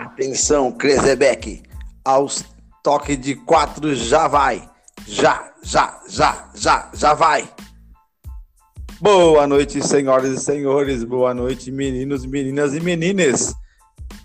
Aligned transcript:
Atenção, 0.00 0.72
Krezebeck. 0.72 1.62
Aos 2.04 2.44
toques 2.82 3.20
de 3.20 3.34
quatro 3.34 3.94
já 3.94 4.26
vai. 4.26 4.68
Já, 5.06 5.52
já, 5.62 6.00
já, 6.08 6.50
já, 6.54 6.90
já 6.94 7.14
vai. 7.14 7.48
Boa 9.00 9.46
noite, 9.46 9.86
senhoras 9.86 10.30
e 10.30 10.40
senhores. 10.40 11.04
Boa 11.04 11.34
noite, 11.34 11.70
meninos, 11.70 12.24
meninas 12.24 12.74
e 12.74 12.80
meninas. 12.80 13.54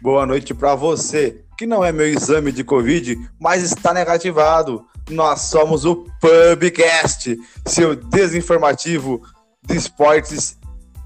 Boa 0.02 0.25
noite 0.25 0.53
para 0.53 0.73
você, 0.73 1.44
que 1.58 1.66
não 1.66 1.84
é 1.84 1.91
meu 1.91 2.08
exame 2.08 2.52
de 2.52 2.63
Covid, 2.63 3.17
mas 3.39 3.61
está 3.61 3.94
negativado. 3.94 4.86
Nós 5.09 5.41
somos 5.41 5.84
o 5.84 6.05
Pubcast, 6.22 7.38
seu 7.66 7.95
desinformativo 7.95 9.22
de 9.66 9.75
esportes 9.75 10.58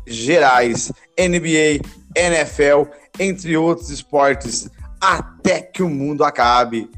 gerais, 0.06 0.92
NBA, 1.18 1.82
NFL, 2.16 2.84
entre 3.20 3.56
outros 3.58 3.90
esportes, 3.90 4.70
até 5.00 5.62
que 5.62 5.84
o 5.84 5.90
mundo 5.90 6.24
acabe. 6.24 6.90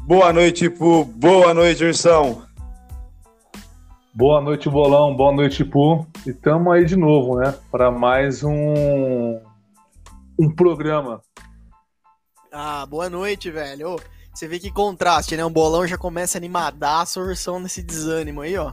Boa 0.00 0.32
noite, 0.32 0.70
Pu. 0.70 1.04
Boa 1.04 1.52
noite, 1.52 1.84
Ursão. 1.84 2.42
Boa 4.14 4.40
noite, 4.40 4.68
Bolão. 4.68 5.14
Boa 5.14 5.32
noite, 5.32 5.64
Pu. 5.64 6.06
E 6.26 6.30
estamos 6.30 6.72
aí 6.72 6.84
de 6.84 6.96
novo, 6.96 7.38
né? 7.38 7.54
Para 7.70 7.90
mais 7.90 8.42
um, 8.42 9.38
um 10.38 10.50
programa. 10.50 11.20
Ah, 12.50 12.86
boa 12.86 13.10
noite, 13.10 13.50
velho. 13.50 13.90
Ô, 13.90 14.00
você 14.32 14.48
vê 14.48 14.58
que 14.58 14.70
contraste, 14.70 15.36
né? 15.36 15.44
O 15.44 15.50
Bolão 15.50 15.86
já 15.86 15.98
começa 15.98 16.38
animadaço, 16.38 17.20
a 17.20 17.24
Ursão 17.24 17.60
nesse 17.60 17.82
desânimo 17.82 18.40
aí, 18.40 18.56
ó. 18.56 18.72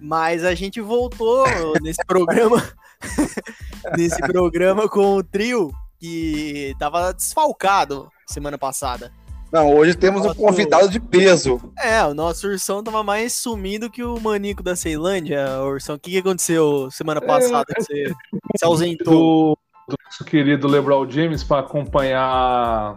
Mas 0.00 0.44
a 0.44 0.54
gente 0.54 0.80
voltou 0.80 1.44
nesse 1.82 2.04
programa 2.06 2.62
nesse 3.96 4.20
programa 4.20 4.88
com 4.88 5.16
o 5.16 5.22
trio 5.22 5.70
que 6.00 6.74
tava 6.78 7.12
desfalcado 7.12 8.10
semana 8.26 8.56
passada. 8.56 9.12
Não, 9.52 9.74
hoje 9.74 9.94
temos 9.94 10.24
nosso... 10.24 10.40
um 10.40 10.46
convidado 10.46 10.88
de 10.88 11.00
peso. 11.00 11.60
É, 11.78 12.02
o 12.04 12.14
nosso 12.14 12.46
Ursão 12.46 12.82
tava 12.82 13.02
mais 13.02 13.34
sumido 13.34 13.90
que 13.90 14.02
o 14.02 14.18
Manico 14.20 14.62
da 14.62 14.76
Ceilândia. 14.76 15.60
Ursão, 15.62 15.96
o 15.96 15.98
que, 15.98 16.12
que 16.12 16.18
aconteceu 16.18 16.88
semana 16.90 17.20
passada 17.20 17.66
é... 17.70 17.74
que 17.74 17.82
você 17.82 18.14
se 18.56 18.64
ausentou? 18.64 19.56
Do, 19.88 19.94
do 19.94 19.96
nosso 20.04 20.24
querido 20.24 20.68
LeBron 20.68 21.08
James 21.10 21.42
para 21.42 21.60
acompanhar 21.60 22.96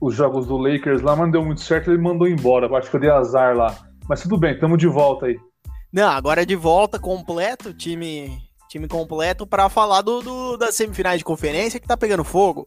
os 0.00 0.14
jogos 0.14 0.46
do 0.46 0.56
Lakers 0.56 1.02
lá, 1.02 1.16
mas 1.16 1.26
não 1.26 1.32
deu 1.32 1.44
muito 1.44 1.60
certo, 1.60 1.90
ele 1.90 2.00
mandou 2.00 2.28
embora. 2.28 2.72
Acho 2.78 2.88
que 2.88 2.96
eu 2.96 3.00
dei 3.00 3.10
azar 3.10 3.56
lá. 3.56 3.76
Mas 4.08 4.22
tudo 4.22 4.38
bem, 4.38 4.54
estamos 4.54 4.78
de 4.78 4.86
volta 4.86 5.26
aí. 5.26 5.36
Não, 5.92 6.08
agora 6.08 6.42
é 6.42 6.46
de 6.46 6.54
volta, 6.54 6.98
completo, 6.98 7.74
time 7.74 8.47
time 8.68 8.86
completo 8.86 9.46
para 9.46 9.68
falar 9.68 10.02
do, 10.02 10.20
do, 10.22 10.56
das 10.56 10.74
semifinais 10.74 11.18
de 11.18 11.24
conferência 11.24 11.80
que 11.80 11.86
tá 11.86 11.96
pegando 11.96 12.24
fogo. 12.24 12.66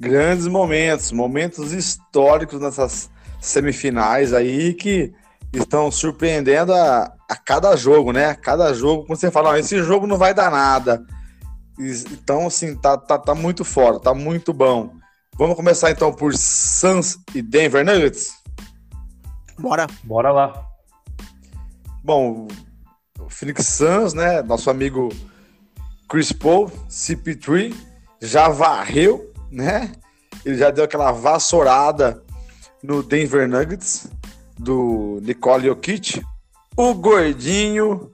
Grandes 0.00 0.46
momentos, 0.46 1.12
momentos 1.12 1.72
históricos 1.72 2.60
nessas 2.60 3.10
semifinais 3.40 4.32
aí 4.32 4.74
que 4.74 5.12
estão 5.52 5.90
surpreendendo 5.90 6.72
a, 6.72 7.12
a 7.28 7.36
cada 7.36 7.74
jogo, 7.76 8.12
né? 8.12 8.26
A 8.26 8.34
cada 8.34 8.72
jogo, 8.72 9.04
quando 9.04 9.18
você 9.18 9.30
fala, 9.30 9.58
esse 9.58 9.82
jogo 9.82 10.06
não 10.06 10.16
vai 10.16 10.32
dar 10.32 10.50
nada. 10.50 11.04
Então, 11.78 12.46
assim, 12.46 12.76
tá, 12.76 12.96
tá, 12.96 13.18
tá 13.18 13.34
muito 13.34 13.64
fora, 13.64 14.00
tá 14.00 14.12
muito 14.12 14.52
bom. 14.52 14.90
Vamos 15.36 15.56
começar 15.56 15.90
então 15.90 16.12
por 16.12 16.34
Suns 16.34 17.18
e 17.34 17.40
Denver 17.40 17.84
Nuggets? 17.84 18.32
Bora. 19.58 19.86
Bora 20.02 20.32
lá. 20.32 20.66
Bom, 22.02 22.48
Phoenix 23.28 23.66
Suns, 23.66 24.14
né? 24.14 24.42
Nosso 24.42 24.70
amigo 24.70 25.08
Chris 26.08 26.32
Paul, 26.32 26.70
CP3, 26.88 27.74
já 28.20 28.48
varreu, 28.48 29.32
né? 29.50 29.92
Ele 30.44 30.56
já 30.56 30.70
deu 30.70 30.84
aquela 30.84 31.12
vassourada 31.12 32.22
no 32.82 33.02
Denver 33.02 33.48
Nuggets 33.48 34.08
do 34.58 35.20
Nicole 35.22 35.66
Jokic. 35.66 36.22
O 36.76 36.94
gordinho, 36.94 38.10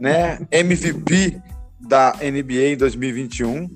né? 0.00 0.38
MVP 0.50 1.40
da 1.80 2.14
NBA 2.20 2.72
em 2.72 2.76
2021. 2.76 3.70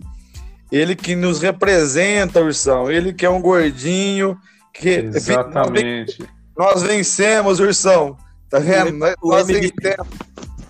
Ele 0.73 0.95
que 0.95 1.15
nos 1.15 1.41
representa, 1.41 2.41
Ursão. 2.41 2.91
Ele 2.91 3.13
que 3.13 3.27
é 3.27 3.31
um 3.31 3.41
gordinho. 3.41 4.39
Que 4.73 4.91
Exatamente. 4.91 6.25
Nós 6.57 6.83
vencemos, 6.83 7.61
Ursão. 7.61 8.17
Tá 8.49 8.59
vendo? 8.59 8.93
Nós, 8.93 9.15
nós 9.23 9.47
vencemos 9.47 10.09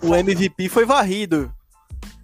o 0.03 0.15
MVP 0.15 0.69
foi 0.69 0.85
varrido. 0.85 1.53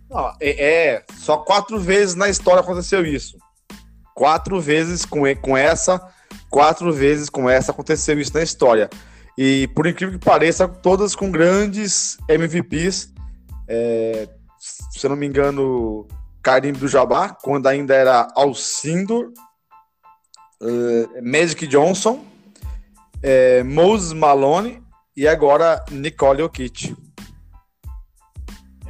Não, 0.08 0.28
é, 0.40 0.94
é, 0.94 1.04
só 1.16 1.38
quatro 1.38 1.78
vezes 1.78 2.14
na 2.14 2.28
história 2.28 2.60
aconteceu 2.60 3.04
isso. 3.04 3.36
Quatro 4.14 4.60
vezes 4.60 5.04
com, 5.04 5.22
com 5.40 5.56
essa, 5.56 6.00
quatro 6.48 6.92
vezes 6.92 7.28
com 7.28 7.50
essa 7.50 7.72
aconteceu 7.72 8.18
isso 8.18 8.32
na 8.34 8.42
história. 8.42 8.88
E 9.36 9.68
por 9.74 9.86
incrível 9.86 10.18
que 10.18 10.24
pareça, 10.24 10.66
todas 10.66 11.14
com 11.14 11.30
grandes 11.30 12.16
MVPs. 12.28 13.12
É, 13.68 14.28
se 14.58 15.04
eu 15.04 15.10
não 15.10 15.16
me 15.16 15.26
engano, 15.26 16.06
Karim 16.42 16.72
do 16.72 16.88
Jabá, 16.88 17.30
quando 17.30 17.66
ainda 17.66 17.94
era 17.94 18.28
Alcindor, 18.34 19.32
uh, 20.62 21.22
Magic 21.22 21.66
Johnson, 21.66 22.24
é, 23.22 23.62
Moses 23.62 24.12
Malone 24.12 24.82
e 25.16 25.26
agora 25.26 25.84
Nicole 25.90 26.40
Jokic. 26.40 26.96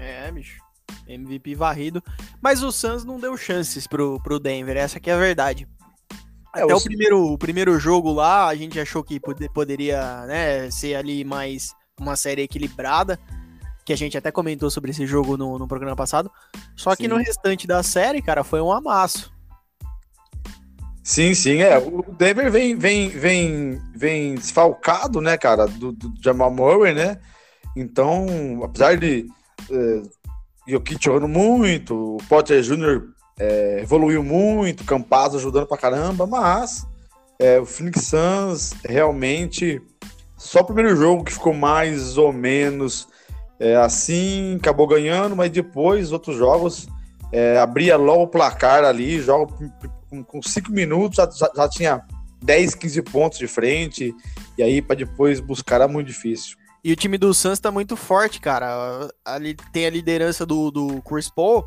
É, 0.07 0.31
bicho. 0.31 0.61
MVP 1.09 1.55
varrido. 1.55 2.03
Mas 2.41 2.63
o 2.63 2.71
Suns 2.71 3.05
não 3.05 3.19
deu 3.19 3.37
chances 3.37 3.87
pro, 3.87 4.21
pro 4.23 4.39
Denver, 4.39 4.77
essa 4.77 5.01
que 5.01 5.11
é 5.11 5.15
a 5.15 5.19
verdade. 5.19 5.69
É, 6.55 6.63
Até 6.63 6.75
o, 6.75 6.81
primeiro, 6.81 7.33
o 7.33 7.39
primeiro 7.39 7.79
jogo 7.79 8.13
lá, 8.13 8.47
a 8.47 8.55
gente 8.55 8.79
achou 8.79 9.03
que 9.03 9.21
poderia 9.53 10.25
né, 10.27 10.71
ser 10.71 10.95
ali 10.95 11.25
mais 11.25 11.75
uma 12.01 12.17
série 12.17 12.43
equilibrada, 12.43 13.19
que 13.85 13.93
a 13.93 13.97
gente 13.97 14.17
até 14.17 14.31
comentou 14.31 14.71
sobre 14.71 14.91
esse 14.91 15.07
jogo 15.07 15.37
no, 15.37 15.59
no 15.59 15.69
programa 15.69 15.97
passado. 15.97 16.31
Só 16.75 16.91
sim. 16.93 16.97
que 17.03 17.09
no 17.09 17.17
restante 17.17 17.67
da 17.67 17.83
série, 17.83 18.23
cara, 18.23 18.43
foi 18.43 18.61
um 18.61 18.73
amasso. 18.73 19.35
Sim, 21.03 21.35
sim, 21.35 21.59
é. 21.59 21.79
O 21.79 22.03
Denver 22.03 22.51
vem, 22.51 22.75
vem, 22.75 23.09
vem, 23.11 23.81
vem 23.95 24.35
desfalcado, 24.35 25.21
né, 25.21 25.37
cara, 25.37 25.67
do, 25.67 25.93
do 25.93 26.13
Jamal 26.21 26.51
Murray, 26.51 26.95
né? 26.95 27.21
Então, 27.77 28.27
apesar 28.65 28.97
de 28.97 29.27
Jokic 30.67 31.05
jogando 31.05 31.29
muito, 31.29 32.17
o 32.17 32.19
Potter 32.29 32.61
Jr. 32.63 33.03
É, 33.39 33.81
evoluiu 33.83 34.23
muito, 34.23 34.85
Campazzo 34.85 35.37
ajudando 35.37 35.67
pra 35.67 35.77
caramba, 35.77 36.27
mas 36.27 36.87
é, 37.39 37.59
o 37.59 37.67
Phoenix 37.67 38.07
Suns 38.07 38.75
realmente 38.85 39.81
só 40.37 40.61
o 40.61 40.65
primeiro 40.65 40.97
jogo 40.97 41.25
que 41.25 41.33
ficou 41.33 41.55
mais 41.55 42.17
ou 42.19 42.33
menos 42.33 43.09
é, 43.59 43.77
assim, 43.77 44.57
acabou 44.57 44.87
ganhando, 44.87 45.35
mas 45.35 45.51
depois 45.51 46.13
outros 46.13 46.37
jogos 46.37 46.89
é, 47.33 47.59
abria 47.59 47.97
logo 47.97 48.25
o 48.25 48.29
placar 48.29 48.85
ali, 48.85 49.21
joga 49.21 49.53
com, 50.11 50.23
com 50.23 50.43
cinco 50.43 50.71
minutos 50.71 51.17
já, 51.17 51.29
já, 51.31 51.51
já, 51.55 51.69
tinha 51.69 52.03
10, 52.43 52.75
15 52.75 53.03
pontos 53.03 53.39
de 53.39 53.49
frente, 53.49 54.15
e 54.59 54.63
aí 54.63 54.83
para 54.83 54.97
depois 54.97 55.41
buscar 55.41 55.77
era 55.77 55.89
muito 55.89 56.09
difícil. 56.09 56.57
E 56.87 56.93
o 56.93 56.95
time 56.95 57.19
do 57.19 57.35
Suns 57.35 57.59
tá 57.59 57.73
muito 57.73 57.97
forte, 57.97 58.41
cara. 58.41 59.11
Ali 59.25 59.57
tem 59.73 59.87
a 59.87 59.91
liderança 59.91 60.47
do, 60.47 60.71
do 60.71 61.03
Chris 61.03 61.29
Paul 61.29 61.67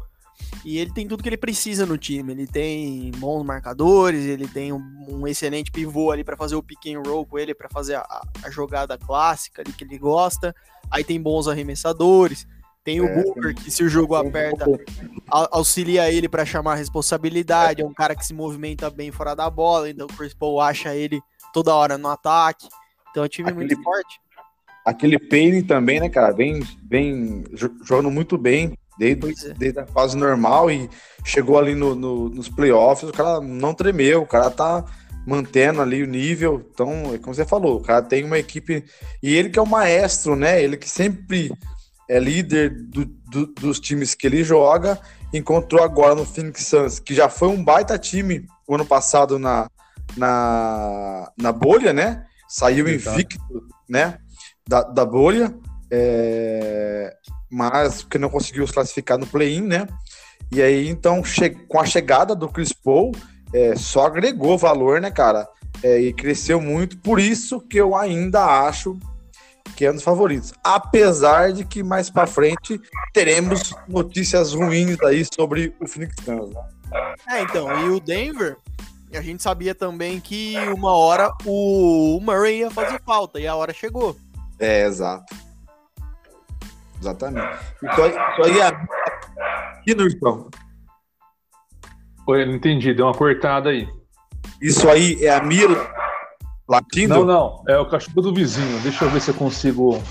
e 0.64 0.78
ele 0.78 0.94
tem 0.94 1.10
tudo 1.10 1.22
que 1.22 1.28
ele 1.28 1.36
precisa 1.36 1.86
no 1.86 1.98
time. 1.98 2.32
Ele 2.32 2.48
tem 2.48 3.12
bons 3.18 3.44
marcadores, 3.44 4.24
ele 4.24 4.48
tem 4.48 4.72
um, 4.72 4.82
um 5.10 5.28
excelente 5.28 5.74
pivô 5.74 6.10
ali 6.10 6.24
para 6.24 6.38
fazer 6.38 6.56
o 6.56 6.64
pick 6.64 6.88
and 6.88 7.02
roll 7.06 7.26
com 7.26 7.38
ele, 7.38 7.54
para 7.54 7.68
fazer 7.68 7.96
a, 7.96 8.22
a, 8.42 8.50
jogada 8.50 8.98
clássica 8.98 9.62
ali 9.62 9.74
que 9.74 9.84
ele 9.84 9.98
gosta. 9.98 10.56
Aí 10.90 11.04
tem 11.04 11.22
bons 11.22 11.50
arremessadores. 11.50 12.48
Tem 12.82 13.02
o 13.02 13.06
é, 13.06 13.22
Booker, 13.22 13.54
que 13.54 13.70
se 13.70 13.84
o 13.84 13.90
jogo 13.90 14.16
aperta, 14.16 14.66
auxilia 15.30 16.10
ele 16.10 16.30
para 16.30 16.46
chamar 16.46 16.72
a 16.72 16.78
responsabilidade. 16.78 17.82
É 17.82 17.86
um 17.86 17.94
cara 17.94 18.16
que 18.16 18.26
se 18.26 18.34
movimenta 18.34 18.90
bem 18.90 19.12
fora 19.12 19.36
da 19.36 19.50
bola, 19.50 19.90
então 19.90 20.08
o 20.08 20.14
Chris 20.16 20.34
Paul 20.34 20.62
acha 20.62 20.96
ele 20.96 21.20
toda 21.52 21.76
hora 21.76 21.98
no 21.98 22.08
ataque. 22.08 22.70
Então 23.12 23.24
é 23.24 23.26
um 23.26 23.30
time 23.30 23.50
Aquele... 23.50 23.66
muito 23.66 23.84
forte. 23.84 24.18
Aquele 24.90 25.20
Payne 25.20 25.62
também, 25.62 26.00
né, 26.00 26.10
cara? 26.10 26.32
Vem, 26.32 26.64
vem 26.90 27.44
jogando 27.84 28.10
muito 28.10 28.40
bem 28.40 28.76
desde, 28.98 29.48
é. 29.48 29.54
desde 29.54 29.80
a 29.80 29.86
fase 29.86 30.18
normal 30.18 30.72
e 30.72 30.90
chegou 31.24 31.60
ali 31.60 31.76
no, 31.76 31.94
no, 31.94 32.28
nos 32.30 32.50
playoffs. 32.50 33.08
O 33.08 33.14
cara 33.14 33.40
não 33.40 33.74
tremeu, 33.74 34.24
o 34.24 34.26
cara 34.26 34.50
tá 34.50 34.84
mantendo 35.28 35.80
ali 35.80 36.02
o 36.02 36.08
nível. 36.08 36.68
Então, 36.74 37.14
é 37.14 37.20
como 37.20 37.36
você 37.36 37.46
falou, 37.46 37.78
o 37.78 37.84
cara 37.84 38.02
tem 38.02 38.24
uma 38.24 38.40
equipe. 38.40 38.84
E 39.22 39.36
ele 39.36 39.50
que 39.50 39.60
é 39.60 39.62
o 39.62 39.68
maestro, 39.68 40.36
né? 40.36 40.62
Ele 40.62 40.76
que 40.76 40.90
sempre 40.90 41.52
é 42.10 42.20
líder 42.20 42.72
do, 42.72 43.06
do, 43.06 43.46
dos 43.46 43.80
times 43.80 44.16
que 44.16 44.26
ele 44.26 44.44
joga. 44.44 45.00
Encontrou 45.32 45.84
agora 45.84 46.16
no 46.16 46.26
Phoenix 46.26 46.66
Suns, 46.66 46.98
que 46.98 47.14
já 47.14 47.30
foi 47.30 47.50
um 47.50 47.64
baita 47.64 48.00
time 48.00 48.48
o 48.68 48.74
ano 48.74 48.86
passado 48.86 49.38
na, 49.38 49.70
na, 50.18 51.32
na 51.38 51.52
bolha, 51.52 51.94
né? 51.94 52.26
Saiu 52.48 52.90
invicto, 52.90 53.68
né? 53.88 54.18
Da, 54.70 54.84
da 54.84 55.04
bolha, 55.04 55.52
é, 55.90 57.12
mas 57.50 58.04
que 58.04 58.20
não 58.20 58.30
conseguiu 58.30 58.68
se 58.68 58.74
classificar 58.74 59.18
no 59.18 59.26
play-in, 59.26 59.62
né? 59.62 59.88
E 60.52 60.62
aí, 60.62 60.88
então, 60.88 61.24
com 61.68 61.80
a 61.80 61.86
chegada 61.86 62.36
do 62.36 62.48
Chris 62.48 62.72
Paul, 62.72 63.12
é, 63.52 63.76
só 63.76 64.06
agregou 64.06 64.60
valor, 64.60 65.02
né, 65.02 65.10
cara? 65.10 65.48
É, 65.82 66.00
e 66.00 66.14
cresceu 66.14 66.62
muito, 66.62 66.98
por 67.00 67.20
isso 67.20 67.60
que 67.60 67.78
eu 67.78 67.96
ainda 67.96 68.46
acho 68.68 68.98
que 69.76 69.86
é 69.86 69.92
um 69.92 69.96
dos 69.96 70.04
favoritos. 70.04 70.54
Apesar 70.64 71.52
de 71.52 71.66
que 71.66 71.82
mais 71.82 72.10
para 72.10 72.28
frente 72.28 72.80
teremos 73.14 73.74
notícias 73.88 74.54
ruins 74.54 75.02
aí 75.02 75.26
sobre 75.34 75.74
o 75.80 75.88
Phoenix 75.88 76.14
Suns. 76.24 76.54
Né? 76.54 76.62
É, 77.28 77.42
então, 77.42 77.88
e 77.88 77.90
o 77.90 78.00
Denver, 78.00 78.58
a 79.14 79.22
gente 79.22 79.42
sabia 79.42 79.74
também 79.74 80.20
que 80.20 80.56
uma 80.76 80.96
hora 80.96 81.32
o 81.46 82.20
Murray 82.22 82.60
ia 82.60 82.70
fazer 82.70 83.02
falta, 83.04 83.40
e 83.40 83.48
a 83.48 83.56
hora 83.56 83.74
chegou. 83.74 84.16
É, 84.60 84.86
exato. 84.86 85.36
Exatamente. 87.00 87.58
Então, 87.82 88.08
isso 88.08 88.44
aí 88.44 88.60
é. 88.60 88.72
E 89.88 89.96
no 89.96 90.06
então? 90.06 90.50
Oi, 92.28 92.46
não 92.46 92.56
entendi, 92.56 92.94
deu 92.94 93.06
uma 93.06 93.14
cortada 93.14 93.70
aí. 93.70 93.88
Isso 94.62 94.90
aí 94.90 95.26
é 95.26 95.34
a 95.34 95.42
Mila 95.42 95.90
latindo? 96.68 97.16
Não, 97.16 97.26
não, 97.26 97.64
é 97.68 97.78
o 97.80 97.88
cachorro 97.88 98.22
do 98.22 98.34
vizinho. 98.34 98.80
Deixa 98.82 99.06
eu 99.06 99.10
ver 99.10 99.22
se 99.22 99.32
eu 99.32 99.36
consigo. 99.36 100.02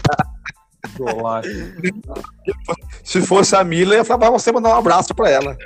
se 3.04 3.20
fosse 3.22 3.54
a 3.54 3.62
Mila, 3.62 3.94
eu 3.94 3.98
ia 3.98 4.04
falar 4.04 4.18
pra 4.20 4.30
você 4.30 4.50
mandar 4.50 4.70
um 4.70 4.78
abraço 4.78 5.14
pra 5.14 5.30
ela. 5.30 5.56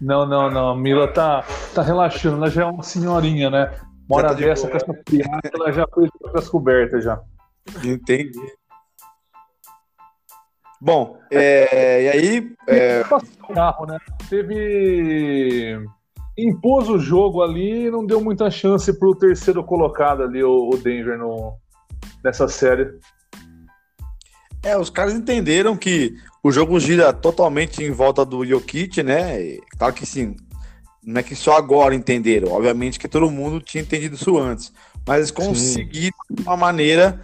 Não, 0.00 0.26
não, 0.26 0.50
não. 0.50 0.70
A 0.70 0.76
Mila 0.76 1.08
tá, 1.08 1.44
tá 1.74 1.80
relaxando. 1.80 2.36
Ela 2.36 2.50
já 2.50 2.62
é 2.62 2.66
uma 2.66 2.82
senhorinha, 2.82 3.48
né? 3.48 3.72
Mora 4.08 4.28
tá 4.28 4.34
dessa 4.34 4.68
com 4.68 4.76
essa 4.76 4.94
piada, 5.04 5.50
ela 5.52 5.72
já 5.72 5.86
foi 5.92 6.08
com 6.08 6.38
as 6.38 6.48
cobertas 6.48 7.02
já. 7.02 7.20
Entendi. 7.84 8.40
Bom, 10.80 11.18
é, 11.30 12.02
e 12.02 12.08
aí. 12.08 12.52
É... 12.68 13.02
Carro, 13.54 13.86
né? 13.86 13.98
Teve. 14.28 15.78
Impôs 16.38 16.88
o 16.88 16.98
jogo 16.98 17.42
ali 17.42 17.86
e 17.86 17.90
não 17.90 18.04
deu 18.04 18.20
muita 18.20 18.50
chance 18.50 18.92
pro 18.98 19.14
terceiro 19.14 19.64
colocado 19.64 20.22
ali, 20.22 20.44
o, 20.44 20.70
Denver, 20.82 21.16
no, 21.16 21.54
nessa 22.22 22.46
série. 22.46 22.92
É, 24.62 24.76
os 24.76 24.90
caras 24.90 25.14
entenderam 25.14 25.76
que 25.76 26.14
o 26.42 26.52
jogo 26.52 26.78
gira 26.78 27.10
totalmente 27.10 27.82
em 27.82 27.90
volta 27.90 28.22
do 28.22 28.44
Jokic, 28.44 29.02
né? 29.02 29.40
E, 29.40 29.62
claro 29.78 29.94
que 29.94 30.04
sim, 30.04 30.36
não 31.02 31.20
é 31.20 31.22
que 31.22 31.34
só 31.34 31.56
agora 31.56 31.94
entenderam, 31.94 32.52
obviamente 32.52 32.98
que 32.98 33.08
todo 33.08 33.30
mundo 33.30 33.60
tinha 33.60 33.82
entendido 33.82 34.16
isso 34.16 34.36
antes, 34.36 34.72
mas 35.06 35.18
eles 35.18 35.30
conseguiram 35.30 36.18
sim. 36.28 36.42
uma 36.42 36.56
maneira 36.56 37.18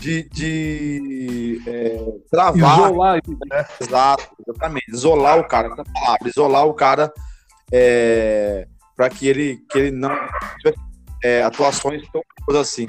de, 0.00 0.28
de 0.28 1.62
é, 1.66 1.98
travar. 2.30 2.78
Isolar 2.78 3.20
né? 3.50 3.66
Exato, 3.80 4.28
exatamente. 4.46 4.90
Isolar 4.90 5.38
o 5.38 5.48
cara, 5.48 5.68
essa 5.68 5.84
palavra, 5.84 6.28
isolar 6.28 6.66
o 6.66 6.74
cara 6.74 7.12
é, 7.72 8.68
para 8.94 9.08
que 9.10 9.26
ele, 9.26 9.58
que 9.70 9.78
ele 9.78 9.90
não 9.90 10.10
é, 11.24 11.42
atuações 11.42 12.02
tão 12.10 12.22
assim. 12.60 12.88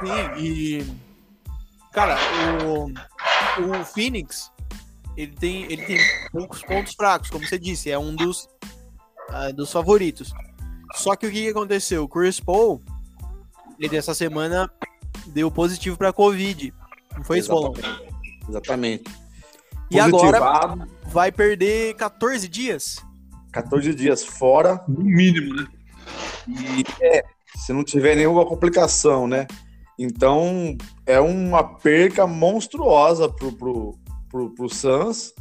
Sim, 0.00 0.38
e 0.38 0.86
cara, 1.92 2.16
o, 2.64 2.86
o 2.86 3.84
Phoenix 3.84 4.50
ele 5.16 5.32
tem, 5.32 5.64
ele 5.64 5.82
tem 5.82 5.98
poucos 6.32 6.62
pontos 6.62 6.94
fracos, 6.94 7.30
como 7.30 7.46
você 7.46 7.58
disse, 7.58 7.90
é 7.90 7.98
um 7.98 8.14
dos, 8.14 8.48
uh, 9.28 9.52
dos 9.54 9.70
favoritos. 9.70 10.32
Só 10.94 11.14
que 11.16 11.26
o 11.26 11.30
que 11.30 11.48
aconteceu? 11.48 12.04
O 12.04 12.08
Chris 12.08 12.40
Paul 12.40 12.82
ele 13.78 13.96
essa 13.96 14.14
semana 14.14 14.70
deu 15.26 15.50
positivo 15.50 15.96
para 15.96 16.12
Covid. 16.12 16.72
Não 17.16 17.24
foi 17.24 17.38
isso, 17.38 17.50
Bolão? 17.50 17.74
Exatamente. 18.48 19.04
E 19.90 20.00
agora 20.00 20.86
vai 21.04 21.30
perder 21.30 21.94
14 21.96 22.48
dias? 22.48 23.04
14 23.52 23.94
dias 23.94 24.24
fora. 24.24 24.82
No 24.88 25.04
mínimo, 25.04 25.54
né? 25.54 25.66
E 26.48 26.84
é, 27.00 27.24
se 27.56 27.72
não 27.72 27.84
tiver 27.84 28.16
nenhuma 28.16 28.46
complicação, 28.46 29.28
né? 29.28 29.46
Então 29.98 30.76
é 31.06 31.20
uma 31.20 31.62
perca 31.62 32.26
monstruosa 32.26 33.28
pro, 33.28 33.52
pro, 33.52 33.98
pro, 34.30 34.50
pro 34.50 34.68
Suns. 34.68 35.34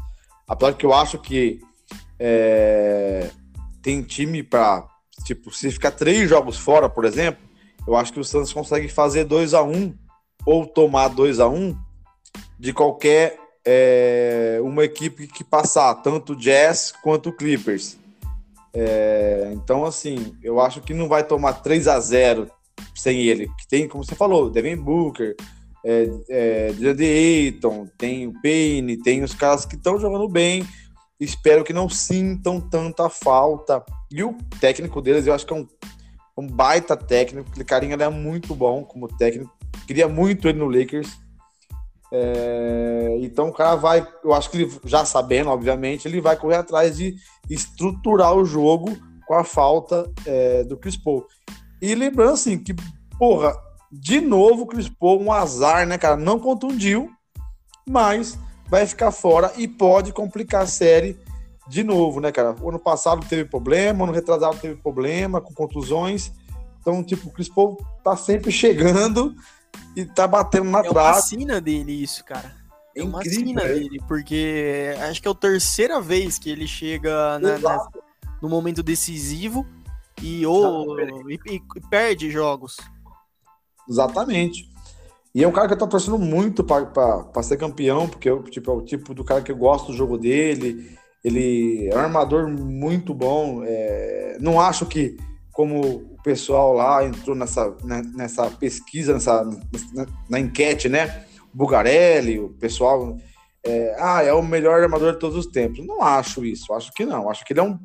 Apesar 0.47 0.73
que 0.73 0.85
eu 0.85 0.93
acho 0.93 1.17
que 1.17 1.61
é, 2.19 3.31
tem 3.81 4.03
time 4.03 4.43
para 4.43 4.85
tipo, 5.23 5.51
se 5.51 5.71
ficar 5.71 5.91
três 5.91 6.29
jogos 6.29 6.57
fora, 6.57 6.89
por 6.89 7.05
exemplo, 7.05 7.41
eu 7.87 7.95
acho 7.95 8.13
que 8.13 8.19
o 8.19 8.23
Santos 8.23 8.53
consegue 8.53 8.87
fazer 8.87 9.23
2 9.25 9.53
a 9.53 9.63
1 9.63 9.71
um, 9.71 9.93
ou 10.45 10.65
tomar 10.65 11.09
2 11.09 11.39
a 11.39 11.47
1 11.47 11.55
um, 11.55 11.77
de 12.59 12.73
qualquer 12.73 13.39
é, 13.65 14.59
uma 14.63 14.83
equipe 14.83 15.27
que 15.27 15.43
passar, 15.43 15.95
tanto 15.95 16.33
o 16.33 16.35
Jazz 16.35 16.93
quanto 17.03 17.29
o 17.29 17.35
Clippers. 17.35 17.97
É, 18.73 19.51
então, 19.53 19.83
assim, 19.85 20.35
eu 20.41 20.59
acho 20.59 20.81
que 20.81 20.93
não 20.93 21.07
vai 21.07 21.23
tomar 21.23 21.53
3 21.53 21.87
a 21.87 21.99
0 21.99 22.49
sem 22.95 23.21
ele. 23.21 23.47
Que 23.59 23.67
tem, 23.67 23.87
como 23.87 24.03
você 24.03 24.15
falou, 24.15 24.49
Devin 24.49 24.77
Booker, 24.77 25.35
é, 25.85 26.09
é, 26.29 26.71
Ayton, 27.47 27.87
tem 27.97 28.27
o 28.27 28.41
Payne, 28.41 28.97
tem 28.97 29.23
os 29.23 29.33
caras 29.33 29.65
que 29.65 29.75
estão 29.75 29.99
jogando 29.99 30.27
bem. 30.27 30.65
Espero 31.19 31.63
que 31.63 31.73
não 31.73 31.89
sintam 31.89 32.59
tanta 32.59 33.09
falta. 33.09 33.83
E 34.09 34.23
o 34.23 34.35
técnico 34.59 35.01
deles, 35.01 35.27
eu 35.27 35.33
acho 35.33 35.45
que 35.45 35.53
é 35.53 35.55
um 35.55 35.67
um 36.41 36.47
baita 36.47 36.97
técnico. 36.97 37.49
Aquele 37.49 37.65
carinha 37.65 37.95
é 37.95 38.09
muito 38.09 38.55
bom 38.55 38.83
como 38.83 39.07
técnico. 39.07 39.51
Queria 39.85 40.07
muito 40.07 40.47
ele 40.47 40.59
no 40.59 40.67
Lakers. 40.67 41.19
É, 42.13 43.17
então 43.21 43.47
o 43.49 43.53
cara 43.53 43.75
vai, 43.75 44.05
eu 44.23 44.33
acho 44.33 44.49
que 44.49 44.57
ele 44.57 44.71
já 44.83 45.05
sabendo, 45.05 45.49
obviamente, 45.49 46.07
ele 46.07 46.19
vai 46.19 46.35
correr 46.35 46.57
atrás 46.57 46.97
de 46.97 47.15
estruturar 47.49 48.35
o 48.35 48.43
jogo 48.43 48.97
com 49.25 49.33
a 49.33 49.45
falta 49.45 50.11
é, 50.25 50.63
do 50.63 50.75
Chris 50.75 50.97
Paul. 50.97 51.25
E 51.81 51.95
lembrando 51.95 52.33
assim 52.33 52.57
que, 52.57 52.75
porra, 53.17 53.55
de 53.91 54.19
novo 54.19 54.63
o 54.63 54.67
Chris 54.67 54.89
Paul, 54.89 55.21
um 55.21 55.31
azar, 55.31 55.87
né, 55.87 55.97
cara? 55.97 56.17
Não 56.17 56.37
contundiu, 56.39 57.09
mas 57.87 58.37
vai 58.67 58.85
ficar 58.85 59.11
fora 59.11 59.53
e 59.57 59.67
pode 59.67 60.11
complicar 60.11 60.63
a 60.63 60.67
série 60.67 61.17
de 61.67 61.83
novo, 61.83 62.19
né, 62.19 62.31
cara? 62.31 62.55
O 62.61 62.69
ano 62.69 62.79
passado 62.79 63.25
teve 63.27 63.45
problema, 63.45 64.03
ano 64.03 64.13
retrasado 64.13 64.57
teve 64.57 64.75
problema 64.75 65.39
com 65.39 65.53
contusões. 65.53 66.31
Então, 66.79 67.03
tipo, 67.03 67.29
o 67.29 67.31
Chris 67.31 67.47
Paul 67.47 67.77
tá 68.03 68.15
sempre 68.15 68.51
chegando 68.51 69.35
e 69.95 70.05
tá 70.05 70.27
batendo 70.27 70.69
na 70.69 70.79
é 70.79 70.89
trave. 70.89 71.09
É 71.09 71.11
uma 71.13 71.21
sina 71.21 71.61
dele 71.61 71.91
isso, 71.91 72.23
cara. 72.25 72.55
É 72.95 73.03
uma 73.03 73.23
sina 73.23 73.61
é. 73.63 73.73
dele, 73.73 74.01
porque 74.07 74.93
acho 75.09 75.21
que 75.21 75.27
é 75.27 75.31
a 75.31 75.35
terceira 75.35 76.01
vez 76.01 76.37
que 76.37 76.49
ele 76.49 76.67
chega 76.67 77.39
na, 77.39 77.57
na, 77.57 77.87
no 78.41 78.49
momento 78.49 78.83
decisivo 78.83 79.65
e, 80.21 80.45
ou, 80.45 80.99
e, 80.99 81.39
e, 81.47 81.81
perde 81.89 82.29
jogos. 82.29 82.77
Exatamente. 83.87 84.69
E 85.33 85.43
é 85.43 85.47
um 85.47 85.51
cara 85.51 85.67
que 85.67 85.73
eu 85.73 85.77
tô 85.77 85.87
torcendo 85.87 86.19
muito 86.19 86.63
para 86.63 87.43
ser 87.43 87.57
campeão, 87.57 88.09
porque 88.09 88.29
eu, 88.29 88.43
tipo, 88.43 88.69
é 88.69 88.73
o 88.73 88.81
tipo 88.81 89.13
do 89.13 89.23
cara 89.23 89.41
que 89.41 89.51
eu 89.51 89.55
gosto 89.55 89.87
do 89.87 89.97
jogo 89.97 90.17
dele. 90.17 90.97
Ele 91.23 91.87
é 91.91 91.95
um 91.95 91.99
armador 91.99 92.47
muito 92.47 93.13
bom. 93.13 93.63
É... 93.63 94.37
Não 94.39 94.59
acho 94.59 94.85
que, 94.85 95.17
como 95.51 95.81
o 95.81 96.21
pessoal 96.23 96.73
lá 96.73 97.05
entrou 97.05 97.35
nessa, 97.35 97.75
né, 97.83 98.01
nessa 98.15 98.49
pesquisa, 98.49 99.13
nessa, 99.13 99.43
na, 99.93 100.05
na 100.29 100.39
enquete, 100.39 100.89
né? 100.89 101.25
O 101.53 101.57
Bugarelli, 101.57 102.39
o 102.39 102.49
pessoal. 102.49 103.17
É... 103.63 103.95
ah, 103.99 104.23
é 104.23 104.33
o 104.33 104.41
melhor 104.41 104.81
armador 104.81 105.13
de 105.13 105.19
todos 105.19 105.37
os 105.37 105.45
tempos. 105.45 105.85
Não 105.85 106.01
acho 106.01 106.43
isso. 106.43 106.73
Acho 106.73 106.91
que 106.93 107.05
não. 107.05 107.29
Acho 107.29 107.45
que 107.45 107.53
ele 107.53 107.59
é 107.59 107.63
um. 107.63 107.77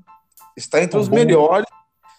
Está 0.57 0.83
entre 0.83 0.97
é 0.97 0.99
um 0.99 1.03
os 1.03 1.09
bom, 1.09 1.17
melhores. 1.17 1.67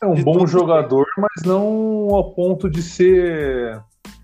É 0.02 0.06
um 0.06 0.24
bom 0.24 0.46
jogador, 0.46 1.08
mas 1.18 1.44
não 1.44 2.14
ao 2.14 2.34
ponto 2.36 2.70
de 2.70 2.84
ser. 2.84 3.82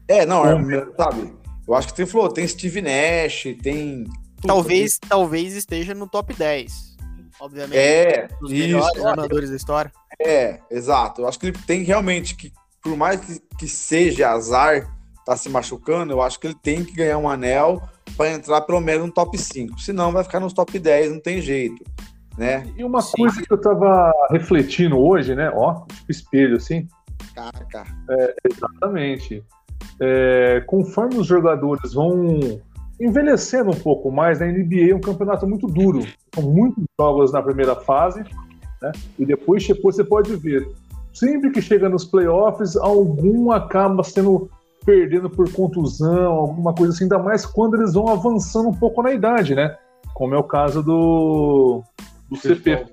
É, 0.08 0.26
não, 0.26 0.46
é, 0.46 0.86
sabe? 0.96 1.34
Eu 1.68 1.74
acho 1.74 1.88
que 1.88 1.96
tem, 1.96 2.06
falou, 2.06 2.30
tem 2.30 2.48
Steve 2.48 2.82
Nash, 2.82 3.46
tem 3.62 4.06
Talvez, 4.48 5.00
talvez 5.00 5.54
esteja 5.54 5.94
no 5.94 6.08
top 6.08 6.34
10. 6.34 6.94
Obviamente. 7.40 7.78
É, 7.78 8.28
os 8.42 8.52
melhores 8.52 9.04
armadores 9.04 9.50
da 9.50 9.56
história. 9.56 9.92
É, 10.20 10.60
exato. 10.70 11.22
Eu 11.22 11.28
acho 11.28 11.40
que 11.40 11.48
ele 11.48 11.58
tem 11.66 11.84
realmente 11.84 12.36
que, 12.36 12.54
por 12.82 12.96
mais 12.96 13.20
que, 13.20 13.42
que 13.58 13.68
seja 13.68 14.30
azar 14.30 14.88
tá 15.26 15.38
se 15.38 15.50
machucando, 15.50 16.14
eu 16.14 16.22
acho 16.22 16.40
que 16.40 16.48
ele 16.48 16.56
tem 16.56 16.84
que 16.84 16.94
ganhar 16.94 17.18
um 17.18 17.30
anel 17.30 17.82
para 18.18 18.32
entrar 18.32 18.62
pelo 18.62 18.82
menos 18.82 19.08
no 19.08 19.14
top 19.14 19.38
5. 19.38 19.80
Senão 19.80 20.12
vai 20.12 20.24
ficar 20.24 20.40
nos 20.40 20.54
top 20.54 20.78
10, 20.78 21.14
não 21.14 21.20
tem 21.20 21.42
jeito. 21.42 21.84
Né? 22.38 22.68
E 22.76 22.84
uma 22.84 23.02
Sim. 23.02 23.18
coisa 23.18 23.42
que 23.42 23.52
eu 23.52 23.62
tava 23.62 24.12
refletindo 24.32 24.98
hoje, 24.98 25.36
né? 25.36 25.52
Ó, 25.54 25.86
tipo 25.86 26.12
espelho 26.12 26.58
assim. 26.58 26.88
Caraca. 27.36 27.86
É, 28.10 28.36
exatamente. 28.52 29.44
É, 30.00 30.64
conforme 30.66 31.18
os 31.18 31.28
jogadores 31.28 31.94
vão 31.94 32.60
envelhecendo 33.00 33.72
um 33.72 33.80
pouco 33.80 34.12
mais, 34.12 34.40
na 34.40 34.46
NBA 34.46 34.92
é 34.92 34.96
um 34.96 35.02
campeonato 35.02 35.48
muito 35.48 35.68
duro. 35.68 36.06
São 36.34 36.44
muitos 36.44 36.84
jogos 37.00 37.32
na 37.32 37.42
primeira 37.42 37.76
fase, 37.76 38.24
né? 38.82 38.92
E 39.18 39.26
depois, 39.26 39.66
depois 39.68 39.96
você 39.96 40.04
pode 40.04 40.36
ver. 40.36 40.68
Sempre 41.14 41.52
que 41.52 41.62
chega 41.62 41.90
nos 41.90 42.06
playoffs, 42.06 42.76
algum 42.76 43.52
acaba 43.52 44.04
sendo 44.04 44.50
perdendo 44.86 45.30
por 45.30 45.50
contusão, 45.52 46.34
alguma 46.34 46.74
coisa 46.74 46.94
assim, 46.94 47.06
ainda 47.06 47.20
mais 47.20 47.46
quando 47.46 47.76
eles 47.76 47.94
vão 47.94 48.10
avançando 48.10 48.70
um 48.70 48.74
pouco 48.74 49.02
na 49.02 49.14
idade, 49.14 49.56
né? 49.56 49.78
Como 50.14 50.36
é 50.36 50.38
o 50.38 50.44
caso 50.44 50.84
do, 50.84 51.84
do 52.30 52.36
CP. 52.36 52.86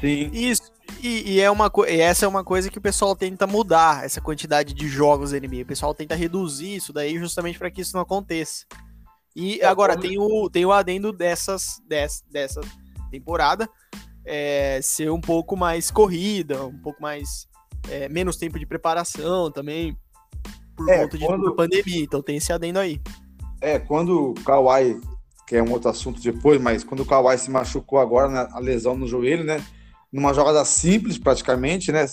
Sim. 0.00 0.30
Isso. 0.32 0.72
E, 1.02 1.32
e 1.32 1.40
é 1.40 1.50
uma, 1.50 1.70
e 1.88 2.00
essa 2.00 2.24
é 2.24 2.28
uma 2.28 2.44
coisa 2.44 2.70
que 2.70 2.78
o 2.78 2.82
pessoal 2.82 3.14
tenta 3.16 3.46
mudar, 3.46 4.04
essa 4.04 4.20
quantidade 4.20 4.72
de 4.72 4.88
jogos 4.88 5.32
NBA. 5.32 5.62
O 5.62 5.66
pessoal 5.66 5.92
tenta 5.94 6.14
reduzir 6.14 6.76
isso 6.76 6.92
daí 6.92 7.18
justamente 7.18 7.58
para 7.58 7.70
que 7.70 7.80
isso 7.80 7.94
não 7.94 8.02
aconteça. 8.02 8.64
E 9.34 9.62
agora 9.62 9.96
tem, 9.96 10.18
o, 10.18 10.50
tem 10.50 10.64
o 10.66 10.72
adendo 10.72 11.12
dessas, 11.12 11.80
dessa, 11.88 12.22
dessa 12.30 12.60
temporada 13.10 13.68
é, 14.24 14.80
ser 14.82 15.10
um 15.10 15.20
pouco 15.20 15.56
mais 15.56 15.90
corrida, 15.90 16.64
um 16.64 16.78
pouco 16.78 17.00
mais. 17.00 17.50
É, 17.90 18.08
menos 18.08 18.36
tempo 18.36 18.60
de 18.60 18.64
preparação 18.64 19.50
também, 19.50 19.96
por 20.76 20.88
é, 20.88 21.02
conta 21.02 21.18
de 21.18 21.26
quando... 21.26 21.56
pandemia. 21.56 22.04
Então 22.04 22.22
tem 22.22 22.36
esse 22.36 22.52
adendo 22.52 22.78
aí. 22.78 23.00
É, 23.60 23.78
quando 23.78 24.30
o 24.30 24.34
Kawhi, 24.34 25.00
que 25.48 25.56
é 25.56 25.62
um 25.62 25.72
outro 25.72 25.90
assunto 25.90 26.20
depois, 26.20 26.60
mas 26.60 26.84
quando 26.84 27.00
o 27.00 27.06
Kawhi 27.06 27.36
se 27.38 27.50
machucou 27.50 27.98
agora, 27.98 28.28
na, 28.28 28.48
a 28.52 28.60
lesão 28.60 28.96
no 28.96 29.08
joelho, 29.08 29.42
né? 29.42 29.64
Numa 30.12 30.32
jogada 30.32 30.64
simples, 30.64 31.18
praticamente, 31.18 31.90
né? 31.90 32.06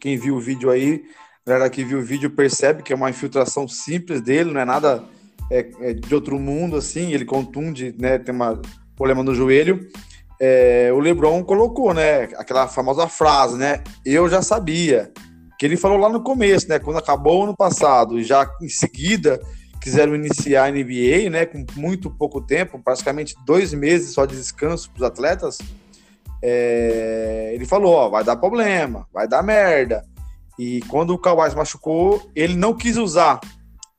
Quem 0.00 0.18
viu 0.18 0.34
o 0.34 0.40
vídeo 0.40 0.68
aí, 0.68 1.04
a 1.46 1.50
galera 1.50 1.70
que 1.70 1.84
viu 1.84 2.00
o 2.00 2.04
vídeo 2.04 2.30
percebe 2.30 2.82
que 2.82 2.92
é 2.92 2.96
uma 2.96 3.10
infiltração 3.10 3.68
simples 3.68 4.20
dele, 4.20 4.52
não 4.52 4.60
é 4.60 4.64
nada 4.64 5.04
é, 5.50 5.70
é 5.80 5.92
de 5.94 6.14
outro 6.14 6.38
mundo, 6.38 6.76
assim. 6.76 7.12
Ele 7.12 7.24
contunde, 7.24 7.94
né? 7.98 8.18
Tem 8.18 8.34
um 8.34 8.60
problema 8.96 9.22
no 9.22 9.34
joelho. 9.34 9.88
É, 10.40 10.90
o 10.92 10.98
LeBron 10.98 11.42
colocou, 11.44 11.94
né? 11.94 12.24
Aquela 12.36 12.66
famosa 12.68 13.08
frase, 13.08 13.56
né? 13.56 13.82
Eu 14.04 14.28
já 14.28 14.42
sabia. 14.42 15.12
Que 15.58 15.66
ele 15.66 15.76
falou 15.76 15.98
lá 15.98 16.08
no 16.08 16.22
começo, 16.22 16.68
né? 16.68 16.78
Quando 16.78 16.98
acabou 16.98 17.44
ano 17.44 17.56
passado 17.56 18.18
e 18.18 18.24
já 18.24 18.50
em 18.60 18.68
seguida 18.68 19.40
quiseram 19.80 20.14
iniciar 20.14 20.64
a 20.64 20.70
NBA, 20.70 21.30
né? 21.30 21.46
Com 21.46 21.64
muito 21.76 22.10
pouco 22.10 22.40
tempo, 22.40 22.80
praticamente 22.82 23.34
dois 23.46 23.72
meses 23.74 24.14
só 24.14 24.24
de 24.24 24.34
descanso 24.34 24.90
para 24.90 24.96
os 24.96 25.06
atletas 25.06 25.58
é, 26.46 27.52
ele 27.54 27.64
falou, 27.64 27.94
ó, 27.94 28.10
vai 28.10 28.22
dar 28.22 28.36
problema, 28.36 29.08
vai 29.10 29.26
dar 29.26 29.42
merda. 29.42 30.04
E 30.58 30.82
quando 30.88 31.14
o 31.14 31.18
Kawhi 31.18 31.48
se 31.48 31.56
machucou, 31.56 32.30
ele 32.36 32.54
não 32.54 32.74
quis 32.74 32.98
usar 32.98 33.40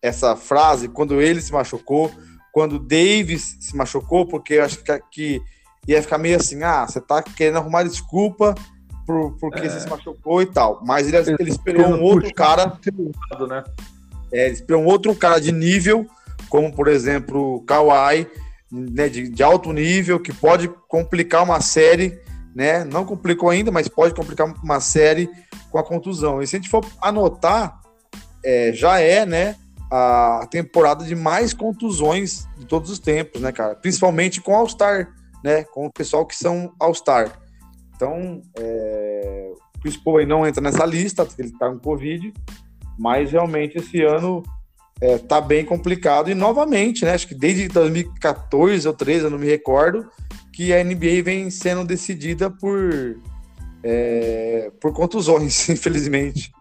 essa 0.05 0.35
frase 0.35 0.87
quando 0.87 1.21
ele 1.21 1.41
se 1.41 1.51
machucou, 1.51 2.11
quando 2.51 2.73
o 2.73 2.79
Davis 2.79 3.57
se 3.59 3.75
machucou, 3.75 4.27
porque 4.27 4.55
eu 4.55 4.63
acho 4.63 4.83
que, 4.83 4.99
que 5.11 5.41
ia 5.87 6.01
ficar 6.01 6.17
meio 6.17 6.37
assim, 6.37 6.61
ah, 6.63 6.85
você 6.85 7.01
tá 7.01 7.21
querendo 7.21 7.57
arrumar 7.57 7.83
desculpa 7.83 8.55
por, 9.05 9.35
porque 9.39 9.65
é. 9.65 9.69
você 9.69 9.79
se 9.79 9.89
machucou 9.89 10.41
e 10.41 10.45
tal. 10.45 10.81
Mas 10.85 11.11
ele, 11.11 11.35
ele 11.39 11.49
esperou 11.49 11.87
um 11.87 12.01
outro 12.01 12.33
cara. 12.33 12.77
Né? 13.47 13.63
É, 14.31 14.45
ele 14.45 14.53
esperou 14.53 14.83
um 14.83 14.85
outro 14.85 15.13
cara 15.15 15.39
de 15.39 15.51
nível, 15.51 16.07
como 16.49 16.73
por 16.73 16.87
exemplo 16.87 17.55
o 17.55 17.61
Kawhi, 17.61 18.27
né, 18.71 19.09
de, 19.09 19.27
de 19.27 19.43
alto 19.43 19.73
nível, 19.73 20.19
que 20.19 20.33
pode 20.33 20.67
complicar 20.87 21.43
uma 21.43 21.61
série 21.61 22.19
né? 22.55 22.85
Não 22.85 23.03
complicou 23.03 23.49
ainda, 23.49 23.69
mas 23.69 23.89
pode 23.89 24.13
complicar 24.13 24.47
uma 24.63 24.79
série 24.79 25.29
com 25.69 25.77
a 25.77 25.83
contusão. 25.83 26.41
E 26.41 26.47
se 26.47 26.55
a 26.55 26.59
gente 26.59 26.69
for 26.69 26.85
anotar, 27.01 27.81
é, 28.41 28.71
já 28.71 28.97
é, 28.97 29.25
né? 29.25 29.57
A 29.97 30.47
temporada 30.47 31.05
de 31.05 31.15
mais 31.15 31.53
contusões 31.53 32.45
de 32.57 32.65
todos 32.65 32.89
os 32.89 32.99
tempos, 32.99 33.41
né, 33.41 33.51
cara? 33.51 33.75
Principalmente 33.75 34.41
com 34.41 34.53
All-Star, 34.53 35.13
né? 35.41 35.63
Com 35.63 35.85
o 35.85 35.91
pessoal 35.91 36.25
que 36.25 36.35
são 36.35 36.73
All-Star. 36.79 37.39
Então, 37.95 38.41
é, 38.59 39.53
o 39.75 39.79
Chris 39.79 39.95
Paul 39.95 40.17
aí 40.17 40.25
não 40.25 40.45
entra 40.45 40.61
nessa 40.61 40.85
lista, 40.85 41.25
porque 41.25 41.41
ele 41.41 41.57
tá 41.57 41.69
com 41.69 41.79
Covid, 41.79 42.33
mas 42.99 43.31
realmente 43.31 43.77
esse 43.77 44.01
ano 44.01 44.43
é, 44.99 45.17
tá 45.17 45.39
bem 45.39 45.63
complicado. 45.63 46.29
E 46.29 46.35
novamente, 46.35 47.05
né? 47.05 47.13
Acho 47.13 47.27
que 47.27 47.35
desde 47.35 47.69
2014 47.69 48.87
ou 48.87 48.93
13, 48.93 49.25
eu 49.25 49.29
não 49.29 49.37
me 49.37 49.47
recordo, 49.47 50.09
que 50.51 50.73
a 50.73 50.83
NBA 50.83 51.23
vem 51.23 51.49
sendo 51.49 51.85
decidida 51.85 52.49
por, 52.49 53.17
é, 53.83 54.71
por 54.81 54.93
contusões, 54.93 55.67
infelizmente. 55.69 56.51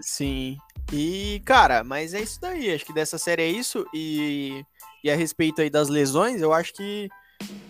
Sim. 0.00 0.56
E, 0.92 1.40
cara, 1.44 1.84
mas 1.84 2.14
é 2.14 2.20
isso 2.20 2.40
daí. 2.40 2.72
Acho 2.72 2.84
que 2.84 2.92
dessa 2.92 3.18
série 3.18 3.42
é 3.42 3.48
isso. 3.48 3.86
E, 3.94 4.64
e 5.04 5.10
a 5.10 5.16
respeito 5.16 5.60
aí 5.60 5.70
das 5.70 5.88
lesões, 5.88 6.42
eu 6.42 6.52
acho 6.52 6.72
que 6.74 7.08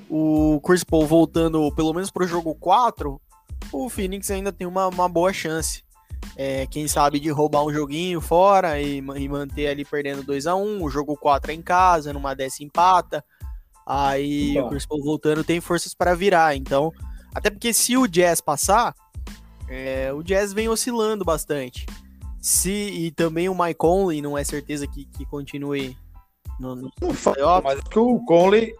o 0.08 0.60
Chris 0.64 0.82
Paul 0.82 1.06
voltando 1.06 1.72
pelo 1.74 1.92
menos 1.92 2.10
pro 2.10 2.26
jogo 2.26 2.54
4, 2.54 3.20
o 3.72 3.88
Phoenix 3.88 4.30
ainda 4.30 4.52
tem 4.52 4.66
uma, 4.66 4.88
uma 4.88 5.08
boa 5.08 5.32
chance. 5.32 5.84
É, 6.36 6.66
quem 6.66 6.86
sabe 6.86 7.18
de 7.18 7.30
roubar 7.30 7.64
um 7.64 7.72
joguinho 7.72 8.20
fora 8.20 8.80
e, 8.80 8.98
e 8.98 9.28
manter 9.28 9.68
ali 9.68 9.84
perdendo 9.84 10.22
2 10.22 10.46
a 10.46 10.54
1 10.54 10.82
O 10.82 10.90
jogo 10.90 11.16
4 11.16 11.50
é 11.50 11.54
em 11.54 11.62
casa, 11.62 12.12
numa 12.12 12.34
dessa 12.34 12.62
empata. 12.62 13.24
Aí 13.86 14.52
então. 14.52 14.66
o 14.66 14.70
Chris 14.70 14.86
Paul 14.86 15.02
voltando 15.02 15.44
tem 15.44 15.60
forças 15.60 15.94
para 15.94 16.14
virar. 16.14 16.56
Então, 16.56 16.92
até 17.34 17.50
porque 17.50 17.72
se 17.72 17.96
o 17.96 18.06
Jazz 18.06 18.40
passar, 18.40 18.94
é, 19.68 20.12
o 20.12 20.22
Jazz 20.22 20.52
vem 20.52 20.68
oscilando 20.68 21.24
bastante. 21.24 21.86
Se 22.40 22.70
e 22.70 23.11
também 23.11 23.49
o 23.49 23.54
Mike 23.54 23.75
Conley 23.75 24.23
não 24.23 24.37
é 24.37 24.42
certeza 24.42 24.87
que, 24.87 25.04
que 25.04 25.26
continue 25.26 25.97
no, 26.59 26.75
no 26.75 26.90
não 27.00 27.12
fala, 27.12 27.61
mas 27.61 27.78
é 27.78 27.82
que 27.82 27.99
o 27.99 28.18
Conley 28.25 28.75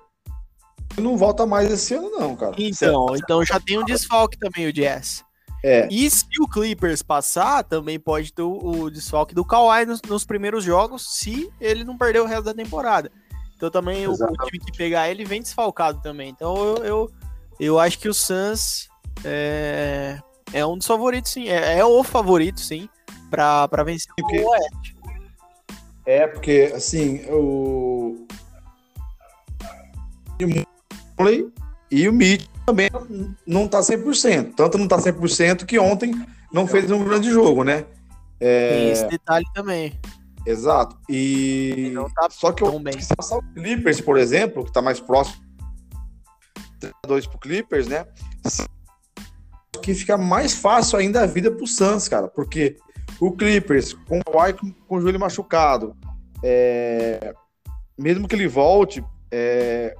não 0.99 1.17
volta 1.17 1.47
mais 1.47 1.71
esse 1.71 1.95
ano 1.95 2.11
não, 2.11 2.37
cara. 2.37 2.55
Então, 2.59 3.07
então 3.17 3.45
já 3.45 3.61
tem 3.61 3.79
um 3.79 3.85
desfalque 3.85 4.38
também 4.38 4.67
o 4.67 4.73
Jazz. 4.73 5.25
É. 5.62 5.87
E 5.90 6.09
se 6.11 6.25
o 6.40 6.49
Clippers 6.49 7.02
passar, 7.02 7.62
também 7.64 8.00
pode 8.00 8.33
ter 8.33 8.43
o, 8.43 8.57
o 8.57 8.90
desfalque 8.90 9.35
do 9.35 9.45
Kawhi 9.45 9.85
nos, 9.85 10.00
nos 10.02 10.25
primeiros 10.25 10.64
jogos, 10.64 11.17
se 11.17 11.52
ele 11.61 11.85
não 11.85 11.99
perder 11.99 12.21
o 12.21 12.26
resto 12.26 12.45
da 12.45 12.55
temporada. 12.55 13.12
Então 13.57 13.71
também 13.71 14.07
o, 14.07 14.12
o, 14.12 14.17
time 14.47 14.59
que 14.59 14.73
pegar 14.73 15.11
ele 15.11 15.25
vem 15.25 15.43
desfalcado 15.43 16.00
também. 16.00 16.31
Então 16.31 16.57
eu, 16.57 16.85
eu, 16.85 17.11
eu 17.59 17.79
acho 17.79 17.99
que 17.99 18.09
o 18.09 18.14
Suns 18.14 18.88
é, 19.23 20.19
é 20.52 20.64
um 20.64 20.79
dos 20.79 20.87
favoritos, 20.87 21.33
sim. 21.33 21.49
É, 21.49 21.79
é 21.79 21.85
o 21.85 22.02
favorito, 22.02 22.59
sim, 22.59 22.88
para 23.30 23.84
vencer 23.84 24.12
porque, 24.16 24.40
o 24.40 24.49
Oeste. 24.49 24.96
É, 26.06 26.26
porque, 26.26 26.72
assim, 26.75 27.22
o. 27.30 28.26
E 31.90 32.08
o 32.08 32.12
Mitch 32.12 32.46
também 32.66 32.88
não 33.46 33.68
tá 33.68 33.80
100%. 33.80 34.54
Tanto 34.54 34.78
não 34.78 34.88
tá 34.88 34.96
100% 34.96 35.64
que 35.64 35.78
ontem 35.78 36.14
não 36.52 36.66
fez 36.66 36.90
um 36.90 37.04
grande 37.04 37.30
jogo, 37.30 37.62
né? 37.62 37.84
É... 38.38 38.70
Tem 38.70 38.90
esse 38.90 39.08
detalhe 39.08 39.46
também. 39.54 39.99
Exato. 40.46 40.96
E 41.08 41.92
tá 42.14 42.28
só 42.30 42.52
que 42.52 42.62
eu 42.62 42.78
bem. 42.78 42.94
passar 43.16 43.37
o 43.37 43.42
Clippers, 43.54 44.00
por 44.00 44.16
exemplo, 44.16 44.62
que 44.62 44.70
está 44.70 44.80
mais 44.80 44.99
próximo 44.99 45.37
2 47.06 47.26
pro 47.26 47.38
Clippers, 47.38 47.87
né? 47.87 48.06
Que 49.82 49.94
fica 49.94 50.16
mais 50.16 50.54
fácil 50.54 50.99
ainda 50.99 51.22
a 51.22 51.26
vida 51.26 51.50
pro 51.50 51.66
Suns, 51.66 52.08
cara, 52.08 52.28
porque 52.28 52.76
o 53.21 53.33
Clippers 53.33 53.93
com 53.93 54.19
o 54.19 54.25
Kawhi 54.25 54.55
com, 54.55 54.73
com 54.73 54.97
o 54.97 55.00
joelho 55.00 55.21
machucado, 55.21 55.97
é, 56.43 57.35
mesmo 57.99 58.27
que 58.27 58.35
ele 58.35 58.49
volte, 58.49 59.05
é, 59.31 59.95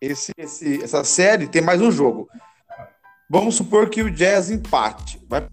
esse, 0.00 0.32
esse, 0.36 0.82
essa 0.82 1.02
série 1.04 1.46
tem 1.46 1.62
mais 1.62 1.80
um 1.80 1.90
jogo. 1.90 2.28
Vamos 3.30 3.54
supor 3.54 3.88
que 3.88 4.02
o 4.02 4.10
Jazz 4.10 4.50
empate, 4.50 5.24
vai 5.28 5.46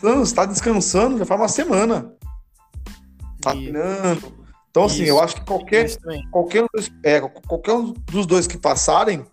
Suns 0.00 0.28
está 0.28 0.44
descansando 0.44 1.16
já 1.16 1.24
faz 1.24 1.40
uma 1.40 1.48
semana. 1.48 2.12
Tá 3.40 3.52
treinando. 3.52 4.42
Então, 4.68 4.84
assim, 4.84 5.02
Isso. 5.02 5.12
eu 5.12 5.20
acho 5.20 5.36
que 5.36 5.44
qualquer, 5.44 5.86
qualquer, 6.30 6.66
é, 7.04 7.20
qualquer 7.20 7.72
um 7.72 7.92
dos 7.92 8.26
dois 8.26 8.48
que 8.48 8.58
passarem, 8.58 9.24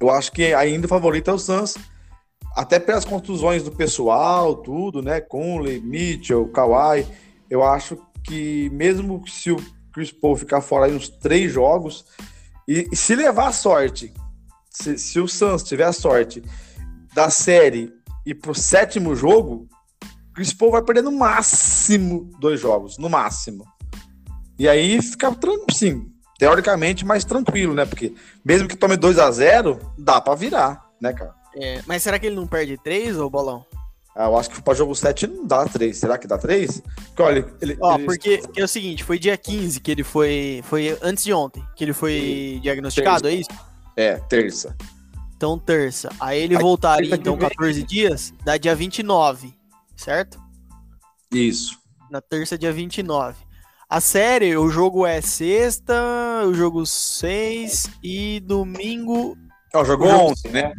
eu 0.00 0.10
acho 0.10 0.32
que 0.32 0.52
ainda 0.52 0.86
o 0.86 0.88
favorito 0.88 1.30
é 1.30 1.34
o 1.34 1.38
Suns. 1.38 1.76
Até 2.56 2.78
pelas 2.78 3.04
contusões 3.04 3.62
do 3.62 3.70
pessoal, 3.70 4.56
tudo, 4.56 5.00
né? 5.02 5.20
Conley, 5.20 5.80
Mitchell, 5.80 6.48
Kawhi. 6.48 7.06
Eu 7.48 7.62
acho 7.62 7.98
que 8.24 8.68
mesmo 8.70 9.26
se 9.26 9.50
o 9.50 9.56
Chris 9.92 10.12
Paul 10.12 10.36
ficar 10.36 10.60
fora 10.60 10.86
aí 10.86 10.94
uns 10.94 11.08
três 11.08 11.52
jogos, 11.52 12.04
e, 12.66 12.88
e 12.92 12.96
se 12.96 13.14
levar 13.14 13.48
a 13.48 13.52
sorte, 13.52 14.12
se, 14.70 14.98
se 14.98 15.18
o 15.18 15.26
Suns 15.26 15.62
tiver 15.62 15.84
a 15.84 15.92
sorte 15.92 16.42
da 17.14 17.30
série 17.30 17.92
e 18.24 18.34
pro 18.34 18.54
sétimo 18.54 19.16
jogo, 19.16 19.66
Chris 20.34 20.52
Paul 20.52 20.72
vai 20.72 20.82
perder 20.82 21.02
no 21.02 21.12
máximo 21.12 22.30
dois 22.38 22.60
jogos, 22.60 22.98
no 22.98 23.08
máximo. 23.08 23.64
E 24.58 24.68
aí 24.68 25.00
fica 25.00 25.34
sim, 25.72 26.12
teoricamente 26.38 27.04
mais 27.04 27.24
tranquilo, 27.24 27.74
né? 27.74 27.84
Porque 27.86 28.14
mesmo 28.44 28.68
que 28.68 28.76
tome 28.76 28.96
2 28.96 29.18
a 29.18 29.30
0 29.30 29.94
dá 29.98 30.20
para 30.20 30.34
virar, 30.34 30.86
né, 31.00 31.12
cara? 31.12 31.34
É, 31.60 31.82
mas 31.86 32.02
será 32.02 32.18
que 32.18 32.26
ele 32.26 32.36
não 32.36 32.46
perde 32.46 32.76
três 32.78 33.16
ou 33.16 33.28
bolão? 33.28 33.64
Ah, 34.14 34.24
eu 34.24 34.36
acho 34.36 34.50
que 34.50 34.60
para 34.60 34.74
jogo 34.74 34.94
7 34.94 35.28
não 35.28 35.46
dá 35.46 35.64
3. 35.64 35.96
Será 35.96 36.18
que 36.18 36.26
dá 36.26 36.36
3? 36.36 36.82
Porque, 37.06 37.22
olha, 37.22 37.46
ele, 37.60 37.76
Ó, 37.80 37.94
ele... 37.94 38.04
porque 38.04 38.42
é 38.56 38.64
o 38.64 38.68
seguinte, 38.68 39.04
foi 39.04 39.16
dia 39.16 39.36
15 39.36 39.80
que 39.80 39.90
ele 39.92 40.02
foi. 40.02 40.60
Foi 40.64 40.98
antes 41.00 41.22
de 41.22 41.32
ontem 41.32 41.62
que 41.76 41.84
ele 41.84 41.92
foi 41.92 42.58
diagnosticado, 42.60 43.22
terça. 43.22 43.36
é 43.36 43.40
isso? 43.40 43.50
É, 43.96 44.16
terça. 44.28 44.76
Então, 45.36 45.56
terça. 45.56 46.10
Aí 46.18 46.40
ele 46.40 46.58
voltaria, 46.58 47.14
então, 47.14 47.38
14 47.38 47.80
dias, 47.84 48.34
dá 48.44 48.56
dia 48.56 48.74
29, 48.74 49.54
certo? 49.96 50.40
Isso. 51.32 51.78
Na 52.10 52.20
terça, 52.20 52.58
dia 52.58 52.72
29. 52.72 53.36
A 53.88 54.00
série, 54.00 54.56
o 54.56 54.68
jogo 54.68 55.06
é 55.06 55.20
sexta, 55.20 55.94
o 56.44 56.52
jogo 56.52 56.84
6 56.84 57.90
e 58.02 58.40
domingo 58.40 59.36
Ó, 59.74 59.84
jogou 59.84 60.08
ontem, 60.08 60.50
né? 60.50 60.72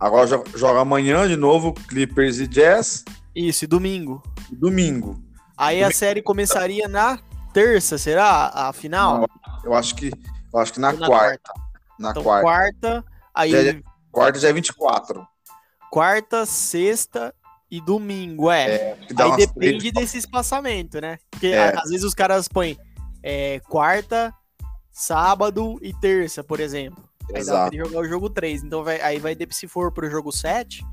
Agora 0.00 0.26
joga 0.54 0.80
amanhã 0.80 1.26
de 1.26 1.36
novo 1.36 1.72
Clippers 1.72 2.38
e 2.38 2.46
Jazz. 2.46 3.04
Isso, 3.34 3.64
e 3.64 3.66
domingo. 3.66 4.22
Domingo. 4.50 5.20
Aí 5.56 5.76
domingo. 5.78 5.90
a 5.90 5.94
série 5.94 6.22
começaria 6.22 6.86
na 6.88 7.18
terça, 7.52 7.98
será? 7.98 8.46
A 8.54 8.72
final? 8.72 9.20
Não, 9.20 9.28
eu 9.64 9.74
acho 9.74 9.94
que 9.94 10.10
eu 10.52 10.60
acho 10.60 10.72
que 10.72 10.80
na, 10.80 10.92
na 10.92 11.06
quarta. 11.06 11.52
Na 11.98 12.10
Então, 12.10 12.22
quarta. 12.22 12.42
quarta, 12.44 13.04
aí 13.34 13.50
Já 13.50 13.58
é- 13.58 13.82
Quarta 14.10 14.38
já 14.38 14.48
é 14.48 14.52
24. 14.52 15.26
quarta, 15.90 16.46
sexta 16.46 17.34
e 17.70 17.80
domingo, 17.80 18.50
é. 18.50 18.96
Dá 19.12 19.24
aí 19.26 19.36
depende 19.36 19.78
três- 19.78 19.92
desse 19.92 20.18
espaçamento, 20.18 21.00
né? 21.00 21.18
Porque 21.30 21.48
É. 21.48 21.76
às 21.76 21.90
vezes 21.90 22.04
os 22.04 22.14
caras 22.14 22.48
põem 22.48 22.76
é, 23.22 23.60
quarta, 23.68 24.32
sábado 24.90 25.78
e 25.82 25.92
terça, 25.92 26.42
por 26.42 26.60
exemplo. 26.60 27.07
Aí 27.28 27.34
dá 27.34 27.38
Exato. 27.40 27.70
pra 27.70 27.76
ele 27.78 27.84
jogar 27.88 28.00
o 28.00 28.08
jogo 28.08 28.30
3. 28.30 28.62
Então 28.64 28.82
vai, 28.84 29.00
aí 29.00 29.18
vai, 29.18 29.36
se 29.50 29.66
for 29.68 29.92
pro 29.92 30.10
jogo 30.10 30.32
7, 30.32 30.84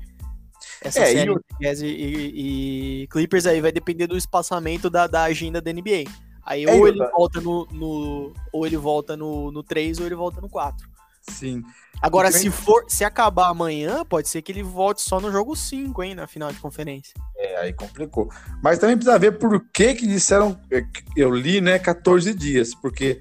essa 0.82 1.00
É, 1.00 1.06
série 1.06 1.34
e, 1.82 1.86
e- 1.86 3.02
e 3.02 3.06
Clippers 3.08 3.46
aí 3.46 3.60
vai 3.60 3.72
depender 3.72 4.06
do 4.06 4.16
espaçamento 4.16 4.90
da, 4.90 5.06
da 5.06 5.22
agenda 5.24 5.60
da 5.60 5.70
NBA. 5.72 6.04
Aí 6.44 6.64
É, 6.64 6.72
ou 6.74 6.86
ele 6.86 6.98
volta 6.98 7.40
no, 7.40 7.66
no- 7.72 8.32
ou 8.52 8.66
ele 8.66 8.76
volta 8.76 9.16
no, 9.16 9.50
no 9.50 9.62
3 9.62 9.98
ou 9.98 10.06
ele 10.06 10.14
volta 10.14 10.40
no 10.40 10.48
4. 10.48 10.88
Sim. 11.28 11.62
Agora, 12.00 12.28
E 12.28 12.32
também- 12.32 12.50
se 12.50 12.56
for, 12.56 12.84
se 12.86 13.02
acabar 13.04 13.48
amanhã, 13.48 14.04
pode 14.04 14.28
ser 14.28 14.42
que 14.42 14.52
ele 14.52 14.62
volte 14.62 15.00
só 15.02 15.18
no 15.18 15.32
jogo 15.32 15.56
5, 15.56 16.02
hein, 16.04 16.14
na 16.14 16.26
final 16.28 16.52
de 16.52 16.60
conferência. 16.60 17.14
É, 17.36 17.56
aí 17.62 17.72
complicou. 17.72 18.30
Mas 18.62 18.78
também 18.78 18.96
precisa 18.96 19.18
ver 19.18 19.32
por 19.38 19.58
que 19.72 19.94
que 19.94 20.06
disseram, 20.06 20.56
é, 20.70 20.84
eu 21.16 21.34
li, 21.34 21.60
né, 21.60 21.78
14 21.80 22.32
dias, 22.32 22.74
porque 22.74 23.20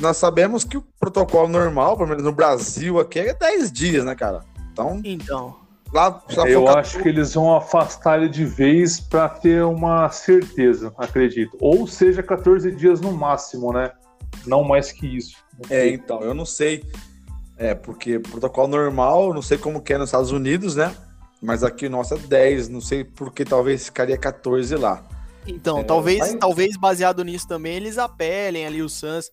nós 0.00 0.16
sabemos 0.16 0.64
que 0.64 0.76
o 0.76 0.84
protocolo 0.98 1.48
normal, 1.48 1.96
pelo 1.96 2.08
menos 2.08 2.22
no 2.22 2.32
Brasil 2.32 2.98
aqui, 2.98 3.18
é 3.20 3.34
10 3.34 3.72
dias, 3.72 4.04
né, 4.04 4.14
cara? 4.14 4.44
Então, 4.72 5.00
Então, 5.04 5.56
lá 5.92 6.22
só 6.28 6.46
Eu 6.46 6.66
acho 6.68 7.00
que 7.02 7.08
eles 7.08 7.34
vão 7.34 7.54
afastar 7.54 8.18
ele 8.18 8.28
de 8.28 8.44
vez 8.44 8.98
para 9.00 9.28
ter 9.28 9.62
uma 9.64 10.08
certeza, 10.10 10.92
acredito. 10.96 11.56
Ou 11.60 11.86
seja, 11.86 12.22
14 12.22 12.70
dias 12.72 13.00
no 13.00 13.12
máximo, 13.12 13.72
né? 13.72 13.92
Não 14.46 14.64
mais 14.64 14.90
que 14.92 15.06
isso. 15.06 15.36
É, 15.68 15.88
então, 15.88 16.20
eu 16.22 16.32
não 16.34 16.46
sei. 16.46 16.84
É, 17.58 17.74
porque 17.74 18.18
protocolo 18.18 18.68
normal, 18.68 19.32
não 19.34 19.42
sei 19.42 19.58
como 19.58 19.80
que 19.82 19.92
é 19.92 19.98
nos 19.98 20.08
Estados 20.08 20.32
Unidos, 20.32 20.74
né? 20.74 20.94
Mas 21.40 21.62
aqui, 21.62 21.88
nossa, 21.88 22.14
é 22.14 22.18
10. 22.18 22.68
Não 22.68 22.80
sei 22.80 23.04
por 23.04 23.32
que 23.32 23.44
talvez 23.44 23.84
ficaria 23.84 24.16
14 24.16 24.74
lá. 24.76 25.04
então 25.46 25.78
É, 25.78 25.84
talvez, 25.84 26.18
mas- 26.18 26.34
talvez 26.36 26.76
baseado 26.76 27.22
nisso 27.22 27.46
também, 27.46 27.74
eles 27.76 27.98
apelem 27.98 28.64
ali 28.64 28.80
o 28.80 28.88
Suns, 28.88 29.30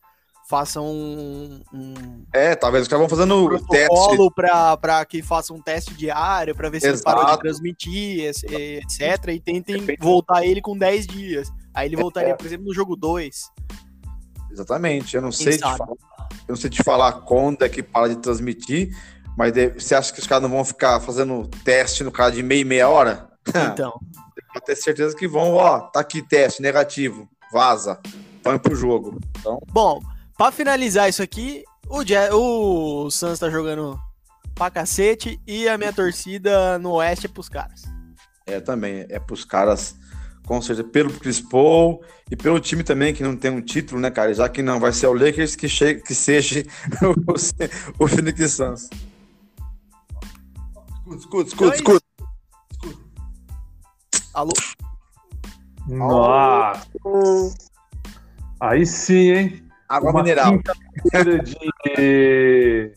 façam 0.49 0.83
um, 0.83 1.61
um 1.71 1.93
É, 2.33 2.55
talvez 2.55 2.81
os 2.81 2.87
caras 2.87 3.07
vão 3.07 3.09
fazendo 3.09 3.45
o 3.45 3.49
teste. 3.67 3.87
protocolo 3.87 4.31
pra, 4.31 4.75
pra 4.75 5.05
que 5.05 5.21
façam 5.21 5.57
um 5.57 5.61
teste 5.61 5.93
diário, 5.93 6.55
pra 6.55 6.69
ver 6.69 6.79
se 6.79 6.87
ele 6.87 6.95
Exato. 6.95 7.15
parou 7.15 7.31
de 7.31 7.39
transmitir, 7.39 8.25
etc. 8.25 9.27
E 9.27 9.39
tentem 9.39 9.85
voltar 9.99 10.43
ele 10.43 10.59
com 10.59 10.75
10 10.75 11.05
dias. 11.05 11.49
Aí 11.71 11.87
ele 11.87 11.95
voltaria, 11.95 12.35
por 12.35 12.47
exemplo, 12.47 12.65
no 12.65 12.73
jogo 12.73 12.95
2. 12.95 13.51
Exatamente. 14.51 15.15
Eu 15.15 15.21
não 15.21 15.29
Quem 15.29 15.45
sei 15.45 15.57
te 15.57 15.61
falar. 15.61 15.87
Eu 15.87 16.49
não 16.49 16.55
sei 16.55 16.69
te 16.71 16.83
falar 16.83 17.11
quando 17.21 17.63
é 17.63 17.69
que 17.69 17.83
para 17.83 18.09
de 18.09 18.15
transmitir, 18.15 18.89
mas 19.37 19.53
você 19.75 19.93
acha 19.93 20.11
que 20.11 20.19
os 20.19 20.25
caras 20.25 20.41
não 20.41 20.49
vão 20.49 20.65
ficar 20.65 20.99
fazendo 20.99 21.47
teste 21.63 22.03
no 22.03 22.11
cara 22.11 22.31
de 22.31 22.41
meia 22.41 22.61
e 22.61 22.65
meia 22.65 22.89
hora? 22.89 23.29
Então, 23.73 23.99
Pode 24.53 24.65
ter 24.65 24.75
certeza 24.75 25.15
que 25.15 25.27
vão, 25.27 25.53
ó, 25.53 25.79
tá 25.79 25.99
aqui 25.99 26.23
teste 26.23 26.59
negativo, 26.59 27.29
vaza, 27.51 27.99
põe 28.43 28.57
pro 28.57 28.75
jogo. 28.75 29.19
Então, 29.37 29.59
bom, 29.71 30.01
pra 30.39 30.53
finalizar 30.53 31.09
isso 31.09 31.21
aqui, 31.21 31.65
o, 31.89 32.01
Ja- 32.01 32.33
o 32.33 33.11
Suns 33.11 33.37
tá 33.39 33.49
jogando 33.49 33.99
pra 34.55 34.71
cacete 34.71 35.37
e 35.45 35.67
a 35.67 35.77
minha 35.77 35.91
torcida 35.91 36.79
no 36.79 36.91
Oeste 36.93 37.25
é 37.25 37.29
pros 37.29 37.49
caras. 37.49 37.83
é 38.47 38.61
também, 38.61 39.05
é 39.09 39.19
pros 39.19 39.43
caras, 39.43 39.97
com 40.47 40.61
certeza, 40.61 40.87
pelo 40.87 41.11
Chris 41.11 41.41
Paul 41.41 42.01
e 42.31 42.37
pelo 42.37 42.57
time 42.57 42.83
também 42.85 43.13
que 43.13 43.21
não 43.21 43.35
tem 43.35 43.51
um 43.51 43.61
título, 43.61 43.99
né, 43.99 44.09
cara? 44.09 44.33
Já 44.33 44.47
que 44.47 44.63
não 44.63 44.79
vai 44.79 44.93
ser 44.93 45.07
o 45.07 45.13
Lakers, 45.13 45.57
que, 45.57 45.67
que 45.95 46.15
seja 46.15 46.63
o, 47.99 48.05
o 48.05 48.07
Phoenix 48.07 48.53
Suns. 48.53 48.89
Escuta, 51.17 51.49
escuta, 51.49 51.49
escuta, 51.49 51.65
Então 51.65 51.71
é 51.71 51.75
escuta. 51.75 52.05
Alô? 54.33 54.53
Nossa. 55.85 56.87
Aí 58.61 58.85
sim, 58.85 59.31
hein? 59.31 59.68
Água 59.89 60.11
Uma 60.11 60.21
mineral. 60.21 60.59
de, 61.97 62.93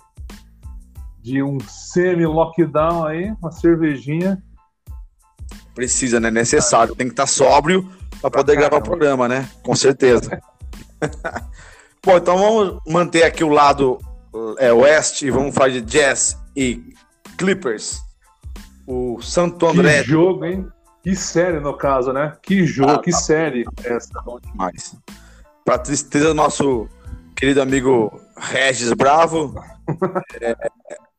de 1.22 1.42
um 1.42 1.58
semi-lockdown 1.60 3.06
aí, 3.06 3.34
uma 3.40 3.50
cervejinha. 3.50 4.42
Precisa, 5.74 6.20
né? 6.20 6.30
Necessário. 6.30 6.94
Tem 6.94 7.06
que 7.06 7.14
estar 7.14 7.26
sóbrio 7.26 7.90
para 8.20 8.30
poder 8.30 8.56
gravar 8.56 8.76
o 8.76 8.82
programa, 8.82 9.26
né? 9.26 9.48
Com 9.62 9.74
certeza. 9.74 10.38
Bom, 12.04 12.16
então 12.16 12.36
vamos 12.36 12.78
manter 12.86 13.22
aqui 13.22 13.42
o 13.42 13.48
lado 13.48 13.98
é, 14.58 14.72
oeste 14.72 15.26
e 15.26 15.30
vamos 15.30 15.54
falar 15.54 15.70
de 15.70 15.80
Jazz 15.80 16.36
e 16.54 16.92
Clippers. 17.38 18.00
O 18.86 19.20
Santo 19.22 19.66
André 19.66 20.02
Que 20.02 20.08
jogo, 20.10 20.44
hein? 20.44 20.66
Que 21.02 21.16
série, 21.16 21.58
no 21.58 21.76
caso, 21.76 22.12
né? 22.12 22.36
Que 22.42 22.66
jogo, 22.66 22.90
Ah, 22.92 22.98
que 22.98 23.10
tá. 23.10 23.16
série 23.16 23.64
essa. 23.82 24.20
bom 24.22 24.38
demais. 24.40 24.94
Para 25.64 25.78
tristeza 25.78 26.28
do 26.28 26.34
nosso 26.34 26.88
querido 27.36 27.62
amigo 27.62 28.20
Regis 28.36 28.92
Bravo, 28.92 29.54
é, 30.40 30.56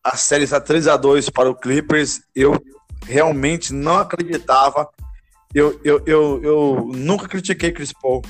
a 0.03 0.17
série 0.17 0.43
está 0.43 0.59
3 0.59 0.87
a 0.87 0.97
2 0.97 1.29
para 1.29 1.49
o 1.49 1.55
Clippers. 1.55 2.21
Eu 2.35 2.61
realmente 3.05 3.73
não 3.73 3.97
acreditava. 3.97 4.89
Eu, 5.53 5.79
eu, 5.83 6.01
eu, 6.05 6.43
eu 6.43 6.91
nunca 6.93 7.27
critiquei 7.27 7.71
Chris 7.71 7.93
Paul. 7.93 8.23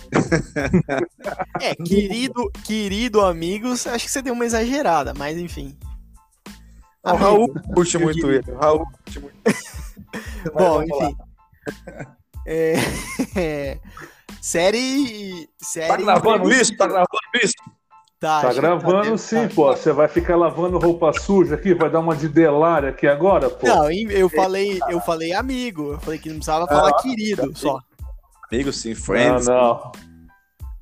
É, 1.61 1.73
querido, 1.75 2.51
querido 2.65 3.21
amigos, 3.21 3.87
acho 3.87 4.05
que 4.05 4.11
você 4.11 4.21
deu 4.21 4.33
uma 4.33 4.45
exagerada, 4.45 5.13
mas 5.13 5.37
enfim. 5.37 5.77
O 7.03 7.15
Raul 7.15 7.53
curte 7.73 7.97
muito 7.97 8.29
ele. 8.29 8.51
O 8.51 8.57
Raul 8.57 8.85
curte 8.85 9.19
muito. 9.19 9.35
Bom, 10.53 10.83
enfim. 10.83 11.15
É, 12.45 12.75
é, 13.35 13.79
série. 14.43 15.49
série 15.57 15.87
Tá 15.87 15.95
gravando 15.97 16.51
isso? 16.51 16.75
Tá 16.75 16.85
gravando 16.85 17.07
isso? 17.41 17.53
Tá, 18.19 18.41
Tá 18.41 18.53
gravando 18.53 19.11
tá- 19.11 19.17
sim, 19.17 19.47
tá- 19.47 19.53
pô. 19.55 19.67
Você 19.75 19.91
vai 19.91 20.07
ficar 20.07 20.35
lavando 20.35 20.77
roupa 20.77 21.11
suja 21.13 21.55
aqui? 21.55 21.73
Vai 21.73 21.89
dar 21.89 21.99
uma 21.99 22.15
de 22.15 22.27
delária 22.29 22.89
aqui 22.89 23.07
agora, 23.07 23.49
pô? 23.49 23.67
Não, 23.67 23.89
eu 23.91 24.29
falei, 24.29 24.79
eu 24.89 24.99
falei 25.01 25.33
amigo. 25.33 25.93
Eu 25.93 25.99
falei 25.99 26.19
que 26.19 26.29
não 26.29 26.35
precisava 26.35 26.67
falar 26.67 26.93
querido 27.01 27.51
só. 27.57 27.79
Amigo, 28.51 28.71
sim, 28.71 28.89
não, 28.89 28.95
friends. 28.95 29.47
não. 29.47 29.91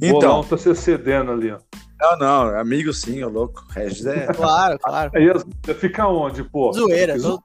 Então, 0.01 0.19
Bolão 0.19 0.43
tá 0.43 0.57
se 0.57 0.73
cedendo 0.75 1.31
ali, 1.31 1.51
ó. 1.51 1.59
não, 2.01 2.17
não, 2.17 2.59
amigo 2.59 2.91
sim, 2.93 3.23
ô 3.23 3.29
louco. 3.29 3.63
Regis 3.69 4.05
é. 4.05 4.25
Claro, 4.33 4.79
claro. 4.79 5.11
Aí 5.13 5.29
as- 5.29 5.45
fica 5.77 6.07
onde, 6.07 6.43
pô? 6.43 6.71
Zoeira. 6.73 7.19
tô- 7.19 7.41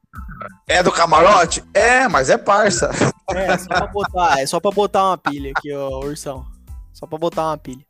É 0.69 0.83
do 0.83 0.91
camarote? 0.91 1.63
É, 1.75 2.09
mas 2.09 2.31
é 2.31 2.39
parça. 2.39 2.91
É, 3.35 3.59
só 3.59 3.69
pra 3.69 3.87
botar, 3.89 4.41
é 4.41 4.47
só 4.47 4.61
pra 4.61 4.71
botar 4.71 5.05
uma 5.09 5.19
pilha 5.19 5.53
aqui, 5.55 5.73
ó, 5.75 5.99
Ursão. 6.05 6.45
Só 6.95 7.07
pra 7.07 7.19
botar 7.19 7.47
uma 7.49 7.59
pilha. 7.59 7.85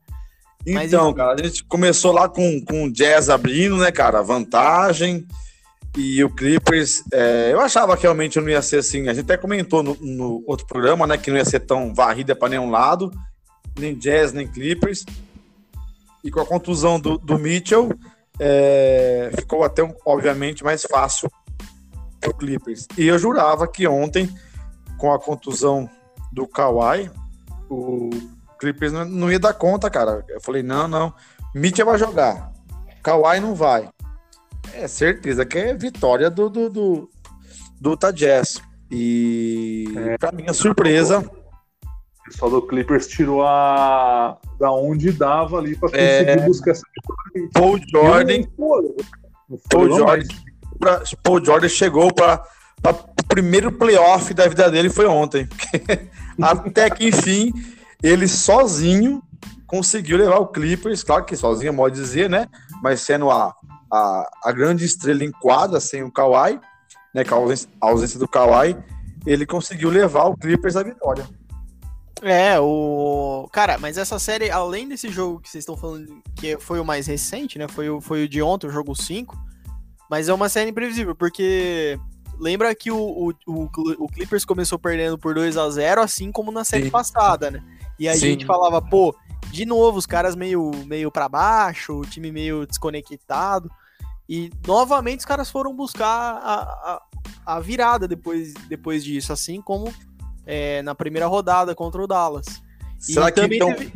Mas, 0.67 0.89
Então, 0.93 1.09
enfim. 1.11 1.17
cara, 1.19 1.35
a 1.41 1.45
gente 1.45 1.63
começou 1.65 2.11
lá 2.13 2.29
com, 2.29 2.61
com 2.65 2.85
o 2.85 2.93
Jazz 2.93 3.29
abrindo, 3.31 3.77
né, 3.77 3.93
cara? 3.93 4.21
Vantagem. 4.23 5.25
E 5.97 6.23
o 6.25 6.29
Clippers, 6.29 7.03
é, 7.13 7.51
eu 7.53 7.61
achava 7.61 7.97
que 7.97 8.03
realmente 8.03 8.41
não 8.41 8.49
ia 8.49 8.61
ser 8.61 8.79
assim. 8.79 9.09
A 9.09 9.15
gente 9.15 9.25
até 9.25 9.37
comentou 9.37 9.83
no, 9.83 9.97
no 10.01 10.43
outro 10.47 10.67
programa, 10.67 11.07
né, 11.07 11.17
que 11.17 11.31
não 11.31 11.39
ia 11.39 11.45
ser 11.45 11.61
tão 11.61 11.95
varrida 11.95 12.35
para 12.35 12.49
nenhum 12.51 12.69
lado, 12.71 13.11
nem 13.79 13.95
Jazz, 13.95 14.33
nem 14.33 14.47
Clippers. 14.47 15.05
E 16.25 16.31
com 16.31 16.41
a 16.41 16.47
contusão 16.47 16.99
do, 16.99 17.19
do 17.19 17.39
Mitchell, 17.39 17.91
é, 18.39 19.31
ficou 19.37 19.63
até, 19.65 19.83
obviamente, 20.05 20.65
mais 20.65 20.83
fácil 20.83 21.31
para 22.21 22.31
o 22.31 22.35
Clippers. 22.35 22.87
E 22.99 23.07
eu 23.07 23.19
jurava 23.19 23.69
que 23.69 23.87
ontem, 23.87 24.29
com 24.99 25.13
a 25.13 25.19
contusão 25.19 25.89
do 26.33 26.47
Kawhi, 26.47 27.11
o 27.71 28.11
Clippers 28.59 28.93
não, 28.93 29.31
ia 29.31 29.39
dar 29.39 29.55
conta, 29.55 29.89
cara. 29.89 30.25
Eu 30.29 30.41
falei, 30.41 30.63
não, 30.63 30.89
não. 30.89 31.15
Mitchell 31.55 31.87
vai 31.87 31.99
jogar. 31.99 32.53
Kawhi 33.03 33.41
não 33.41 33.55
vai. 33.55 33.89
É 34.73 34.89
certeza 34.89 35.47
que 35.47 35.59
é 35.59 35.75
vitória 35.75 36.29
do, 36.29 36.51
do, 36.51 36.69
do, 36.69 37.11
do 37.81 37.91
Utah 37.91 38.11
Jazz. 38.11 38.61
E 38.91 39.87
É. 39.97 40.19
pra 40.19 40.33
minha 40.33 40.53
surpresa, 40.53 41.29
pessoal 42.27 42.51
do 42.51 42.63
Clippers 42.63 43.07
tirou 43.07 43.43
a. 43.47 44.37
da 44.59 44.71
onde 44.73 45.13
dava 45.13 45.59
ali 45.59 45.77
pra 45.77 45.89
conseguir 45.89 46.31
É. 46.31 46.37
buscar 46.47 46.71
essa. 46.73 46.83
Paul 47.53 47.79
Jordan, 47.91 48.43
não 48.59 49.59
Paul 49.71 49.91
Jordan, 49.97 50.27
pra- 50.79 51.03
Paul 51.23 51.45
Jordan 51.45 51.69
chegou 51.69 52.13
para 52.13 52.43
o 52.85 53.25
primeiro 53.29 53.71
playoff 53.73 54.33
da 54.35 54.47
vida 54.49 54.71
dele 54.71 54.91
foi 54.91 55.07
ontem. 55.07 55.49
Até 56.41 56.91
que 56.91 57.09
enfim, 57.09 57.53
ele 58.03 58.27
sozinho 58.29 59.23
conseguiu 59.67 60.17
levar 60.19 60.39
o 60.39 60.47
Clippers, 60.47 61.03
claro 61.03 61.25
que 61.25 61.37
sozinho 61.37 61.69
é 61.69 61.73
modo 61.73 61.95
de 61.95 62.01
dizer, 62.01 62.31
né? 62.31 62.47
Mas 62.83 63.01
sendo 63.01 63.31
a 63.31 63.55
a, 63.93 64.29
a 64.47 64.53
grande 64.53 64.85
estrela 64.85 65.23
em 65.23 65.31
quadra 65.31 65.79
sem 65.79 66.03
o 66.03 66.11
Kawhi, 66.11 66.59
né, 67.15 67.23
com 67.25 67.37
a 67.37 67.39
ausência, 67.39 67.69
a 67.81 67.87
ausência 67.87 68.19
do 68.19 68.27
Kawhi, 68.27 68.77
ele 69.25 69.47
conseguiu 69.47 69.89
levar 69.91 70.25
o 70.25 70.37
Clippers 70.37 70.75
à 70.77 70.83
vitória. 70.83 71.25
É, 72.23 72.59
o. 72.59 73.49
Cara, 73.53 73.79
mas 73.79 73.99
essa 73.99 74.19
série, 74.19 74.51
além 74.51 74.89
desse 74.89 75.09
jogo 75.09 75.41
que 75.41 75.49
vocês 75.49 75.63
estão 75.63 75.77
falando, 75.77 76.23
que 76.35 76.59
foi 76.59 76.81
o 76.81 76.85
mais 76.85 77.07
recente, 77.07 77.59
né? 77.59 77.69
Foi 77.69 77.91
o, 77.91 78.01
foi 78.01 78.25
o 78.25 78.29
de 78.29 78.41
ontem, 78.41 78.67
o 78.67 78.73
jogo 78.73 78.95
5. 78.95 79.37
Mas 80.09 80.29
é 80.29 80.35
uma 80.35 80.49
série 80.49 80.71
imprevisível, 80.71 81.15
porque 81.15 81.99
lembra 82.39 82.75
que 82.75 82.91
o, 82.91 83.35
o, 83.47 83.69
o, 83.99 84.09
Clippers 84.09 84.45
começou 84.45 84.79
perdendo 84.79 85.19
por 85.19 85.35
2 85.35 85.57
a 85.57 85.69
0 85.69 86.01
assim 86.01 86.31
como 86.31 86.53
na 86.53 86.65
série 86.65 86.85
Sim. 86.85 86.91
passada, 86.91 87.51
né? 87.51 87.63
E 87.99 88.09
a 88.09 88.15
Sim. 88.15 88.21
gente 88.21 88.47
falava, 88.47 88.81
pô, 88.81 89.15
de 89.51 89.67
novo, 89.67 89.99
os 89.99 90.07
caras 90.07 90.37
meio, 90.37 90.71
meio 90.87 91.11
para 91.11 91.29
baixo, 91.29 91.95
o 91.95 92.07
time 92.07 92.31
meio 92.31 92.67
desconectado. 92.67 93.71
E 94.29 94.51
novamente 94.67 95.21
os 95.21 95.25
caras 95.25 95.51
foram 95.51 95.75
buscar 95.75 96.09
a, 96.09 96.55
a, 96.55 97.03
a 97.57 97.61
virada 97.61 98.07
depois, 98.07 98.55
depois 98.69 99.05
disso, 99.05 99.33
assim 99.33 99.61
como 99.61 99.93
é, 100.47 100.81
na 100.83 100.95
primeira 100.95 101.27
rodada 101.27 101.75
contra 101.75 102.03
o 102.03 102.07
Dallas. 102.07 102.63
Será 102.99 103.29
e 103.29 103.33
que 103.33 103.41
então... 103.41 103.75
teve... 103.75 103.93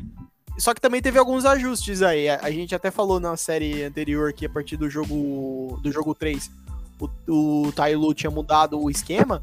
Só 0.58 0.74
que 0.74 0.80
também 0.80 1.00
teve 1.00 1.18
alguns 1.18 1.46
ajustes 1.46 2.02
aí. 2.02 2.28
A, 2.28 2.40
a, 2.42 2.50
gente 2.50 2.74
até 2.74 2.90
falou 2.90 3.18
na 3.18 3.34
série 3.34 3.82
anterior 3.82 4.30
que 4.34 4.44
a 4.44 4.50
partir 4.50 4.76
do 4.76 4.90
jogo 4.90 5.80
do 5.82 5.90
jogo 5.90 6.14
3, 6.14 6.50
o, 7.00 7.64
o 7.66 7.72
Tailu 7.72 8.12
tinha 8.12 8.30
mudado 8.30 8.78
o 8.78 8.90
esquema. 8.90 9.42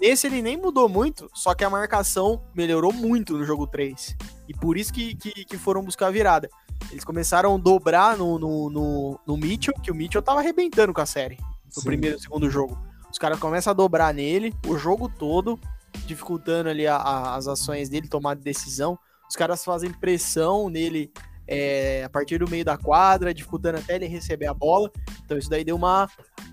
Nesse 0.00 0.26
ele 0.26 0.40
nem 0.40 0.56
mudou 0.56 0.88
muito, 0.88 1.28
só 1.34 1.54
que 1.54 1.64
a 1.64 1.70
marcação 1.70 2.40
melhorou 2.54 2.92
muito 2.94 3.36
no 3.36 3.44
jogo 3.44 3.66
3. 3.66 4.16
E 4.48 4.54
por 4.54 4.78
isso 4.78 4.92
que, 4.92 5.14
que, 5.16 5.44
que 5.44 5.58
foram 5.58 5.82
buscar 5.82 6.06
a 6.06 6.10
virada. 6.10 6.48
Eles 6.90 7.04
começaram 7.04 7.54
a 7.54 7.58
dobrar 7.58 8.16
no, 8.16 8.38
no, 8.38 8.70
no, 8.70 9.20
no 9.26 9.36
Mitchell, 9.36 9.74
que 9.82 9.90
o 9.90 9.94
Mitchell 9.94 10.22
tava 10.22 10.40
arrebentando 10.40 10.94
com 10.94 11.00
a 11.00 11.06
série. 11.06 11.36
No 11.66 11.82
Sim. 11.82 11.88
primeiro 11.88 12.16
e 12.16 12.20
segundo 12.20 12.48
jogo. 12.48 12.78
Os 13.10 13.18
caras 13.18 13.38
começam 13.38 13.70
a 13.70 13.74
dobrar 13.74 14.14
nele 14.14 14.54
o 14.66 14.76
jogo 14.76 15.08
todo, 15.08 15.58
dificultando 16.06 16.68
ali 16.68 16.86
a, 16.86 16.96
a, 16.96 17.34
as 17.36 17.46
ações 17.46 17.88
dele, 17.88 18.08
tomar 18.08 18.36
decisão. 18.36 18.98
Os 19.28 19.36
caras 19.36 19.64
fazem 19.64 19.92
pressão 19.92 20.68
nele 20.68 21.12
é, 21.46 22.04
a 22.04 22.08
partir 22.08 22.38
do 22.38 22.48
meio 22.48 22.64
da 22.64 22.76
quadra, 22.76 23.34
dificultando 23.34 23.78
até 23.78 23.96
ele 23.96 24.06
receber 24.06 24.46
a 24.46 24.54
bola. 24.54 24.90
Então 25.24 25.36
isso 25.36 25.50
daí 25.50 25.64
deu 25.64 25.76
uma, 25.76 26.08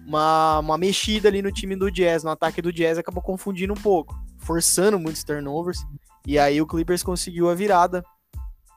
uma, 0.06 0.60
uma 0.60 0.78
mexida 0.78 1.30
ali 1.30 1.42
no 1.42 1.52
time 1.52 1.76
do 1.76 1.92
Jazz, 1.92 2.24
no 2.24 2.30
ataque 2.30 2.62
do 2.62 2.72
Jazz, 2.74 2.98
acabou 2.98 3.22
confundindo 3.22 3.74
um 3.74 3.82
pouco, 3.82 4.16
forçando 4.38 5.00
muitos 5.00 5.24
turnovers. 5.24 5.86
E 6.26 6.38
aí 6.38 6.62
o 6.62 6.68
Clippers 6.68 7.04
conseguiu 7.04 7.50
a 7.50 7.56
virada 7.56 8.04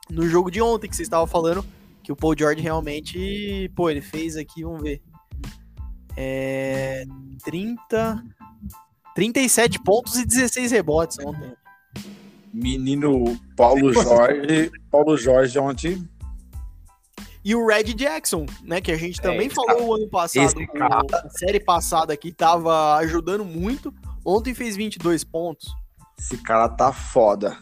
no 0.09 0.27
jogo 0.27 0.51
de 0.51 0.61
ontem 0.61 0.87
que 0.87 0.95
vocês 0.95 1.07
estavam 1.07 1.27
falando, 1.27 1.65
que 2.03 2.11
o 2.11 2.15
Paul 2.15 2.35
George 2.37 2.61
realmente, 2.61 3.71
pô, 3.75 3.89
ele 3.89 4.01
fez 4.01 4.35
aqui, 4.37 4.63
vamos 4.63 4.81
ver. 4.81 5.01
É, 6.17 7.05
30 7.43 8.23
37 9.15 9.79
pontos 9.79 10.17
e 10.17 10.25
16 10.25 10.71
rebotes 10.71 11.17
ontem. 11.19 11.53
Menino 12.53 13.39
Paulo 13.55 13.91
Jorge, 13.93 14.71
Paulo 14.91 15.17
Jorge 15.17 15.57
ontem. 15.57 16.07
E 17.43 17.55
o 17.55 17.65
Red 17.65 17.93
Jackson, 17.93 18.45
né, 18.63 18.81
que 18.81 18.91
a 18.91 18.97
gente 18.97 19.21
também 19.21 19.47
é, 19.47 19.49
falou 19.49 19.87
o 19.87 19.93
ano 19.95 20.09
passado, 20.09 20.55
cara... 20.67 21.01
a 21.13 21.29
série 21.29 21.59
passada 21.59 22.17
que 22.17 22.31
tava 22.31 22.95
ajudando 22.97 23.45
muito, 23.45 23.93
ontem 24.25 24.53
fez 24.53 24.75
22 24.75 25.23
pontos. 25.23 25.73
Esse 26.19 26.37
cara 26.37 26.67
tá 26.67 26.91
foda. 26.91 27.57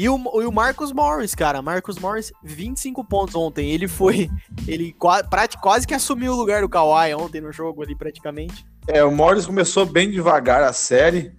E 0.00 0.08
o, 0.08 0.18
e 0.40 0.46
o 0.46 0.50
Marcos 0.50 0.92
Morris, 0.92 1.34
cara, 1.34 1.60
Marcos 1.60 1.98
Morris, 1.98 2.32
25 2.42 3.04
pontos 3.04 3.34
ontem. 3.34 3.70
Ele 3.70 3.86
foi. 3.86 4.30
Ele 4.66 4.94
quase, 4.94 5.28
quase 5.60 5.86
que 5.86 5.92
assumiu 5.92 6.32
o 6.32 6.36
lugar 6.36 6.62
do 6.62 6.70
Kawhi 6.70 7.12
ontem 7.12 7.42
no 7.42 7.52
jogo 7.52 7.82
ali, 7.82 7.94
praticamente. 7.94 8.64
É, 8.88 9.04
o 9.04 9.10
Morris 9.10 9.44
começou 9.44 9.84
bem 9.84 10.10
devagar 10.10 10.62
a 10.62 10.72
série. 10.72 11.34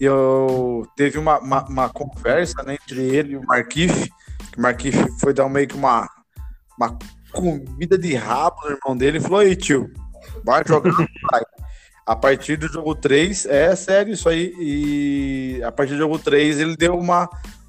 Eu 0.00 0.88
teve 0.96 1.18
uma, 1.18 1.38
uma, 1.38 1.68
uma 1.68 1.88
conversa 1.90 2.62
né, 2.62 2.78
entre 2.82 3.02
ele 3.02 3.34
e 3.34 3.36
o 3.36 3.44
Marquif. 3.44 4.10
Que 4.52 4.58
o 4.58 4.62
Marquif 4.62 4.96
foi 5.20 5.34
dar 5.34 5.46
meio 5.50 5.68
que 5.68 5.76
uma, 5.76 6.08
uma 6.78 6.98
comida 7.30 7.98
de 7.98 8.14
rabo 8.14 8.56
no 8.64 8.70
irmão 8.70 8.96
dele 8.96 9.18
e 9.18 9.20
falou: 9.20 9.42
Ei, 9.42 9.54
tio, 9.54 9.92
vai 10.42 10.62
jogar. 10.66 10.94
vai. 11.30 11.42
A 12.06 12.16
partir 12.16 12.56
do 12.56 12.68
jogo 12.68 12.94
3, 12.94 13.44
é 13.44 13.76
sério 13.76 14.14
isso 14.14 14.30
aí. 14.30 14.54
E 14.58 15.62
a 15.62 15.70
partir 15.70 15.92
do 15.92 15.98
jogo 15.98 16.18
3, 16.18 16.58
ele 16.58 16.74
deu 16.74 16.98
uma, 16.98 17.28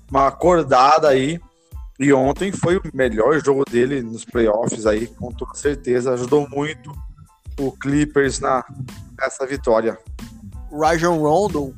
uma 0.10 0.28
acordada 0.28 1.10
aí. 1.10 1.40
E 2.00 2.14
ontem 2.14 2.52
foi 2.52 2.78
o 2.78 2.82
melhor 2.94 3.44
jogo 3.44 3.66
dele 3.70 4.02
nos 4.02 4.24
playoffs 4.24 4.86
aí, 4.86 5.08
com 5.08 5.32
toda 5.32 5.54
certeza. 5.54 6.14
Ajudou 6.14 6.48
muito 6.50 6.92
o 7.60 7.72
Clippers 7.74 8.40
na, 8.40 8.64
nessa 9.20 9.46
vitória. 9.46 9.98
Rajon 10.72 11.18
Rondo 11.18 11.76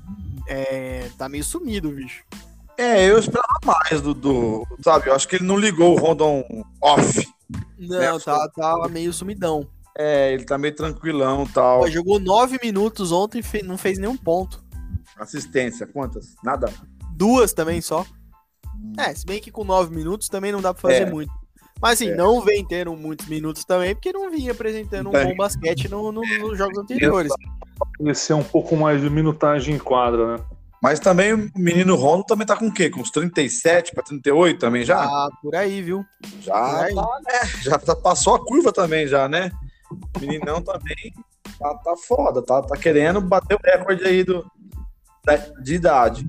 é, 0.47 1.09
tá 1.17 1.27
meio 1.27 1.43
sumido, 1.43 1.89
bicho. 1.89 2.23
É, 2.77 3.09
eu 3.09 3.17
esperava 3.17 3.59
mais 3.63 4.01
do, 4.01 4.13
do, 4.13 4.67
Sabe, 4.83 5.09
eu 5.09 5.15
acho 5.15 5.27
que 5.27 5.35
ele 5.35 5.45
não 5.45 5.57
ligou 5.57 5.93
o 5.93 5.99
Rondon 5.99 6.43
off. 6.81 7.27
Não, 7.77 7.99
né? 7.99 8.19
tá, 8.23 8.49
tá 8.49 8.87
meio 8.89 9.11
sumidão. 9.11 9.67
É, 9.97 10.33
ele 10.33 10.45
tá 10.45 10.57
meio 10.57 10.75
tranquilão 10.75 11.43
e 11.43 11.49
tal. 11.49 11.81
Pô, 11.81 11.89
jogou 11.89 12.19
nove 12.19 12.59
minutos 12.63 13.11
ontem 13.11 13.41
e 13.53 13.63
não 13.63 13.77
fez 13.77 13.97
nenhum 13.97 14.17
ponto. 14.17 14.63
Assistência, 15.17 15.85
quantas? 15.85 16.35
Nada? 16.43 16.71
Duas 17.15 17.53
também 17.53 17.81
só. 17.81 18.05
É, 18.97 19.13
se 19.13 19.25
bem 19.25 19.39
que 19.39 19.51
com 19.51 19.63
nove 19.63 19.93
minutos 19.95 20.29
também 20.29 20.51
não 20.51 20.61
dá 20.61 20.73
pra 20.73 20.81
fazer 20.81 21.03
é. 21.03 21.09
muito. 21.09 21.31
Mas 21.81 21.93
assim, 21.93 22.09
é. 22.09 22.15
não 22.15 22.41
vem 22.41 22.63
tendo 22.65 22.95
muitos 22.95 23.25
minutos 23.27 23.65
também, 23.65 23.95
porque 23.95 24.13
não 24.13 24.29
vinha 24.29 24.51
apresentando 24.51 25.09
um 25.09 25.11
bom 25.11 25.35
basquete 25.35 25.89
no, 25.89 26.11
no, 26.11 26.21
nos 26.21 26.57
jogos 26.57 26.77
anteriores. 26.77 27.31
É 28.29 28.35
um 28.35 28.43
pouco 28.43 28.75
mais 28.75 29.01
de 29.01 29.09
minutagem 29.09 29.75
em 29.75 29.79
quadra, 29.79 30.37
né? 30.37 30.43
Mas 30.81 30.99
também 30.99 31.33
o 31.33 31.51
menino 31.55 31.95
Rondo 31.95 32.23
também 32.23 32.45
tá 32.45 32.55
com 32.55 32.67
o 32.67 32.73
quê? 32.73 32.89
Com 32.89 33.01
uns 33.01 33.11
37 33.11 33.93
para 33.93 34.03
38 34.03 34.59
também 34.59 34.83
já? 34.83 35.03
Ah, 35.03 35.29
por 35.41 35.55
aí, 35.55 35.81
viu? 35.81 36.03
Já 36.39 36.81
aí. 36.81 36.95
Tá, 36.95 37.19
né? 37.23 37.39
Já 37.61 37.77
tá, 37.77 37.95
passou 37.95 38.35
a 38.35 38.43
curva 38.43 38.71
também 38.71 39.07
já, 39.07 39.27
né? 39.27 39.51
O 39.91 40.19
meninão 40.19 40.61
também 40.61 41.13
tá, 41.59 41.75
tá 41.75 41.95
foda, 41.95 42.41
tá, 42.41 42.63
tá 42.63 42.75
querendo 42.77 43.21
bater 43.21 43.55
o 43.55 43.59
recorde 43.63 44.03
aí 44.03 44.23
do, 44.23 44.43
de 45.61 45.75
idade. 45.75 46.27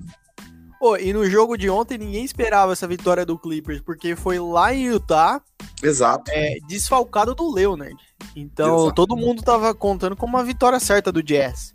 Pô, 0.83 0.97
e 0.97 1.12
no 1.12 1.25
jogo 1.31 1.57
de 1.57 1.71
ontem 1.71 1.97
ninguém 1.97 2.25
esperava 2.25 2.73
essa 2.73 2.88
vitória 2.88 3.25
do 3.25 3.38
Clippers, 3.38 3.81
porque 3.81 4.16
foi 4.16 4.40
lá 4.40 4.75
em 4.75 4.87
Utah. 4.87 5.40
Exato. 5.81 6.29
É, 6.29 6.57
desfalcado 6.66 7.37
do 7.37 7.55
Leonard. 7.55 7.95
Então 8.35 8.87
Exato. 8.87 8.95
todo 8.97 9.16
mundo 9.16 9.45
tava 9.45 9.73
contando 9.77 10.16
como 10.16 10.37
uma 10.37 10.42
vitória 10.42 10.81
certa 10.81 11.12
do 11.12 11.23
Jazz. 11.23 11.73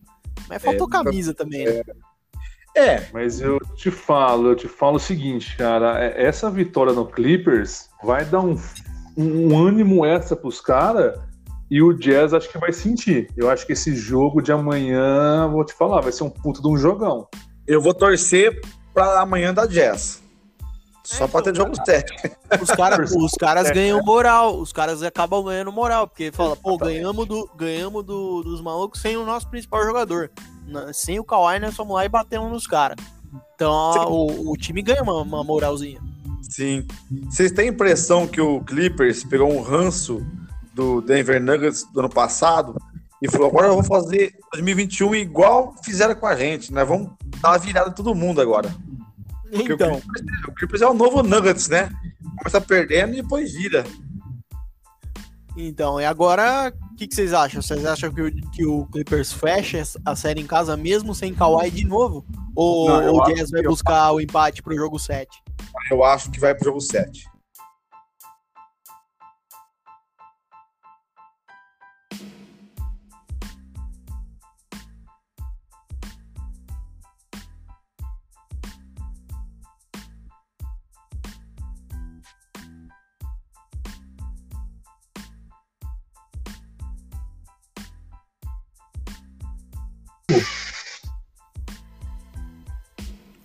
Mas 0.50 0.62
faltou 0.62 0.88
é, 0.88 0.92
camisa 0.92 1.34
também, 1.34 1.64
né? 1.64 1.82
É, 2.76 2.86
é, 2.86 3.10
mas 3.14 3.40
eu 3.40 3.58
te 3.78 3.90
falo, 3.90 4.50
eu 4.50 4.56
te 4.58 4.68
falo 4.68 4.98
o 4.98 5.00
seguinte, 5.00 5.56
cara, 5.56 6.04
é, 6.04 6.26
essa 6.26 6.52
vitória 6.52 6.92
no 6.92 7.06
Clippers 7.06 7.90
vai 8.04 8.26
dar 8.26 8.42
um, 8.42 8.60
um 9.16 9.58
ânimo 9.58 10.06
extra 10.06 10.36
pros 10.36 10.60
caras 10.60 11.18
e 11.72 11.82
o 11.82 11.94
Jazz 11.94 12.34
acho 12.34 12.52
que 12.52 12.58
vai 12.58 12.74
sentir. 12.74 13.30
Eu 13.38 13.50
acho 13.50 13.66
que 13.66 13.72
esse 13.72 13.96
jogo 13.96 14.42
de 14.42 14.52
amanhã, 14.52 15.48
vou 15.48 15.64
te 15.64 15.74
falar, 15.74 16.02
vai 16.02 16.12
ser 16.12 16.26
um 16.26 16.30
puto 16.30 16.62
de 16.62 16.68
um 16.68 16.76
jogão. 16.76 17.26
Eu 17.66 17.82
vou 17.82 17.94
torcer 17.94 18.60
para 18.98 19.22
amanhã 19.22 19.54
da 19.54 19.68
Jazz. 19.68 20.24
Só 21.04 21.26
é, 21.26 21.28
para 21.28 21.44
ter 21.44 21.56
jogo 21.56 21.72
técnico. 21.86 22.36
Os, 22.62 22.70
cara, 22.72 23.02
os 23.02 23.32
caras 23.34 23.70
ganham 23.70 24.04
moral, 24.04 24.60
os 24.60 24.74
caras 24.74 25.04
acabam 25.04 25.44
ganhando 25.44 25.72
moral, 25.72 26.08
porque 26.08 26.32
fala, 26.32 26.56
pô, 26.56 26.78
ganhamos, 26.78 27.28
do, 27.28 27.48
ganhamos 27.56 28.04
do, 28.04 28.42
dos 28.42 28.60
malucos 28.60 29.00
sem 29.00 29.16
o 29.16 29.24
nosso 29.24 29.48
principal 29.48 29.86
jogador. 29.86 30.32
Sem 30.94 31.20
o 31.20 31.24
Kawhi, 31.24 31.60
nós 31.60 31.76
fomos 31.76 31.96
lá 31.96 32.06
e 32.06 32.10
batemos 32.10 32.52
nos 32.52 32.66
caras. 32.66 32.98
Então 33.56 34.12
o, 34.12 34.52
o, 34.52 34.58
time 34.58 34.82
ganha 34.82 35.04
uma, 35.04 35.22
uma 35.22 35.44
moralzinha. 35.44 36.02
Sim. 36.42 36.86
Vocês 37.30 37.52
têm 37.52 37.70
a 37.70 37.72
impressão 37.72 38.28
que 38.28 38.42
o 38.42 38.62
Clippers 38.62 39.24
pegou 39.24 39.50
um 39.50 39.62
ranço 39.62 40.26
do 40.74 41.02
Denver 41.02 41.42
Nuggets 41.42 41.84
do 41.94 42.00
ano 42.00 42.10
passado 42.10 42.76
e 43.22 43.30
falou: 43.30 43.48
agora 43.48 43.68
eu 43.68 43.74
vou 43.74 43.84
fazer 43.84 44.34
2021 44.54 45.16
igual 45.16 45.76
fizeram 45.84 46.16
com 46.16 46.28
a 46.28 46.36
gente, 46.36 46.74
né? 46.74 46.84
Vamos 46.84 47.12
dar 47.42 47.52
uma 47.52 47.58
virada 47.58 47.92
todo 47.92 48.16
mundo 48.16 48.42
agora. 48.42 48.74
Então. 49.52 49.94
O 49.94 50.02
Clippers, 50.02 50.04
o 50.48 50.52
Clippers, 50.54 50.82
é 50.82 50.88
o 50.88 50.94
novo 50.94 51.24
Nuggets, 51.24 51.70
né? 51.70 51.90
Começa 52.38 52.62
perdendo 52.62 53.14
e 53.14 53.22
depois 53.22 53.54
vira. 53.54 53.84
Então, 55.60 56.00
e 56.00 56.06
agora, 56.06 56.72
o 56.92 56.96
que, 56.96 57.08
que, 57.08 57.16
vocês 57.16 57.34
acham? 57.34 57.64
Vocês 57.64 57.84
acham 57.84 58.14
que 58.14 58.22
o, 58.22 58.32
que 58.52 58.66
o, 58.66 58.86
Clippers 58.86 59.34
fecha 59.34 59.82
a 60.06 60.16
série 60.16 60.40
em 60.40 60.46
casa 60.46 60.78
mesmo 60.78 61.16
sem 61.16 61.34
Kawhi 61.34 61.72
de 61.72 61.84
novo? 61.84 62.24
Ou 62.56 62.88
Não, 62.88 63.16
o 63.16 63.24
Jazz 63.24 63.50
vai 63.50 63.64
buscar 63.64 64.12
o 64.12 64.22
empate 64.22 64.62
pro 64.62 64.76
jogo 64.76 65.00
7? 65.00 65.28
Eu 65.90 66.04
acho 66.04 66.30
que 66.30 66.40
vai 66.40 66.54
pro 66.54 66.66
jogo 66.66 66.80
7. 66.80 67.28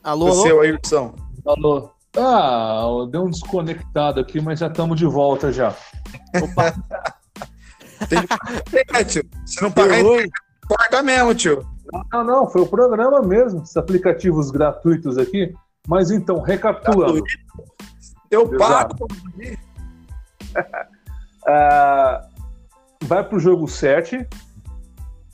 Alô, 0.03 0.29
alô? 0.29 0.43
Seu 0.43 0.61
aí, 0.61 0.73
Wilson. 0.73 1.15
Alô. 1.47 1.91
Ah, 2.17 2.85
deu 3.11 3.25
um 3.25 3.31
desconectado 3.31 4.21
aqui, 4.21 4.41
mas 4.41 4.59
já 4.59 4.67
estamos 4.67 4.99
de 4.99 5.07
volta 5.07 5.53
já. 5.53 5.75
Opa, 6.43 6.75
É, 8.95 9.05
tio. 9.05 9.23
Se 9.47 9.63
não 9.63 9.71
pagar, 9.71 10.03
corta 10.69 11.03
mesmo, 11.03 11.35
tio. 11.35 11.67
Não, 12.13 12.25
não, 12.25 12.51
foi 12.51 12.63
o 12.63 12.67
programa 12.67 13.23
mesmo, 13.23 13.63
esses 13.63 13.77
aplicativos 13.77 14.51
gratuitos 14.51 15.17
aqui. 15.19 15.55
Mas 15.87 16.11
então, 16.11 16.41
recapitulando. 16.41 17.23
Eu 18.31 18.49
pago. 18.57 19.07
Ah, 21.45 22.25
vai 23.03 23.25
pro 23.29 23.41
jogo 23.41 23.67
7. 23.67 24.29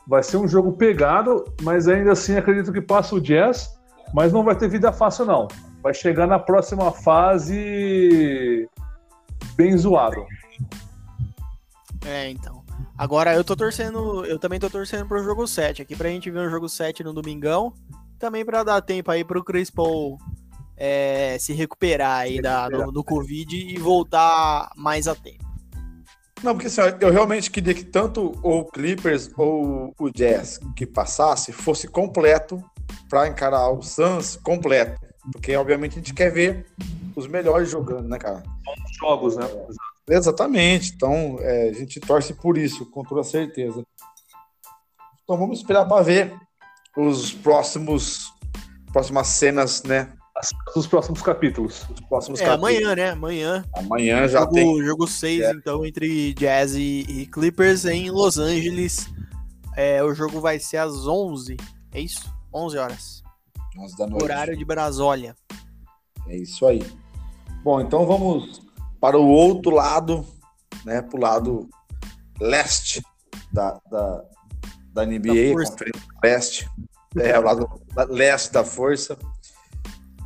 Vai 0.07 0.23
ser 0.23 0.39
um 0.39 0.49
jogo 0.49 0.73
pegado, 0.73 1.45
mas 1.61 1.87
ainda 1.87 2.13
assim 2.13 2.35
acredito 2.35 2.73
que 2.73 2.81
passa 2.81 3.15
o 3.15 3.21
Jazz, 3.21 3.78
mas 4.13 4.33
não 4.33 4.43
vai 4.43 4.57
ter 4.57 4.69
vida 4.69 4.93
fácil, 4.93 5.25
não. 5.25 5.49
Vai 5.83 5.95
chegar 5.95 6.27
na 6.27 6.39
próxima 6.39 6.91
fase 6.91 8.69
bem 9.55 9.77
zoado. 9.77 10.25
É, 12.05 12.31
então. 12.31 12.65
Agora 12.97 13.35
eu 13.35 13.45
tô 13.45 13.55
torcendo, 13.55 14.25
eu 14.25 14.39
também 14.39 14.59
tô 14.59 14.69
torcendo 14.69 15.07
pro 15.07 15.23
jogo 15.23 15.47
7 15.47 15.83
aqui 15.83 15.95
pra 15.95 16.09
gente 16.09 16.31
ver 16.31 16.41
o 16.41 16.51
jogo 16.51 16.69
7 16.69 17.05
no 17.05 17.13
domingão. 17.13 17.73
Também 18.19 18.45
pra 18.45 18.65
dar 18.65 18.81
tempo 18.83 19.11
aí 19.11 19.25
pro 19.25 19.45
Chris 19.45 19.71
Paul 19.71 20.19
é, 20.77 21.37
se 21.39 21.53
recuperar 21.53 22.21
aí 22.21 22.41
da, 22.41 22.69
do, 22.69 22.91
do 22.91 23.05
Covid 23.05 23.57
e 23.57 23.79
voltar 23.79 24.71
mais 24.77 25.07
a 25.07 25.15
tempo. 25.15 25.47
Não, 26.43 26.55
porque 26.55 26.69
assim, 26.69 26.81
eu 27.01 27.11
realmente 27.11 27.51
queria 27.51 27.75
que 27.75 27.85
tanto 27.85 28.33
o 28.43 28.65
Clippers 28.65 29.31
ou 29.37 29.93
o 29.99 30.11
Jazz 30.11 30.61
que 30.77 30.87
passasse 30.87 31.53
fosse 31.53 31.89
completo 31.89 32.63
para 33.09 33.29
encarar 33.29 33.71
o 33.71 33.83
Suns 33.83 34.37
completo. 34.37 35.01
Porque, 35.33 35.55
obviamente, 35.57 35.93
a 35.93 35.97
gente 35.97 36.15
quer 36.15 36.31
ver 36.33 36.67
os 37.15 37.27
melhores 37.27 37.71
jogando, 37.71 38.09
né, 38.09 38.19
cara? 38.19 38.43
Jogos, 38.99 39.37
né? 39.37 39.45
Exatamente. 40.09 40.93
Então, 40.95 41.37
é, 41.41 41.69
a 41.69 41.73
gente 41.73 42.01
torce 42.01 42.33
por 42.33 42.57
isso, 42.57 42.87
com 42.91 43.03
toda 43.05 43.23
certeza. 43.23 43.83
Então, 45.25 45.37
vamos 45.37 45.59
esperar 45.59 45.85
para 45.87 46.03
ver 46.03 46.35
os 46.97 47.33
próximos 47.33 48.33
próximas 48.93 49.27
cenas, 49.29 49.83
né? 49.83 50.11
Dos 50.75 50.87
próximos 50.87 51.21
capítulos. 51.21 51.85
Os 51.93 52.01
próximos 52.09 52.41
É, 52.41 52.45
capítulos. 52.47 52.71
amanhã, 52.79 52.95
né? 52.97 53.11
Amanhã. 53.11 53.65
Amanhã 53.77 54.29
já 54.29 54.41
jogo, 54.41 54.53
tem. 54.55 54.85
jogo 54.85 55.07
6, 55.07 55.41
É. 55.43 55.51
então, 55.51 55.85
entre 55.85 56.33
Jazz 56.35 56.75
e, 56.75 57.05
e 57.07 57.27
Clippers 57.27 57.85
em 57.85 58.11
Los 58.11 58.39
Angeles. 58.39 59.07
É, 59.77 60.03
o 60.03 60.15
jogo 60.15 60.41
vai 60.41 60.59
ser 60.59 60.79
às 60.79 61.07
11. 61.07 61.57
É 61.93 62.01
isso? 62.01 62.33
11 62.59 62.79
horas. 62.79 63.23
11 63.79 63.97
da 63.97 64.07
noite. 64.07 64.25
Horário 64.25 64.57
de 64.57 64.65
Brasólia. 64.65 65.35
É 66.27 66.37
isso 66.37 66.67
aí. 66.67 66.83
Bom, 67.63 67.81
então 67.81 68.05
vamos 68.07 68.63
para 69.01 69.17
o 69.17 69.27
outro 69.27 69.71
lado, 69.71 70.27
né? 70.85 71.01
Para 71.03 71.17
o 71.17 71.23
lado 71.23 71.69
leste 72.41 73.03
da, 73.53 73.81
da, 73.91 74.25
da 74.93 75.07
NBA, 75.07 75.55
Da. 75.55 75.71
Conferência 75.71 76.09
Leste. 76.23 76.71
É, 77.17 77.39
o 77.39 77.43
lado 77.43 77.81
leste 78.09 78.53
da 78.53 78.65
força. 78.65 79.17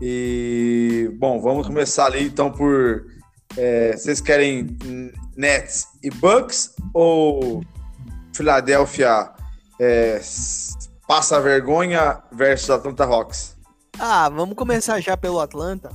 E, 0.01 1.15
bom, 1.19 1.41
vamos 1.41 1.67
começar 1.67 2.07
ali 2.07 2.25
então 2.25 2.51
por. 2.51 3.07
é, 3.57 3.93
vocês 3.93 4.21
querem 4.21 4.77
Nets 5.37 5.87
e 6.03 6.11
Bucks 6.11 6.75
ou 6.93 7.63
Filadélfia 8.35 9.31
é, 9.79 10.21
passa 11.07 11.41
vergonha 11.41 12.23
versus 12.33 12.71
Atlanta 12.71 13.05
Hawks? 13.05 13.57
Ah, 13.99 14.29
vamos 14.29 14.55
começar 14.57 15.01
já 15.01 15.17
pelo 15.17 15.41
Atlanta. 15.41 15.91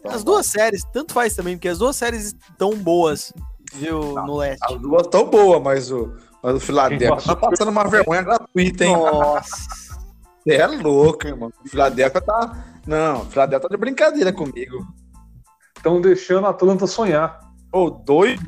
Então, 0.00 0.12
As 0.12 0.22
duas 0.22 0.46
séries, 0.46 0.82
tanto 0.92 1.12
faz 1.12 1.34
também, 1.34 1.56
porque 1.56 1.68
as 1.68 1.78
duas 1.78 1.96
séries 1.96 2.34
estão 2.50 2.76
boas, 2.76 3.32
viu, 3.74 4.14
Não, 4.14 4.26
no 4.26 4.36
leste. 4.36 4.62
As 4.62 4.80
duas 4.80 5.06
tão 5.06 5.28
boas, 5.28 5.62
mas 5.62 5.90
o, 5.90 6.12
mas 6.42 6.56
o 6.56 6.60
Philadelphia 6.60 7.34
tá 7.34 7.36
passando 7.36 7.70
uma 7.70 7.88
vergonha 7.88 8.22
gratuita, 8.22 8.84
hein? 8.84 8.96
Nossa. 8.96 9.50
Você 10.44 10.54
é 10.56 10.66
louco, 10.66 11.26
irmão. 11.26 11.52
O 11.64 11.68
Philadelphia 11.68 12.20
tá. 12.20 12.64
Não, 12.86 13.22
o 13.22 13.24
Philadelphia 13.26 13.68
tá 13.68 13.74
de 13.74 13.80
brincadeira 13.80 14.32
comigo. 14.32 14.86
Estão 15.76 16.00
deixando 16.00 16.46
a 16.46 16.50
Atlanta 16.50 16.86
sonhar. 16.86 17.40
Ô, 17.72 17.90
dois. 17.90 18.40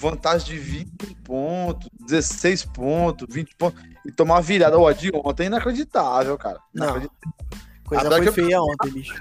Vantagem 0.00 0.46
de 0.54 0.58
20 0.58 1.14
pontos, 1.22 1.88
16 2.06 2.64
pontos, 2.64 3.26
20 3.32 3.54
pontos. 3.56 3.82
E 4.06 4.10
tomar 4.10 4.36
uma 4.36 4.40
virada. 4.40 4.78
Ó, 4.78 4.90
de 4.92 5.10
ontem 5.14 5.44
é 5.44 5.46
inacreditável, 5.46 6.38
cara. 6.38 6.58
Não. 6.74 6.86
Inacreditável. 6.96 7.38
Coisa 7.86 8.06
Apesar 8.06 8.16
foi 8.16 8.22
que 8.22 8.28
eu- 8.28 8.32
feia 8.46 8.62
ontem, 8.62 8.90
bicho. 8.92 9.14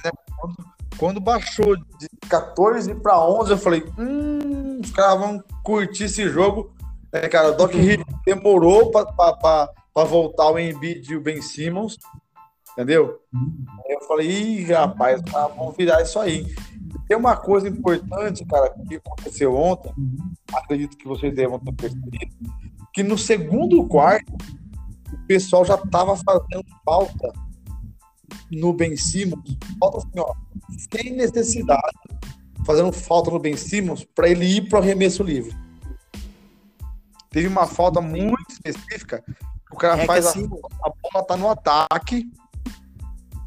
Quando 0.97 1.19
baixou 1.19 1.75
de 1.75 2.07
14 2.29 2.95
para 2.95 3.19
11, 3.19 3.51
eu 3.51 3.57
falei: 3.57 3.83
hum, 3.97 4.79
os 4.83 4.91
caras 4.91 5.19
vão 5.19 5.43
curtir 5.63 6.05
esse 6.05 6.29
jogo. 6.29 6.73
É, 7.11 7.27
cara, 7.27 7.49
o 7.49 7.55
Doc 7.57 7.73
Rivers 7.73 8.05
demorou 8.25 8.91
para 8.91 10.05
voltar 10.05 10.49
o 10.51 10.59
Embiid 10.59 11.11
e 11.11 11.15
o 11.15 11.21
Ben 11.21 11.41
Simmons, 11.41 11.97
entendeu? 12.73 13.19
Aí 13.33 13.93
eu 13.95 14.01
falei: 14.07 14.29
ih, 14.29 14.71
rapaz, 14.71 15.19
os 15.21 15.31
caras 15.31 15.55
vão 15.57 15.71
virar 15.71 16.01
isso 16.03 16.19
aí. 16.19 16.45
Tem 17.09 17.17
uma 17.17 17.35
coisa 17.35 17.67
importante, 17.67 18.45
cara, 18.45 18.69
que 18.87 18.97
aconteceu 18.97 19.55
ontem, 19.57 19.91
acredito 20.53 20.95
que 20.95 21.07
vocês 21.07 21.33
devam 21.33 21.59
ter 21.59 21.73
percebido, 21.73 22.31
que 22.93 23.01
no 23.01 23.17
segundo 23.17 23.83
quarto, 23.87 24.31
o 25.11 25.17
pessoal 25.25 25.65
já 25.65 25.73
estava 25.73 26.15
fazendo 26.15 26.63
falta 26.85 27.33
no 28.51 28.71
Ben 28.73 28.95
Simmons, 28.95 29.57
falta 29.79 29.97
assim, 29.97 30.19
ó, 30.19 30.35
sem 30.93 31.15
necessidade, 31.15 31.97
fazendo 32.63 32.91
falta 32.91 33.31
no 33.31 33.39
Ben 33.39 33.57
Simmons 33.57 34.05
para 34.13 34.29
ele 34.29 34.45
ir 34.45 34.69
para 34.69 34.77
o 34.79 34.81
arremesso 34.83 35.23
livre. 35.23 35.57
Teve 37.31 37.47
uma 37.47 37.65
falta 37.65 37.99
muito 37.99 38.51
específica, 38.51 39.23
o 39.71 39.77
cara 39.77 39.99
É 39.99 40.05
faz 40.05 40.27
a, 40.27 40.29
assim- 40.29 40.45
a 40.45 40.91
bola 41.01 41.25
tá 41.25 41.35
no 41.35 41.49
ataque 41.49 42.31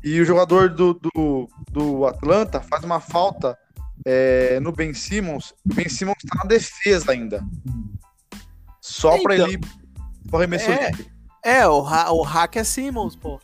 e 0.03 0.21
o 0.21 0.25
jogador 0.25 0.69
do, 0.69 0.95
do, 0.95 1.49
do 1.73 2.07
Atlanta 2.07 2.61
faz 2.61 2.85
uma 2.85 3.01
falta 3.01 3.59
é, 4.05 4.61
no 4.61 4.73
Ben 4.73 4.93
Simmons, 4.95 5.55
o 5.65 5.75
Ben 5.75 5.89
Simmons 5.89 6.19
tá 6.29 6.39
na 6.43 6.45
defesa 6.45 7.13
ainda. 7.13 7.45
Só 8.81 9.21
para 9.23 9.35
Então, 9.35 9.47
ele 9.49 9.55
ir 9.57 9.61
pro 10.29 10.39
arremesso 10.39 10.71
é, 10.71 10.91
livre. 10.91 11.07
É, 11.45 11.67
o, 11.67 11.85
ha 11.87 12.13
o 12.13 12.23
hack 12.23 12.57
é 12.57 12.65
Simmons, 12.65 13.17
pô. 13.17 13.41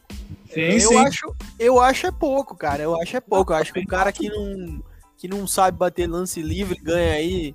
eu 0.55 0.99
acho, 0.99 1.37
eu 1.59 1.81
acho 1.81 2.07
é 2.07 2.11
pouco, 2.11 2.57
cara. 2.57 2.83
Eu 2.83 3.01
acho 3.01 3.17
é 3.17 3.21
pouco. 3.21 3.53
Eu 3.53 3.57
acho 3.57 3.73
que 3.73 3.81
um 3.81 3.87
cara 3.87 4.12
que 4.12 4.29
não, 4.29 4.83
que 5.17 5.29
não 5.29 5.47
sabe 5.47 5.79
bater 5.79 6.09
lance 6.09 6.43
livre 6.43 6.79
ganha 6.83 7.14
aí 7.14 7.55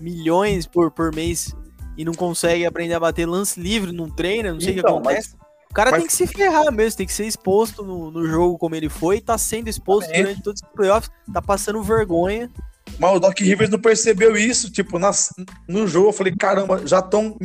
milhões 0.00 0.66
por, 0.66 0.90
por 0.90 1.14
mês 1.14 1.54
e 1.96 2.04
não 2.04 2.14
consegue 2.14 2.64
aprender 2.64 2.94
a 2.94 3.00
bater 3.00 3.26
lance 3.26 3.60
livre, 3.60 3.92
não 3.92 4.08
treina, 4.08 4.52
não 4.52 4.60
sei 4.60 4.70
o 4.70 4.74
que 4.74 4.80
Então, 4.80 4.98
acontece. 4.98 5.36
O 5.70 5.74
cara 5.74 5.90
mas- 5.90 6.00
tem 6.00 6.06
que 6.06 6.12
se 6.12 6.26
ferrar 6.26 6.72
mesmo, 6.72 6.96
tem 6.96 7.06
que 7.06 7.12
ser 7.12 7.26
exposto 7.26 7.82
no, 7.82 8.10
no 8.10 8.26
jogo 8.26 8.58
como 8.58 8.74
ele 8.74 8.88
foi, 8.88 9.20
tá 9.20 9.36
sendo 9.36 9.68
exposto 9.68 10.06
Também. 10.08 10.22
durante 10.22 10.42
todos 10.42 10.62
os 10.62 10.68
playoffs, 10.74 11.10
tá 11.32 11.42
passando 11.42 11.82
vergonha. 11.82 12.50
Mas 12.98 13.16
o 13.16 13.20
Doc 13.20 13.38
Rivers 13.38 13.70
não 13.70 13.78
percebeu 13.78 14.36
isso, 14.36 14.70
tipo, 14.70 14.98
nas, 14.98 15.32
no 15.68 15.86
jogo 15.86 16.08
eu 16.08 16.12
falei, 16.12 16.34
caramba, 16.34 16.86
já 16.86 17.00
estão 17.00 17.36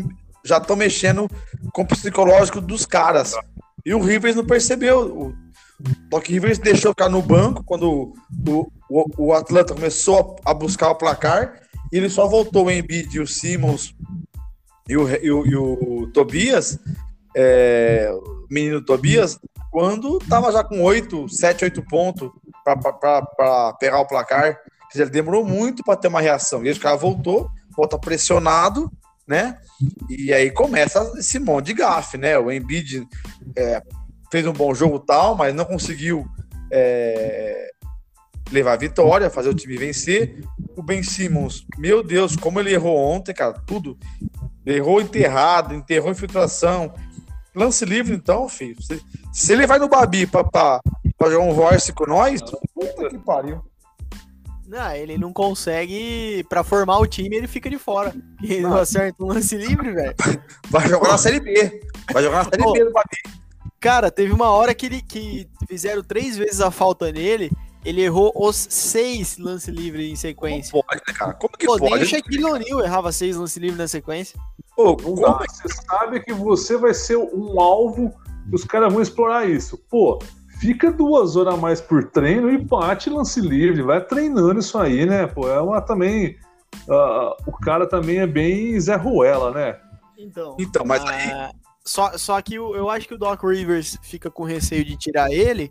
já 0.46 0.60
tão 0.60 0.76
mexendo 0.76 1.30
com 1.72 1.84
o 1.84 1.88
psicológico 1.88 2.60
dos 2.60 2.86
caras. 2.86 3.34
E 3.86 3.94
o 3.94 4.00
Rivers 4.02 4.36
não 4.36 4.46
percebeu. 4.46 5.00
O 5.00 5.34
Doc 6.10 6.28
Rivers 6.28 6.58
deixou 6.58 6.92
ficar 6.92 7.10
no 7.10 7.22
banco 7.22 7.64
quando 7.64 8.14
o, 8.48 8.72
o, 8.90 9.06
o 9.18 9.34
Atlanta 9.34 9.74
começou 9.74 10.38
a, 10.46 10.52
a 10.52 10.54
buscar 10.54 10.90
o 10.90 10.96
placar 10.96 11.62
e 11.92 11.98
ele 11.98 12.10
só 12.10 12.28
voltou 12.28 12.66
o 12.66 12.72
Embiid 12.72 13.16
e 13.16 13.20
o 13.20 13.28
Simmons 13.28 13.96
e 14.88 14.98
o, 14.98 15.10
e 15.10 15.32
o, 15.32 15.46
e 15.46 15.56
o 15.56 16.08
Tobias, 16.14 16.78
é, 17.36 18.12
menino 18.50 18.84
Tobias, 18.84 19.40
quando 19.72 20.20
tava 20.20 20.52
já 20.52 20.64
com 20.64 20.82
8, 20.82 21.28
7, 21.30 21.66
8 21.66 21.84
pontos 21.84 22.30
para 22.64 23.74
pegar 23.74 24.00
o 24.00 24.08
placar. 24.08 24.54
Quer 24.54 24.92
dizer, 24.92 25.04
ele 25.04 25.12
demorou 25.12 25.44
muito 25.44 25.84
para 25.84 25.96
ter 25.96 26.08
uma 26.08 26.22
reação. 26.22 26.64
E 26.64 26.70
aí 26.70 26.76
o 26.76 26.80
cara 26.80 26.96
voltou, 26.96 27.50
volta 27.76 27.98
pressionado, 27.98 28.92
né? 29.28 29.58
E 30.10 30.32
aí 30.32 30.52
começa 30.52 31.12
esse 31.18 31.40
monte 31.40 31.68
de 31.68 31.74
gafe, 31.74 32.18
né? 32.18 32.38
O 32.38 32.52
Embiid 32.52 33.08
é, 33.56 33.82
fez 34.32 34.46
um 34.46 34.54
bom 34.54 34.74
jogo 34.74 35.00
tal, 35.00 35.36
mas 35.36 35.56
não 35.56 35.66
conseguiu 35.66 36.28
é, 36.72 37.72
levar 38.52 38.74
a 38.74 38.78
vitória, 38.78 39.30
fazer 39.30 39.50
o 39.50 39.56
time 39.56 39.78
vencer. 39.78 40.44
O 40.76 40.84
Ben 40.84 41.02
Simmons, 41.02 41.66
meu 41.78 42.04
Deus, 42.04 42.36
como 42.36 42.60
ele 42.60 42.74
errou 42.74 42.98
ontem, 42.98 43.34
cara, 43.34 43.54
tudo. 43.66 43.98
Errou 44.66 45.02
enterrado, 45.02 45.74
enterrou 45.74 46.12
infiltração. 46.12 46.94
Lance 47.56 47.86
livre, 47.86 48.16
então, 48.16 48.50
filho. 48.50 48.82
Se, 48.82 49.02
se 49.32 49.54
ele 49.54 49.68
vai 49.68 49.80
no 49.80 49.88
Babi 49.88 50.26
pra, 50.26 50.44
pra, 50.44 50.82
pra 51.18 51.30
jogar 51.30 51.46
um 51.46 51.54
voice 51.54 51.94
com 51.94 52.06
nós, 52.08 52.42
puta 52.42 53.10
que 53.10 53.18
pariu. 53.20 53.62
Não, 54.68 54.92
ele 54.96 55.18
não 55.20 55.32
consegue, 55.32 56.44
pra 56.50 56.64
formar 56.64 56.98
o 56.98 57.06
time, 57.06 57.36
ele 57.36 57.48
fica 57.48 57.70
de 57.70 57.78
fora. 57.78 58.16
Ele 58.42 58.62
não 58.62 58.76
acerta 58.76 59.24
um 59.24 59.28
lance 59.28 59.56
livre, 59.56 59.92
velho. 59.92 60.16
Vai 60.70 60.88
jogar 60.88 61.10
na 61.10 61.18
Série 61.18 61.40
B. 61.40 61.82
Vai 62.12 62.24
jogar 62.24 62.38
na 62.38 62.44
Série. 62.46 62.72
B 62.72 62.86
do 62.86 62.92
Babi. 62.92 63.44
Cara, 63.80 64.10
teve 64.10 64.34
uma 64.34 64.50
hora 64.50 64.74
que 64.74 64.86
ele 64.86 65.02
que 65.02 65.48
fizeram 65.68 66.02
três 66.02 66.38
vezes 66.38 66.60
a 66.62 66.72
falta 66.72 67.12
nele, 67.12 67.52
ele 67.86 68.02
errou 68.02 68.32
os 68.36 68.56
seis 68.70 69.38
lance 69.38 69.70
livre 69.72 70.10
em 70.10 70.16
sequência. 70.16 70.72
Como 70.72 70.84
pode, 70.84 71.02
né, 71.08 71.14
cara? 71.14 71.34
Como 71.34 71.58
que 71.58 71.66
Pô, 71.66 71.78
nem 71.78 71.90
pode? 71.90 72.04
o 72.04 72.08
Shaquille 72.08 72.46
O'Neal 72.46 72.82
errava 72.82 73.12
seis 73.12 73.36
lance 73.36 73.60
livre 73.60 73.78
na 73.78 73.88
sequência. 73.88 74.40
Pô, 74.76 74.90
Não 74.90 74.96
como 74.96 75.22
dá. 75.22 75.40
Você 75.50 75.68
sabe 75.90 76.20
que 76.22 76.34
você 76.34 76.78
vai 76.78 76.94
ser 76.94 77.18
um 77.18 77.60
alvo 77.60 78.14
e 78.52 78.56
os 78.56 78.64
caras 78.64 78.92
vão 78.92 79.02
explorar 79.02 79.48
isso. 79.50 79.78
Pô, 79.90 80.20
fica 80.60 80.92
duas 80.92 81.36
horas 81.36 81.54
a 81.54 81.58
mais 81.58 81.80
por 81.82 82.04
treino 82.10 82.50
e 82.52 82.58
bate 82.58 83.10
lance 83.10 83.40
livre. 83.42 83.82
Vai 83.82 84.04
treinando 84.04 84.60
isso 84.60 84.78
aí, 84.78 85.06
né? 85.06 85.28
Pô, 85.28 85.48
é 85.50 85.62
uma 85.62 85.82
também. 85.82 86.38
ah, 86.90 87.36
o 87.46 87.52
cara 87.52 87.86
também 87.88 88.20
é 88.20 88.28
bem 88.28 88.80
Zé 88.80 88.96
Ruela, 88.96 89.52
né? 89.52 89.80
Então, 90.18 90.56
Então, 90.60 90.86
mas 90.86 91.04
aí. 91.06 91.32
ah, 91.32 91.52
só, 91.86 92.18
só 92.18 92.42
que 92.42 92.56
eu, 92.56 92.74
eu 92.76 92.90
acho 92.90 93.08
que 93.08 93.14
o 93.14 93.18
Doc 93.18 93.44
Rivers 93.44 93.98
fica 94.02 94.32
com 94.32 94.44
receio 94.44 94.86
de 94.86 94.96
tirar 94.96 95.30
ele 95.32 95.70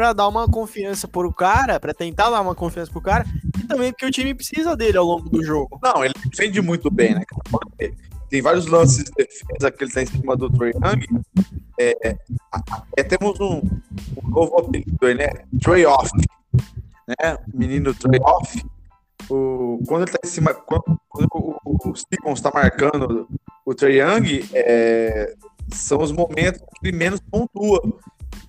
pra 0.00 0.14
dar 0.14 0.28
uma 0.28 0.48
confiança 0.48 1.06
pro 1.06 1.30
cara, 1.30 1.78
pra 1.78 1.92
tentar 1.92 2.30
dar 2.30 2.40
uma 2.40 2.54
confiança 2.54 2.90
pro 2.90 3.02
cara, 3.02 3.26
e 3.62 3.66
também 3.66 3.92
porque 3.92 4.06
o 4.06 4.10
time 4.10 4.34
precisa 4.34 4.74
dele 4.74 4.96
ao 4.96 5.04
longo 5.04 5.28
do 5.28 5.44
jogo. 5.44 5.78
Não, 5.82 6.02
ele 6.02 6.14
defende 6.24 6.62
muito 6.62 6.90
bem, 6.90 7.14
né? 7.14 7.22
cara? 7.28 7.92
Tem 8.30 8.40
vários 8.40 8.64
lances 8.64 9.04
de 9.04 9.10
defesa 9.14 9.70
que 9.70 9.84
ele 9.84 9.92
tá 9.92 10.02
em 10.02 10.06
cima 10.06 10.34
do 10.34 10.48
Trey 10.48 10.72
Young. 10.72 11.22
É, 11.78 12.08
é, 12.08 12.18
é, 12.96 13.02
temos 13.02 13.38
um, 13.40 13.58
um 13.58 14.28
novo 14.30 14.58
apelido 14.60 15.14
né? 15.14 15.28
Trey 15.62 15.84
Off. 15.84 16.10
Né? 17.06 17.36
O 17.52 17.58
menino 17.58 17.92
Trey 17.92 18.20
Off. 18.22 18.64
O, 19.28 19.82
quando 19.86 20.04
ele 20.04 20.12
tá 20.12 20.18
em 20.24 20.28
cima. 20.28 20.54
Quando, 20.54 20.98
quando 21.10 21.28
o, 21.34 21.90
o 21.90 21.94
Stevens 21.94 22.40
tá 22.40 22.50
marcando 22.54 23.28
o 23.66 23.74
Trey 23.74 24.00
Young, 24.00 24.48
é, 24.54 25.34
são 25.68 26.00
os 26.00 26.10
momentos 26.10 26.62
que 26.80 26.88
ele 26.88 26.96
menos 26.96 27.20
pontua. 27.20 27.82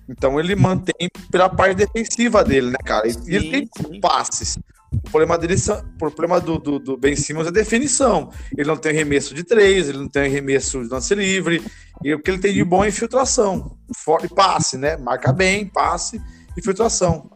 Então 0.08 0.38
ele 0.38 0.54
mantém 0.54 1.08
pela 1.30 1.48
parte 1.48 1.76
defensiva 1.76 2.44
dele, 2.44 2.70
né, 2.70 2.78
cara? 2.84 3.06
E, 3.08 3.12
ele 3.34 3.50
tem 3.50 3.68
sim. 3.76 4.00
passes. 4.00 4.58
O 4.92 5.00
problema 5.10 5.38
dele, 5.38 5.54
o 5.54 5.96
problema 5.98 6.38
do, 6.40 6.58
do, 6.58 6.78
do 6.78 6.96
Ben 6.98 7.16
Simmons 7.16 7.46
é 7.46 7.48
a 7.48 7.52
definição. 7.52 8.30
Ele 8.56 8.68
não 8.68 8.76
tem 8.76 8.92
arremesso 8.92 9.34
de 9.34 9.42
três, 9.42 9.88
ele 9.88 9.98
não 9.98 10.08
tem 10.08 10.24
arremesso 10.24 10.82
de 10.82 10.88
lance 10.88 11.14
livre. 11.14 11.62
E 12.04 12.12
o 12.12 12.20
que 12.20 12.30
ele 12.30 12.38
tem 12.38 12.52
de 12.52 12.62
bom 12.62 12.84
é 12.84 12.88
infiltração. 12.88 13.78
For- 13.96 14.22
e 14.24 14.28
passe, 14.28 14.76
né? 14.76 14.96
Marca 14.98 15.32
bem, 15.32 15.66
passe, 15.66 16.20
infiltração. 16.58 17.30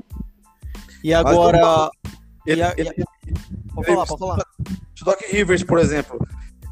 E 1.03 1.15
agora. 1.15 1.91
Ele, 2.47 2.61
E 2.61 2.63
a- 2.63 2.75
ele- 2.77 2.93
Pode 3.75 3.87
falar, 3.89 4.07
pode 4.07 4.21
falar. 4.21 4.39
se 4.95 5.03
o 5.03 5.05
Doc 5.05 5.21
Rivers, 5.31 5.63
por 5.63 5.79
exemplo, 5.79 6.19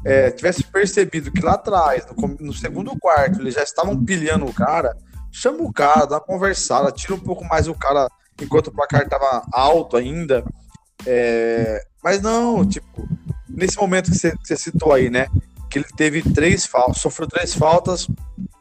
é, 0.05 0.31
tivesse 0.31 0.63
percebido 0.63 1.31
que 1.31 1.41
lá 1.41 1.53
atrás, 1.53 2.05
no, 2.15 2.27
no 2.39 2.53
segundo 2.53 2.97
quarto, 2.99 3.39
eles 3.41 3.53
já 3.55 3.63
estavam 3.63 4.03
pilhando 4.03 4.45
o 4.45 4.53
cara, 4.53 4.95
chama 5.35 5.63
o 5.63 5.73
cara, 5.73 6.05
dá 6.05 6.15
uma 6.15 6.21
conversada, 6.21 6.91
tira 6.93 7.13
um 7.13 7.19
pouco 7.19 7.43
mais 7.43 7.67
o 7.67 7.75
cara 7.75 8.09
enquanto 8.41 8.67
o 8.67 8.71
placar 8.71 9.01
estava 9.01 9.45
alto 9.51 9.97
ainda. 9.97 10.45
É, 11.05 11.85
mas 12.01 12.21
não, 12.21 12.65
tipo, 12.65 13.05
nesse 13.49 13.77
momento 13.77 14.09
que 14.09 14.17
você, 14.17 14.55
citou 14.55 14.93
aí, 14.93 15.09
né? 15.09 15.27
Que 15.69 15.79
ele 15.79 15.87
teve 15.97 16.21
três 16.21 16.65
faltas, 16.65 17.01
sofreu 17.01 17.27
três 17.27 17.53
faltas 17.53 18.07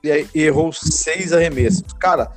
e, 0.02 0.26
errou 0.34 0.72
seis 0.72 1.32
arremessos. 1.32 1.84
Cara, 2.00 2.32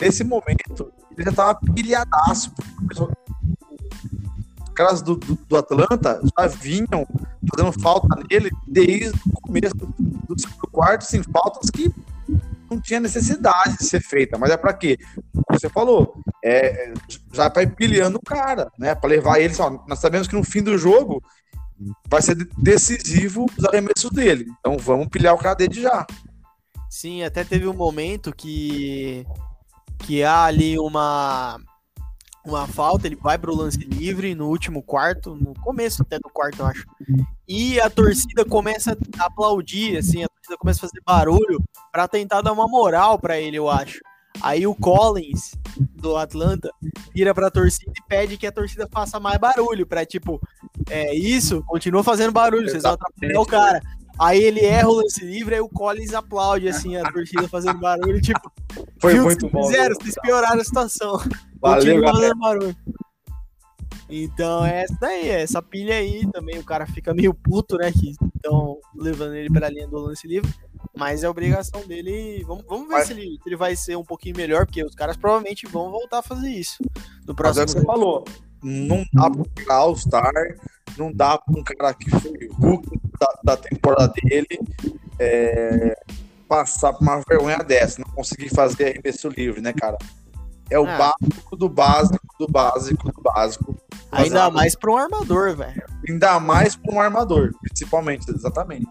nesse 0.00 0.24
momento, 0.24 0.90
ele 1.14 1.26
já 1.26 1.32
tava 1.32 1.60
pilhadaço. 1.74 2.50
Os 2.90 4.74
caras 4.74 5.02
do, 5.02 5.16
do, 5.16 5.34
do 5.34 5.56
Atlanta 5.58 6.18
já 6.38 6.46
vinham 6.46 7.06
fazendo 7.50 7.78
falta 7.78 8.08
nele 8.30 8.50
desde 8.66 9.20
o 9.26 9.40
começo 9.42 9.74
do, 9.74 9.86
do 9.98 10.40
segundo 10.40 10.66
quarto, 10.68 11.02
assim, 11.02 11.22
faltas 11.22 11.68
que 11.68 11.92
não 12.74 12.80
tinha 12.80 13.00
necessidade 13.00 13.78
de 13.78 13.84
ser 13.84 14.00
feita. 14.00 14.38
Mas 14.38 14.50
é 14.50 14.56
para 14.56 14.72
quê? 14.72 14.98
Você 15.50 15.68
falou, 15.68 16.14
é, 16.44 16.92
já 17.32 17.48
vai 17.48 17.66
pilhando 17.66 18.18
o 18.18 18.24
cara, 18.24 18.70
né? 18.78 18.94
Para 18.94 19.10
levar 19.10 19.40
ele. 19.40 19.54
Só, 19.54 19.70
nós 19.86 19.98
sabemos 19.98 20.28
que 20.28 20.34
no 20.34 20.44
fim 20.44 20.62
do 20.62 20.76
jogo 20.78 21.22
vai 22.08 22.22
ser 22.22 22.36
decisivo 22.58 23.46
os 23.56 23.64
arremessos 23.64 24.10
dele. 24.10 24.46
Então 24.60 24.76
vamos 24.78 25.08
pilhar 25.08 25.34
o 25.34 25.38
cara 25.38 25.54
dele 25.54 25.80
já. 25.80 26.06
Sim, 26.90 27.22
até 27.22 27.42
teve 27.44 27.66
um 27.66 27.74
momento 27.74 28.34
que 28.34 29.26
que 29.98 30.22
há 30.22 30.44
ali 30.44 30.78
uma 30.78 31.58
uma 32.44 32.66
falta, 32.66 33.06
ele 33.06 33.16
vai 33.16 33.38
pro 33.38 33.54
lance 33.54 33.78
livre 33.78 34.34
no 34.34 34.48
último 34.48 34.82
quarto, 34.82 35.34
no 35.34 35.54
começo 35.60 36.02
até 36.02 36.18
do 36.18 36.28
quarto, 36.28 36.60
eu 36.60 36.66
acho. 36.66 36.84
E 37.46 37.80
a 37.80 37.88
torcida 37.88 38.44
começa 38.44 38.96
a 39.18 39.26
aplaudir, 39.26 39.96
assim, 39.96 40.24
a 40.24 40.28
torcida 40.28 40.56
começa 40.58 40.78
a 40.78 40.88
fazer 40.88 41.02
barulho 41.06 41.62
pra 41.92 42.08
tentar 42.08 42.42
dar 42.42 42.52
uma 42.52 42.66
moral 42.66 43.18
pra 43.18 43.38
ele, 43.38 43.56
eu 43.58 43.68
acho. 43.68 44.00
Aí 44.40 44.66
o 44.66 44.74
Collins 44.74 45.52
do 45.76 46.16
Atlanta 46.16 46.70
vira 47.14 47.34
pra 47.34 47.50
torcida 47.50 47.92
e 47.94 48.08
pede 48.08 48.36
que 48.36 48.46
a 48.46 48.52
torcida 48.52 48.88
faça 48.90 49.20
mais 49.20 49.38
barulho, 49.38 49.86
pra 49.86 50.06
tipo, 50.06 50.40
é 50.88 51.14
isso, 51.14 51.62
continua 51.64 52.02
fazendo 52.02 52.32
barulho, 52.32 52.68
vocês 52.68 52.82
vão 52.82 52.92
atrapalhar 52.92 53.40
o 53.40 53.46
cara. 53.46 53.80
Aí 54.22 54.42
ele 54.42 54.60
erra 54.60 54.88
o 54.88 54.94
lance 54.94 55.24
livre, 55.24 55.54
aí 55.56 55.60
o 55.60 55.68
Collins 55.68 56.14
aplaude, 56.14 56.68
assim, 56.68 56.96
a 56.96 57.02
torcida 57.10 57.48
fazendo 57.48 57.78
barulho, 57.78 58.20
tipo, 58.20 58.52
Foi 59.00 59.18
muito 59.20 59.48
bom. 59.48 59.64
fizeram, 59.66 59.96
vocês 59.96 60.14
pioraram 60.22 60.60
a 60.60 60.64
situação. 60.64 61.18
Valeu, 61.60 62.00
galera. 62.00 62.12
fazendo 62.12 62.38
barulho. 62.38 62.76
Então 64.08 64.64
é 64.64 64.82
essa 64.82 64.96
daí, 65.00 65.28
é 65.28 65.42
essa 65.42 65.62
pilha 65.62 65.94
aí 65.94 66.30
também, 66.30 66.58
o 66.58 66.64
cara 66.64 66.86
fica 66.86 67.14
meio 67.14 67.32
puto, 67.32 67.76
né, 67.78 67.90
que 67.90 68.10
estão 68.36 68.78
levando 68.94 69.34
ele 69.34 69.50
pra 69.50 69.70
linha 69.70 69.88
do 69.88 69.96
lance 69.98 70.26
livre, 70.28 70.52
mas 70.96 71.24
é 71.24 71.28
obrigação 71.28 71.80
dele, 71.86 72.44
vamos, 72.46 72.64
vamos 72.68 72.88
ver 72.88 72.94
Mas- 72.94 73.06
se, 73.06 73.12
ele, 73.14 73.38
se 73.42 73.48
ele 73.48 73.56
vai 73.56 73.74
ser 73.74 73.96
um 73.96 74.04
pouquinho 74.04 74.36
melhor, 74.36 74.66
porque 74.66 74.84
os 74.84 74.94
caras 74.94 75.16
provavelmente 75.16 75.66
vão 75.66 75.90
voltar 75.90 76.18
a 76.18 76.22
fazer 76.22 76.50
isso 76.50 76.76
no 77.26 77.34
Mas 77.34 77.34
é 77.34 77.34
próximo 77.34 77.62
o 77.62 77.66
que 77.66 77.72
você 77.72 77.86
falou. 77.86 78.24
Não 78.62 79.04
dá 79.12 79.30
pra 79.30 79.40
um 79.40 79.72
All-Star, 79.72 80.32
não 80.98 81.12
dá 81.12 81.38
pra 81.38 81.58
um 81.58 81.64
cara 81.64 81.94
que 81.94 82.10
foi 82.10 82.48
Hulk 82.52 83.00
da, 83.22 83.54
da 83.54 83.56
temporada 83.56 84.12
dele 84.22 84.58
é, 85.18 85.96
passar 86.48 86.92
por 86.92 87.02
uma 87.02 87.22
vergonha 87.28 87.58
dessa, 87.58 88.00
não 88.00 88.12
conseguir 88.14 88.48
fazer 88.50 88.90
arremesso 88.90 89.28
livre, 89.28 89.60
né, 89.60 89.72
cara? 89.72 89.96
É 90.70 90.78
o 90.78 90.86
Ah. 90.86 91.14
básico 91.20 91.56
do 91.56 91.68
básico, 91.68 92.26
do 92.38 92.46
básico, 92.48 93.12
do 93.12 93.22
básico. 93.22 93.76
Ainda 94.10 94.44
ah, 94.44 94.50
mais 94.50 94.74
pra 94.74 94.90
um 94.92 94.96
armador, 94.96 95.54
velho. 95.56 95.82
Ainda 96.08 96.40
mais 96.40 96.76
pra 96.76 96.94
um 96.94 97.00
armador, 97.00 97.52
principalmente, 97.60 98.30
exatamente. 98.30 98.86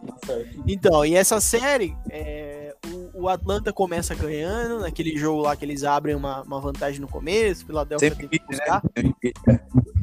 Então, 0.67 1.03
e 1.05 1.15
essa 1.15 1.39
série, 1.41 1.95
é, 2.09 2.75
o, 3.13 3.23
o 3.23 3.29
Atlanta 3.29 3.73
começa 3.73 4.13
ganhando, 4.15 4.79
naquele 4.81 5.17
jogo 5.17 5.41
lá 5.41 5.55
que 5.55 5.65
eles 5.65 5.83
abrem 5.83 6.15
uma, 6.15 6.41
uma 6.43 6.59
vantagem 6.59 6.99
no 7.01 7.07
começo, 7.07 7.63
o 7.63 7.67
Philadelphia 7.67 8.09
Sempre 8.09 8.27
tem 8.27 8.39
que 8.39 8.45
né? 8.45 8.57
buscar, 8.57 8.81
Sempre, 8.95 9.33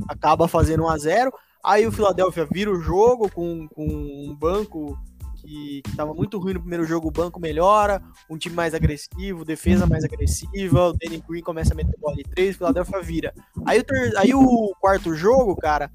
acaba 0.08 0.48
fazendo 0.48 0.84
1 0.84 0.88
a 0.88 0.98
0 0.98 1.32
Aí 1.64 1.86
o 1.86 1.92
Philadelphia 1.92 2.46
vira 2.50 2.70
o 2.70 2.80
jogo 2.80 3.30
com, 3.30 3.68
com 3.68 3.86
um 3.86 4.34
banco 4.34 4.98
que, 5.36 5.82
que 5.82 5.96
tava 5.96 6.12
muito 6.14 6.38
ruim 6.38 6.54
no 6.54 6.60
primeiro 6.60 6.84
jogo, 6.84 7.08
o 7.08 7.12
banco 7.12 7.40
melhora, 7.40 8.02
um 8.28 8.36
time 8.36 8.54
mais 8.54 8.74
agressivo, 8.74 9.44
defesa 9.44 9.86
mais 9.86 10.04
agressiva, 10.04 10.88
o 10.88 10.92
Danny 10.92 11.22
Green 11.28 11.42
começa 11.42 11.72
a 11.72 11.76
meter 11.76 11.94
bola 11.98 12.16
de 12.16 12.24
três, 12.24 12.54
o 12.54 12.58
Philadelphia 12.58 13.02
vira. 13.02 13.34
Aí 13.66 13.80
o, 13.80 13.84
aí 14.18 14.34
o 14.34 14.74
quarto 14.80 15.14
jogo, 15.14 15.56
cara, 15.56 15.90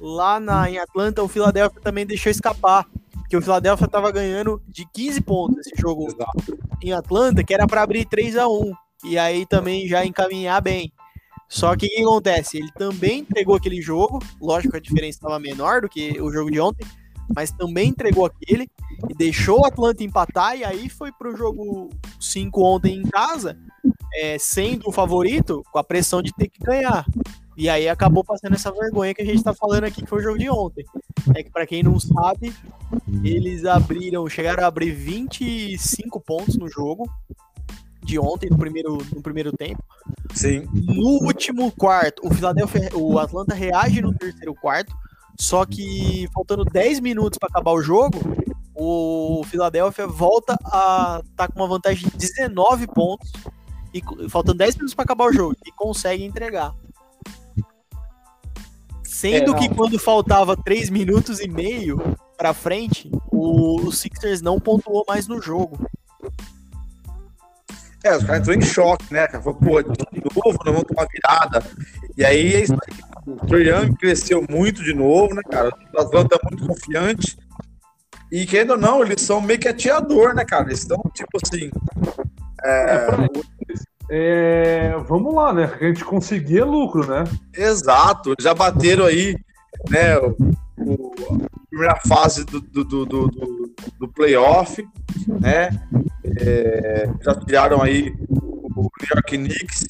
lá 0.00 0.40
na, 0.40 0.68
em 0.68 0.78
Atlanta, 0.78 1.22
o 1.22 1.28
Philadelphia 1.28 1.80
também 1.80 2.06
deixou 2.06 2.30
escapar. 2.30 2.86
Porque 3.12 3.36
o 3.36 3.42
Philadelphia 3.42 3.88
tava 3.88 4.12
ganhando 4.12 4.62
de 4.68 4.86
15 4.92 5.20
pontos 5.22 5.58
esse 5.66 5.72
jogo 5.76 6.06
Exato. 6.06 6.58
em 6.80 6.92
Atlanta, 6.92 7.42
que 7.42 7.52
era 7.52 7.66
para 7.66 7.82
abrir 7.82 8.04
3 8.04 8.36
a 8.36 8.46
1 8.46 8.72
E 9.04 9.18
aí 9.18 9.44
também 9.44 9.88
já 9.88 10.06
encaminhar 10.06 10.62
bem. 10.62 10.92
Só 11.48 11.76
que 11.76 11.86
o 11.86 11.88
que 11.88 12.02
acontece? 12.02 12.58
Ele 12.58 12.70
também 12.72 13.20
entregou 13.20 13.54
aquele 13.54 13.80
jogo. 13.80 14.18
Lógico 14.40 14.76
a 14.76 14.80
diferença 14.80 15.18
estava 15.18 15.38
menor 15.38 15.82
do 15.82 15.88
que 15.88 16.20
o 16.20 16.30
jogo 16.32 16.50
de 16.50 16.60
ontem, 16.60 16.86
mas 17.34 17.50
também 17.52 17.88
entregou 17.88 18.26
aquele 18.26 18.68
e 19.08 19.14
deixou 19.14 19.60
o 19.60 19.66
Atlanta 19.66 20.02
empatar. 20.02 20.56
E 20.56 20.64
aí 20.64 20.88
foi 20.88 21.12
pro 21.12 21.36
jogo 21.36 21.90
5 22.20 22.62
ontem 22.62 22.96
em 22.96 23.02
casa, 23.04 23.56
é, 24.14 24.38
sendo 24.38 24.88
o 24.88 24.92
favorito, 24.92 25.62
com 25.72 25.78
a 25.78 25.84
pressão 25.84 26.20
de 26.20 26.32
ter 26.34 26.48
que 26.48 26.58
ganhar. 26.60 27.04
E 27.56 27.70
aí 27.70 27.88
acabou 27.88 28.22
passando 28.22 28.54
essa 28.54 28.70
vergonha 28.70 29.14
que 29.14 29.22
a 29.22 29.24
gente 29.24 29.42
tá 29.42 29.54
falando 29.54 29.84
aqui, 29.84 30.02
que 30.02 30.08
foi 30.08 30.18
o 30.18 30.22
jogo 30.22 30.38
de 30.38 30.50
ontem. 30.50 30.84
É 31.34 31.42
que, 31.42 31.50
para 31.50 31.66
quem 31.66 31.82
não 31.82 31.98
sabe, 31.98 32.54
eles 33.24 33.64
abriram, 33.64 34.28
chegaram 34.28 34.62
a 34.62 34.66
abrir 34.66 34.90
25 34.90 36.20
pontos 36.20 36.56
no 36.56 36.68
jogo 36.68 37.10
de 38.06 38.18
ontem, 38.18 38.48
no 38.48 38.56
primeiro, 38.56 38.98
no 39.14 39.20
primeiro 39.20 39.52
tempo. 39.52 39.82
Sim. 40.32 40.66
No 40.72 41.24
último 41.24 41.70
quarto, 41.72 42.26
o 42.26 42.32
Philadelphia, 42.32 42.90
o 42.94 43.18
Atlanta 43.18 43.54
reage 43.54 44.00
no 44.00 44.14
terceiro 44.14 44.54
quarto, 44.54 44.94
só 45.38 45.66
que 45.66 46.28
faltando 46.32 46.64
10 46.64 47.00
minutos 47.00 47.38
para 47.38 47.48
acabar 47.48 47.72
o 47.72 47.82
jogo, 47.82 48.20
o 48.74 49.42
Philadelphia 49.46 50.06
volta 50.06 50.56
a 50.64 51.20
estar 51.28 51.48
com 51.48 51.60
uma 51.60 51.68
vantagem 51.68 52.08
de 52.08 52.16
19 52.16 52.86
pontos 52.86 53.32
e 53.92 54.02
faltando 54.28 54.58
10 54.58 54.76
minutos 54.76 54.94
para 54.94 55.04
acabar 55.04 55.26
o 55.26 55.32
jogo 55.32 55.56
e 55.66 55.72
consegue 55.72 56.24
entregar. 56.24 56.74
Sendo 59.02 59.54
É, 59.54 59.58
que 59.58 59.74
quando 59.74 59.98
faltava 59.98 60.56
3 60.56 60.90
minutos 60.90 61.40
e 61.40 61.48
meio 61.48 62.16
para 62.36 62.52
frente, 62.52 63.10
o, 63.32 63.86
o 63.86 63.92
Sixers 63.92 64.42
não 64.42 64.60
pontuou 64.60 65.04
mais 65.08 65.26
no 65.26 65.40
jogo. 65.40 65.78
É, 68.06 68.16
os 68.16 68.22
caras 68.22 68.40
entrou 68.40 68.56
em 68.56 68.62
choque, 68.62 69.12
né? 69.12 69.26
Cara? 69.26 69.42
Falou, 69.42 69.58
pô, 69.58 69.82
de 69.82 69.88
novo, 69.88 70.58
não 70.64 70.72
vamos 70.72 70.84
tomar 70.84 71.08
virada. 71.12 71.62
E 72.16 72.24
aí, 72.24 72.54
é 72.54 72.60
isso 72.60 72.72
aí. 72.72 72.98
o 73.26 73.46
Trae 73.46 73.68
Young 73.68 73.96
cresceu 73.96 74.46
muito 74.48 74.84
de 74.84 74.94
novo, 74.94 75.34
né, 75.34 75.42
cara? 75.50 75.70
O 75.92 76.00
Atlanta 76.00 76.36
é 76.36 76.48
muito 76.48 76.66
confiante. 76.68 77.36
E 78.30 78.46
querendo 78.46 78.70
ou 78.70 78.78
não, 78.78 79.02
eles 79.02 79.20
são 79.22 79.40
meio 79.40 79.58
que 79.58 79.66
atirador, 79.66 80.34
né, 80.34 80.44
cara? 80.44 80.66
Eles 80.66 80.80
estão, 80.80 81.02
tipo 81.12 81.38
assim. 81.42 81.68
É, 82.64 83.06
é, 84.08 84.96
vamos 85.08 85.34
lá, 85.34 85.52
né? 85.52 85.64
A 85.80 85.84
gente 85.84 86.04
conseguia 86.04 86.64
lucro, 86.64 87.06
né? 87.08 87.24
Exato, 87.52 88.34
já 88.40 88.54
bateram 88.54 89.04
aí, 89.04 89.36
né? 89.90 90.14
Primeira 91.68 91.96
fase 92.06 92.44
do, 92.44 92.60
do, 92.60 92.84
do, 92.84 93.06
do, 93.06 93.74
do 93.98 94.08
playoff, 94.08 94.86
né? 95.40 95.70
É, 96.38 97.08
já 97.22 97.34
tiraram 97.34 97.82
aí 97.82 98.14
o 98.28 98.82
New 98.82 99.08
York 99.14 99.38
Knicks 99.38 99.86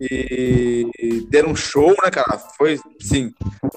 e 0.00 1.26
deram 1.30 1.50
um 1.50 1.56
show, 1.56 1.94
né, 2.02 2.10
cara? 2.10 2.38
Foi, 2.56 2.78
sim, 3.00 3.32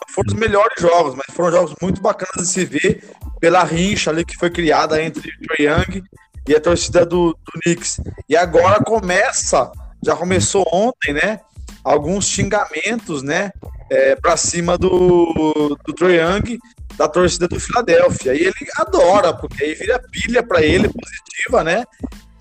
foram 0.09 0.33
os 0.33 0.39
melhores 0.39 0.81
jogos, 0.81 1.15
mas 1.15 1.27
foram 1.35 1.51
jogos 1.51 1.75
muito 1.81 2.01
bacanas 2.01 2.47
de 2.47 2.53
se 2.53 2.65
ver 2.65 3.03
pela 3.39 3.63
rincha 3.63 4.09
ali 4.09 4.25
que 4.25 4.37
foi 4.37 4.49
criada 4.49 5.01
entre 5.01 5.29
o 5.29 5.47
Trae 5.47 5.67
Young 5.67 6.03
e 6.47 6.55
a 6.55 6.59
torcida 6.59 7.05
do, 7.05 7.31
do 7.31 7.59
Knicks. 7.63 8.01
E 8.27 8.35
agora 8.35 8.83
começa, 8.83 9.71
já 10.03 10.15
começou 10.15 10.65
ontem, 10.71 11.13
né? 11.13 11.39
Alguns 11.83 12.27
xingamentos, 12.27 13.23
né? 13.23 13.51
É, 13.89 14.15
para 14.15 14.37
cima 14.37 14.77
do, 14.77 15.77
do 15.85 15.93
Trae 15.93 16.17
Young, 16.17 16.59
da 16.95 17.07
torcida 17.07 17.47
do 17.47 17.59
Filadélfia. 17.59 18.33
E 18.33 18.41
ele 18.41 18.53
adora, 18.77 19.33
porque 19.33 19.63
aí 19.63 19.73
vira 19.73 19.99
pilha 20.11 20.43
para 20.43 20.61
ele 20.61 20.89
positiva, 20.89 21.63
né? 21.63 21.85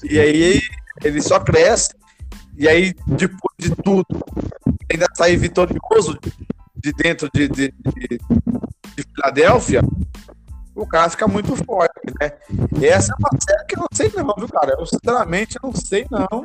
E 0.05 0.19
aí 0.19 0.61
ele 1.03 1.23
só 1.23 1.41
cresce. 1.41 1.91
E 2.57 2.69
aí, 2.69 2.93
depois 3.07 3.55
de 3.59 3.71
tudo, 3.77 4.05
ainda 4.91 5.07
sair 5.15 5.37
vitorioso 5.37 6.19
de 6.77 6.93
dentro 6.93 7.31
de, 7.33 7.49
de, 7.49 7.73
de, 7.73 8.19
de 8.97 9.03
Filadélfia, 9.15 9.83
o 10.75 10.87
cara 10.87 11.11
fica 11.11 11.27
muito 11.27 11.55
forte, 11.65 12.01
né? 12.21 12.33
E 12.81 12.87
essa 12.87 13.13
é 13.13 13.17
uma 13.19 13.31
série 13.41 13.65
que 13.65 13.77
eu 13.77 13.81
não 13.81 13.89
sei 13.93 14.13
não, 14.15 14.35
viu, 14.37 14.49
cara? 14.49 14.77
Eu 14.79 14.87
sinceramente 14.87 15.57
não 15.63 15.73
sei 15.75 16.07
não. 16.11 16.45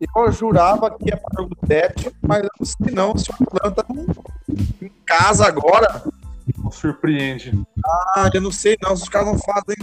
Eu 0.00 0.32
jurava 0.32 0.90
que 0.96 1.08
ia 1.08 1.16
para 1.16 1.42
o 1.42 1.48
7, 1.66 2.12
mas 2.22 2.42
eu 2.42 2.50
não 2.92 3.16
se 3.16 3.30
o 3.30 3.34
Atlanta 3.34 3.84
não, 3.88 4.06
em 4.80 4.92
casa 5.04 5.46
agora. 5.46 6.02
Não 6.56 6.70
surpreende. 6.70 7.52
Ah, 8.14 8.30
eu 8.32 8.40
não 8.40 8.52
sei 8.52 8.76
não, 8.82 8.96
se 8.96 9.02
os 9.02 9.08
caras 9.08 9.28
não 9.28 9.38
fazem 9.38 9.76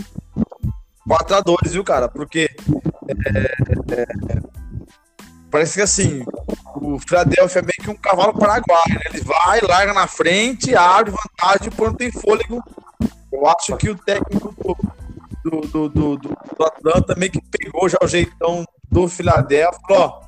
4 1.08 1.36
a 1.36 1.42
2 1.42 1.58
viu, 1.74 1.84
cara? 1.84 2.08
Porque 2.08 2.50
é, 3.08 3.42
é, 3.94 4.40
parece 5.52 5.76
que 5.76 5.82
assim, 5.82 6.24
o 6.76 6.98
Philadelphia 7.00 7.60
é 7.60 7.62
meio 7.62 7.82
que 7.82 7.90
um 7.90 7.96
cavalo 7.96 8.34
paraguaio, 8.34 8.90
né? 8.90 9.02
Ele 9.14 9.22
vai, 9.22 9.60
larga 9.62 9.94
na 9.94 10.08
frente, 10.08 10.76
abre 10.76 11.12
vantagem, 11.12 11.72
quando 11.76 11.92
não 11.92 11.98
tem 11.98 12.12
fôlego 12.12 12.64
eu 13.36 13.48
acho 13.48 13.76
que 13.78 13.90
o 13.90 13.98
técnico 13.98 14.56
do, 15.44 15.62
do, 15.62 15.90
do, 15.90 16.18
do, 16.18 16.66
Atlanta 16.66 17.16
meio 17.16 17.32
que 17.32 17.42
pegou 17.42 17.88
já 17.90 17.98
o 18.02 18.08
jeitão 18.08 18.66
do 18.96 19.10
Philadelphia, 19.10 19.82
ó, 19.90 20.22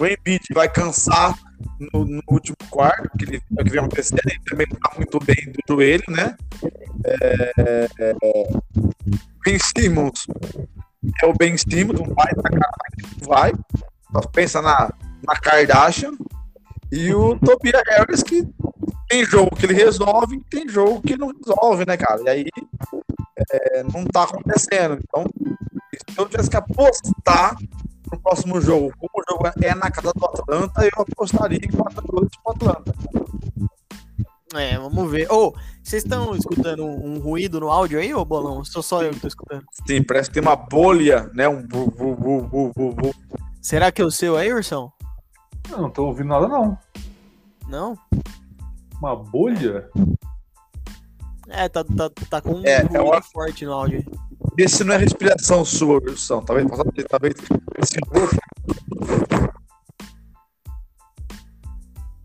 o 0.00 0.04
Embiid 0.04 0.42
vai 0.52 0.68
cansar 0.68 1.38
no, 1.78 2.04
no, 2.04 2.20
último 2.28 2.56
quarto, 2.68 3.08
que 3.16 3.24
ele 3.24 3.42
é 3.56 3.62
que 3.62 3.70
vem 3.70 3.78
acontecendo, 3.78 4.18
ele 4.26 4.40
também 4.50 4.66
tá 4.66 4.92
muito 4.96 5.20
bem 5.20 5.36
do 5.36 5.60
joelho, 5.68 6.02
né? 6.08 6.36
É, 7.04 7.52
é, 7.56 8.16
ben 9.44 9.58
Simmons 9.60 10.26
é 11.22 11.26
o 11.26 11.32
Ben 11.32 11.56
Simmons, 11.56 12.00
cara 12.16 12.36
vai, 13.24 13.52
só 14.12 14.20
pensa 14.32 14.60
na, 14.60 14.92
na 15.24 15.34
Kardashian, 15.36 16.10
e 16.90 17.14
o 17.14 17.38
Tobias 17.38 17.80
Harris 17.86 18.24
que 18.24 18.44
tem 19.08 19.24
jogo 19.24 19.54
que 19.54 19.66
ele 19.66 19.74
resolve 19.74 20.42
tem 20.50 20.68
jogo 20.68 21.00
que 21.00 21.16
não 21.16 21.28
resolve, 21.28 21.86
né, 21.86 21.96
cara? 21.96 22.20
E 22.22 22.28
aí 22.28 22.46
é, 23.52 23.84
não 23.84 24.04
tá 24.04 24.24
acontecendo. 24.24 24.98
Então, 25.00 25.24
se 26.10 26.18
eu 26.18 26.28
tivesse 26.28 26.50
que 26.50 26.56
apostar 26.56 27.56
no 28.12 28.20
próximo 28.20 28.60
jogo, 28.60 28.92
como 28.98 29.10
o 29.14 29.24
jogo 29.30 29.48
é 29.62 29.74
na 29.74 29.90
casa 29.90 30.12
do 30.12 30.24
Atlanta, 30.24 30.82
eu 30.84 31.02
apostaria 31.02 31.58
em 31.62 31.70
4 31.70 32.02
gols 32.06 32.28
pro 32.42 32.52
Atlanta. 32.52 32.94
É, 34.54 34.76
vamos 34.76 35.10
ver. 35.10 35.30
Ô, 35.30 35.48
oh, 35.48 35.54
vocês 35.82 36.02
estão 36.02 36.34
escutando 36.34 36.84
um, 36.84 37.14
um, 37.14 37.18
ruído 37.20 37.60
no 37.60 37.70
áudio 37.70 38.00
aí, 38.00 38.12
ô 38.12 38.24
Bolão? 38.24 38.64
Sou 38.64 38.82
só 38.82 39.02
eu 39.02 39.10
que 39.10 39.20
tô 39.20 39.28
escutando. 39.28 39.64
Sim, 39.86 40.02
parece 40.02 40.28
que 40.28 40.34
tem 40.34 40.42
uma 40.42 40.56
bolha, 40.56 41.30
né? 41.34 41.48
Um 41.48 41.64
bu, 41.64 41.90
bu, 41.90 42.16
bu, 42.16 42.42
bu, 42.42 42.72
bu, 42.74 42.92
bu. 42.94 43.14
Será 43.62 43.92
que 43.92 44.02
é 44.02 44.04
o 44.04 44.10
seu 44.10 44.36
aí, 44.36 44.52
Ursão? 44.52 44.92
Não, 45.68 45.82
não 45.82 45.90
tô 45.90 46.06
ouvindo 46.06 46.28
nada, 46.28 46.48
não. 46.48 46.76
Não? 47.68 47.98
Uma 48.98 49.14
bolha? 49.14 49.88
É, 51.48 51.68
tá, 51.68 51.84
tá, 51.84 52.10
tá 52.28 52.40
com 52.40 52.54
um 52.54 52.66
é, 52.66 52.86
é 52.92 53.00
uma... 53.00 53.22
forte 53.22 53.64
no 53.64 53.72
áudio. 53.72 54.04
Esse 54.58 54.84
não 54.84 54.94
é 54.94 54.98
respiração 54.98 55.64
sua, 55.64 56.00
Wilson. 56.02 56.42
Talvez, 56.42 56.66
talvez 57.08 57.34
esse 57.78 57.98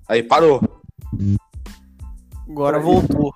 Aí 0.08 0.22
parou. 0.22 0.62
Agora 2.48 2.80
voltou. 2.80 3.34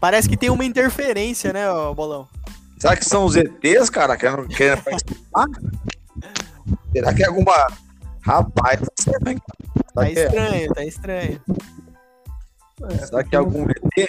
Parece 0.00 0.28
que 0.28 0.36
tem 0.36 0.50
uma 0.50 0.64
interferência, 0.64 1.52
né, 1.52 1.64
Bolão? 1.94 2.28
Será 2.78 2.96
que 2.96 3.04
são 3.04 3.24
os 3.24 3.34
ETs, 3.34 3.88
cara, 3.88 4.16
que 4.16 4.26
querem 4.54 4.82
participar? 4.82 5.46
Será 6.92 7.14
que 7.14 7.22
é 7.22 7.26
alguma. 7.26 7.52
Rapaz, 8.20 8.80
tá 9.94 10.10
estranho, 10.10 10.70
é? 10.70 10.74
tá 10.74 10.84
estranho. 10.84 11.40
É, 12.82 12.98
Será 12.98 13.24
que 13.24 13.34
é 13.34 13.38
algum 13.38 13.66
ET? 13.68 14.08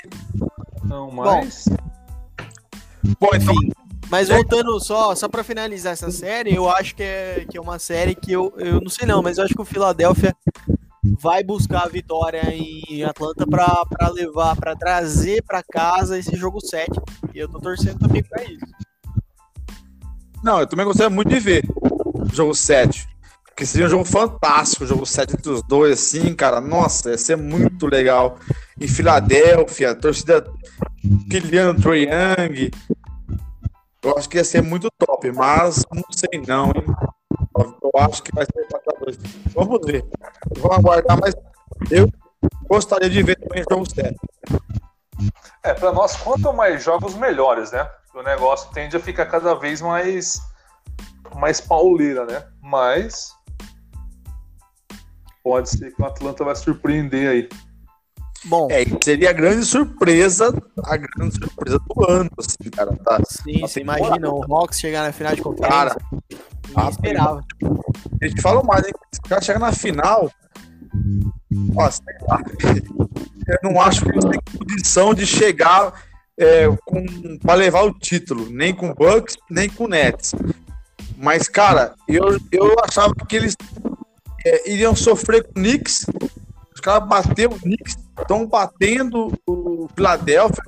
Não, 0.83 1.11
mas. 1.11 1.65
Bom, 1.67 1.77
então. 3.05 3.29
Enfim, 3.35 3.71
mas 4.09 4.29
voltando 4.29 4.79
só, 4.79 5.15
só 5.15 5.27
para 5.27 5.43
finalizar 5.43 5.93
essa 5.93 6.11
série, 6.11 6.53
eu 6.53 6.69
acho 6.69 6.95
que 6.95 7.03
é, 7.03 7.45
que 7.49 7.57
é 7.57 7.61
uma 7.61 7.79
série 7.79 8.13
que 8.13 8.31
eu, 8.31 8.53
eu 8.57 8.79
não 8.79 8.89
sei 8.89 9.07
não, 9.07 9.21
mas 9.21 9.37
eu 9.37 9.43
acho 9.43 9.53
que 9.53 9.61
o 9.61 9.65
Philadelphia 9.65 10.35
vai 11.19 11.43
buscar 11.43 11.83
a 11.83 11.89
vitória 11.89 12.41
em 12.53 13.03
Atlanta 13.03 13.45
para 13.47 14.09
levar, 14.09 14.55
para 14.55 14.75
trazer 14.75 15.43
para 15.43 15.63
casa 15.63 16.17
esse 16.17 16.35
jogo 16.35 16.59
7. 16.59 16.89
E 17.33 17.39
eu 17.39 17.49
tô 17.49 17.59
torcendo 17.59 17.99
também 17.99 18.23
para 18.23 18.43
isso. 18.43 18.65
Não, 20.43 20.59
eu 20.59 20.67
também 20.67 20.85
gostaria 20.85 21.09
muito 21.09 21.29
de 21.29 21.39
ver 21.39 21.63
o 21.77 22.33
jogo 22.33 22.53
7. 22.53 23.07
Porque 23.45 23.65
seria 23.65 23.87
um 23.87 23.89
jogo 23.89 24.03
fantástico, 24.03 24.83
o 24.83 24.87
jogo 24.87 25.05
7 25.05 25.33
entre 25.33 25.49
os 25.49 25.63
dois, 25.63 25.93
assim, 25.93 26.35
cara. 26.35 26.59
Nossa, 26.59 27.11
ia 27.11 27.17
ser 27.17 27.37
muito 27.37 27.87
legal. 27.87 28.37
Em 28.79 28.87
Filadélfia, 28.87 29.95
torcida 29.95 30.45
pilhando 31.29 31.81
Troy 31.81 32.03
Young. 32.03 32.71
Eu 34.05 34.15
acho 34.15 34.29
que 34.29 34.37
ia 34.37 34.43
ser 34.43 34.61
muito 34.61 34.87
top, 34.99 35.31
mas 35.31 35.83
não 35.91 36.03
sei 36.11 36.39
não, 36.47 36.67
hein? 36.67 36.85
Eu 37.81 37.91
acho 38.01 38.21
que 38.21 38.31
vai 38.35 38.45
ser 38.45 38.67
4x2. 38.67 39.17
Vamos 39.55 39.79
ver. 39.83 40.05
Vamos 40.57 40.77
aguardar, 40.77 41.19
mas 41.19 41.33
eu 41.89 42.07
gostaria 42.69 43.09
de 43.09 43.23
ver 43.23 43.35
também 43.35 43.63
jogo 43.67 43.89
7. 43.89 44.15
É, 45.63 45.73
para 45.73 45.91
nós, 45.91 46.15
quanto 46.17 46.53
mais 46.53 46.83
jogos, 46.83 47.15
melhores, 47.15 47.71
né? 47.71 47.89
O 48.13 48.21
negócio 48.21 48.71
tende 48.71 48.95
a 48.95 48.99
ficar 48.99 49.25
cada 49.25 49.55
vez 49.55 49.81
mais 49.81 50.39
mais 51.35 51.59
pauleira, 51.59 52.25
né? 52.25 52.47
Mas 52.61 53.31
pode 55.43 55.67
ser 55.67 55.91
que 55.95 56.01
o 56.01 56.05
Atlanta 56.05 56.43
vai 56.43 56.55
surpreender 56.55 57.27
aí. 57.27 57.49
Bom, 58.45 58.67
é, 58.69 58.85
seria 59.03 59.31
a 59.31 59.33
grande 59.33 59.65
surpresa, 59.65 60.53
a 60.83 60.97
grande 60.97 61.35
surpresa 61.35 61.79
do 61.79 62.09
ano, 62.09 62.29
assim, 62.37 62.69
cara. 62.69 62.95
Tá, 63.03 63.19
Sim, 63.27 63.61
você 63.61 63.81
imagina 63.81 64.29
o 64.29 64.43
Hawks 64.53 64.79
chegar 64.79 65.03
na 65.03 65.11
final 65.11 65.35
de 65.35 65.41
conferência. 65.41 65.71
Cara, 65.71 65.97
ninguém 66.69 66.89
esperava. 66.89 67.41
A 68.21 68.27
gente 68.27 68.41
fala 68.41 68.63
mais, 68.63 68.85
hein? 68.85 68.93
Se 69.11 69.19
o 69.19 69.29
cara 69.29 69.41
chegar 69.41 69.59
na 69.59 69.71
final, 69.71 70.31
ó, 71.75 71.89
sei 71.89 72.15
lá, 72.27 72.41
eu 73.47 73.57
não 73.63 73.81
acho 73.81 74.03
que 74.03 74.09
eles 74.09 74.25
têm 74.25 74.39
condição 74.59 75.13
de 75.13 75.25
chegar 75.25 75.93
é, 76.37 76.65
para 77.41 77.55
levar 77.55 77.83
o 77.83 77.93
título, 77.93 78.49
nem 78.51 78.75
com 78.75 78.93
Bucks, 78.93 79.35
nem 79.49 79.69
com 79.69 79.87
Nets. 79.87 80.33
Mas, 81.17 81.47
cara, 81.47 81.95
eu, 82.07 82.39
eu 82.51 82.75
achava 82.83 83.13
que 83.27 83.35
eles 83.35 83.55
é, 84.45 84.69
iriam 84.71 84.95
sofrer 84.95 85.43
com 85.43 85.51
o 85.51 85.53
Knicks. 85.53 86.05
Os 86.73 86.81
caras 86.81 87.07
bateram 87.07 87.55
o 87.55 87.59
Knicks, 87.59 87.97
estão 88.17 88.45
batendo 88.47 89.33
o 89.47 89.87
Philadelphia. 89.95 90.63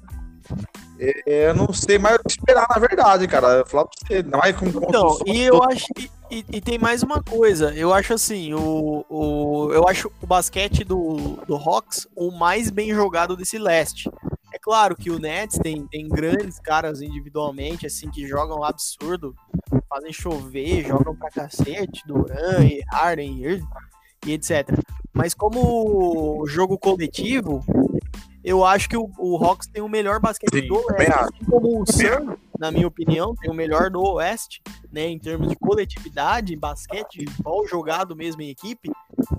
É, 0.99 1.49
eu 1.49 1.55
não 1.55 1.71
sei 1.71 1.99
mais 1.99 2.15
o 2.15 2.23
que 2.23 2.31
esperar, 2.31 2.67
na 2.69 2.79
verdade, 2.79 3.27
cara. 3.27 3.59
Eu 3.59 3.65
falar 3.65 3.85
pra 3.85 3.93
você, 4.07 4.23
mais 4.23 4.55
com 4.55 4.65
Então, 4.65 5.19
e 5.25 5.43
eu 5.43 5.61
acho 5.63 5.87
que. 5.93 6.09
E, 6.29 6.43
e, 6.51 6.59
tem 6.59 6.77
mais 6.77 7.03
uma 7.03 7.23
coisa, 7.23 7.73
eu 7.73 7.93
acho 7.93 8.13
assim, 8.13 8.53
o, 8.53 9.05
o, 9.09 9.71
eu 9.71 9.87
acho 9.87 10.11
o 10.21 10.27
basquete 10.27 10.83
do, 10.83 11.39
do 11.47 11.55
Hawks 11.55 12.05
o 12.13 12.31
mais 12.31 12.69
bem 12.69 12.93
jogado 12.93 13.37
desse 13.37 13.57
leste. 13.57 14.11
Claro 14.61 14.97
que 14.97 15.09
o 15.09 15.17
Nets 15.17 15.57
tem, 15.59 15.87
tem 15.87 16.09
grandes 16.09 16.59
caras 16.59 17.01
individualmente, 17.01 17.85
assim, 17.85 18.09
que 18.09 18.27
jogam 18.27 18.65
absurdo. 18.65 19.33
fazem 19.87 20.11
chover, 20.11 20.85
jogam 20.85 21.15
pra 21.15 21.29
cacete, 21.29 22.03
Duran 22.05 22.65
e 22.65 22.83
Harden 22.91 23.45
e, 23.45 23.63
e 24.27 24.33
etc. 24.33 24.67
Mas 25.13 25.33
como 25.33 26.45
jogo 26.47 26.77
coletivo, 26.77 27.63
eu 28.43 28.63
acho 28.63 28.87
que 28.87 28.97
o, 28.97 29.09
o 29.17 29.37
Hawks 29.43 29.67
tem 29.67 29.81
o 29.81 29.89
melhor 29.89 30.19
basquete 30.19 30.61
Sim, 30.61 30.67
do 30.67 30.75
Oeste. 30.75 31.11
Assim 31.13 31.45
como 31.49 31.81
o 31.81 31.85
Sun, 31.85 32.35
na 32.59 32.71
minha 32.71 32.87
opinião, 32.87 33.35
tem 33.35 33.49
o 33.49 33.53
melhor 33.53 33.89
do 33.89 34.01
Oeste, 34.01 34.61
né? 34.91 35.07
Em 35.07 35.17
termos 35.19 35.47
de 35.49 35.55
coletividade, 35.55 36.55
basquete, 36.55 37.25
ball 37.41 37.67
jogado 37.67 38.15
mesmo 38.15 38.41
em 38.41 38.49
equipe. 38.49 38.91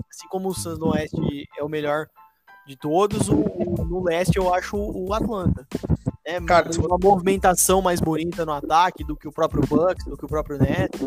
Assim 0.09 0.27
como 0.29 0.49
o 0.49 0.53
Suns 0.53 0.79
no 0.79 0.89
Oeste 0.91 1.47
é 1.57 1.63
o 1.63 1.69
melhor 1.69 2.07
de 2.67 2.75
todos, 2.75 3.29
o, 3.29 3.35
o- 3.35 3.85
no 3.85 4.03
Leste 4.03 4.37
eu 4.37 4.53
acho 4.53 4.77
o 4.77 5.11
Atlanta. 5.13 5.65
É 6.23 6.39
Cara, 6.41 6.71
se 6.71 6.79
uma 6.79 6.97
movimentação 7.01 7.81
mais 7.81 7.99
bonita 7.99 8.45
no 8.45 8.51
ataque 8.51 9.03
do 9.03 9.15
que 9.15 9.27
o 9.27 9.31
próprio 9.31 9.63
Bucks, 9.67 10.05
do 10.05 10.15
que 10.15 10.25
o 10.25 10.27
próprio 10.27 10.59
Nets. 10.59 11.01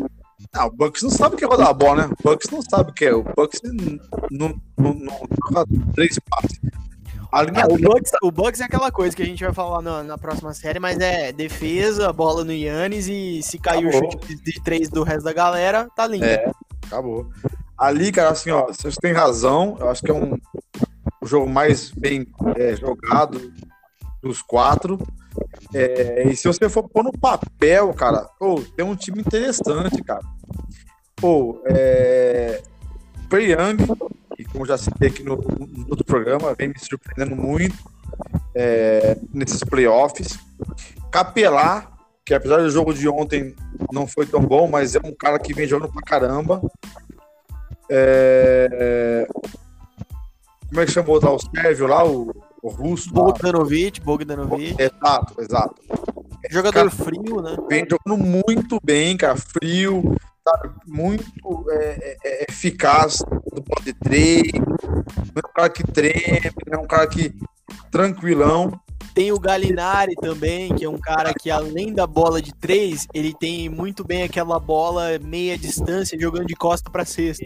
Ah, 0.51 0.67
o 0.67 0.71
Bucks 0.71 1.01
não 1.03 1.09
sabe 1.09 1.35
o 1.35 1.37
que 1.37 1.45
é 1.45 1.47
rodar 1.47 1.69
a 1.69 1.73
bola, 1.73 2.07
né? 2.07 2.13
O 2.19 2.29
Bucks 2.29 2.49
não 2.49 2.61
sabe 2.61 2.91
o 2.91 2.93
que 2.93 3.05
é. 3.05 3.13
O 3.13 3.23
Bucks 3.23 3.61
não, 4.31 4.59
não, 4.77 5.65
três 5.93 6.17
passes. 6.29 6.59
É, 7.55 7.65
o, 7.65 7.77
Bucks, 7.77 8.11
o 8.21 8.31
Bucks 8.31 8.61
é 8.61 8.65
aquela 8.65 8.91
coisa 8.91 9.15
que 9.15 9.23
a 9.23 9.25
gente 9.25 9.43
vai 9.43 9.53
falar 9.53 9.81
na, 9.81 10.03
na 10.03 10.17
próxima 10.19 10.53
série, 10.53 10.79
mas 10.79 10.99
é 10.99 11.31
defesa, 11.31 12.13
bola 12.13 12.43
no 12.43 12.51
Yannis 12.51 13.07
e 13.07 13.41
se 13.41 13.57
cair 13.57 13.85
o 13.85 13.89
Acabou. 13.89 14.11
chute 14.11 14.35
de, 14.35 14.43
de 14.43 14.63
três 14.63 14.87
do 14.87 15.01
resto 15.01 15.23
da 15.23 15.33
galera, 15.33 15.89
tá 15.95 16.05
lindo. 16.05 16.25
É. 16.25 16.51
acabou. 16.85 17.27
Ali, 17.75 18.11
cara, 18.11 18.29
assim, 18.29 18.51
ó, 18.51 18.67
vocês 18.67 18.95
têm 18.97 19.13
razão. 19.13 19.75
Eu 19.79 19.89
acho 19.89 20.03
que 20.03 20.11
é 20.11 20.13
um 20.13 20.37
o 21.23 21.25
jogo 21.25 21.49
mais 21.49 21.89
bem 21.91 22.27
é, 22.57 22.75
jogado 22.75 23.51
dos 24.21 24.41
quatro. 24.41 24.99
É, 25.73 26.27
e 26.27 26.35
se 26.35 26.47
você 26.47 26.69
for 26.69 26.87
pôr 26.87 27.03
no 27.03 27.11
papel, 27.11 27.93
cara, 27.93 28.27
pô, 28.39 28.61
tem 28.75 28.85
um 28.85 28.95
time 28.95 29.21
interessante, 29.21 30.03
cara. 30.03 30.21
Pô, 31.15 31.61
é. 31.65 32.61
Young, 33.31 33.77
que 34.35 34.43
como 34.45 34.65
já 34.65 34.77
citei 34.77 35.09
aqui 35.09 35.23
no, 35.23 35.37
no 35.37 35.89
outro 35.89 36.05
programa, 36.05 36.53
vem 36.53 36.67
me 36.67 36.77
surpreendendo 36.77 37.35
muito 37.35 37.75
é, 38.55 39.17
nesses 39.33 39.63
playoffs. 39.63 40.37
Capelar, 41.11 41.91
que 42.23 42.33
apesar 42.33 42.57
do 42.57 42.69
jogo 42.69 42.93
de 42.93 43.09
ontem 43.09 43.55
não 43.91 44.05
foi 44.05 44.27
tão 44.27 44.41
bom, 44.41 44.67
mas 44.67 44.95
é 44.95 44.99
um 45.03 45.13
cara 45.15 45.39
que 45.39 45.53
vem 45.53 45.67
jogando 45.67 45.91
pra 45.91 46.03
caramba. 46.03 46.61
É, 47.89 49.27
Como 50.67 50.81
é 50.81 50.85
que 50.85 50.91
chamou 50.91 51.19
lá 51.19 51.33
o 51.33 51.39
Sérvio 51.39 51.87
lá, 51.87 52.05
o, 52.05 52.31
o 52.63 52.69
russo? 52.69 53.09
lá? 53.13 53.25
Bogdanovic, 53.25 54.01
Bogdanovic. 54.01 54.75
Exato, 54.81 55.35
exato. 55.39 55.75
Jogador 56.49 56.73
cara- 56.73 56.89
frio, 56.89 57.41
né? 57.41 57.57
Vem 57.69 57.85
jogando 57.89 58.23
muito 58.23 58.79
bem, 58.83 59.15
cara, 59.17 59.35
frio, 59.35 60.15
sabe? 60.47 60.69
muito 60.87 61.25
é, 61.69 61.75
é, 61.75 62.17
é, 62.23 62.45
eficaz 62.49 63.19
do 63.53 63.61
ponto 63.61 63.83
de 63.83 63.93
três. 63.93 64.51
Não 64.53 65.41
é 65.43 65.47
um 65.47 65.53
cara 65.53 65.69
que 65.69 65.83
treme, 65.83 66.51
não 66.67 66.79
é 66.79 66.81
um 66.81 66.87
cara 66.87 67.07
que 67.07 67.33
tranquilão. 67.91 68.79
Tem 69.13 69.31
o 69.31 69.39
Galinari 69.39 70.15
também, 70.15 70.73
que 70.75 70.85
é 70.85 70.89
um 70.89 70.97
cara 70.97 71.33
que 71.33 71.49
além 71.51 71.93
da 71.93 72.07
bola 72.07 72.41
de 72.41 72.53
três, 72.53 73.07
ele 73.13 73.33
tem 73.33 73.69
muito 73.69 74.03
bem 74.03 74.23
aquela 74.23 74.59
bola 74.59 75.19
meia 75.19 75.57
distância 75.57 76.19
jogando 76.19 76.45
de 76.47 76.55
costa 76.55 76.89
pra 76.89 77.05
cesta. 77.05 77.45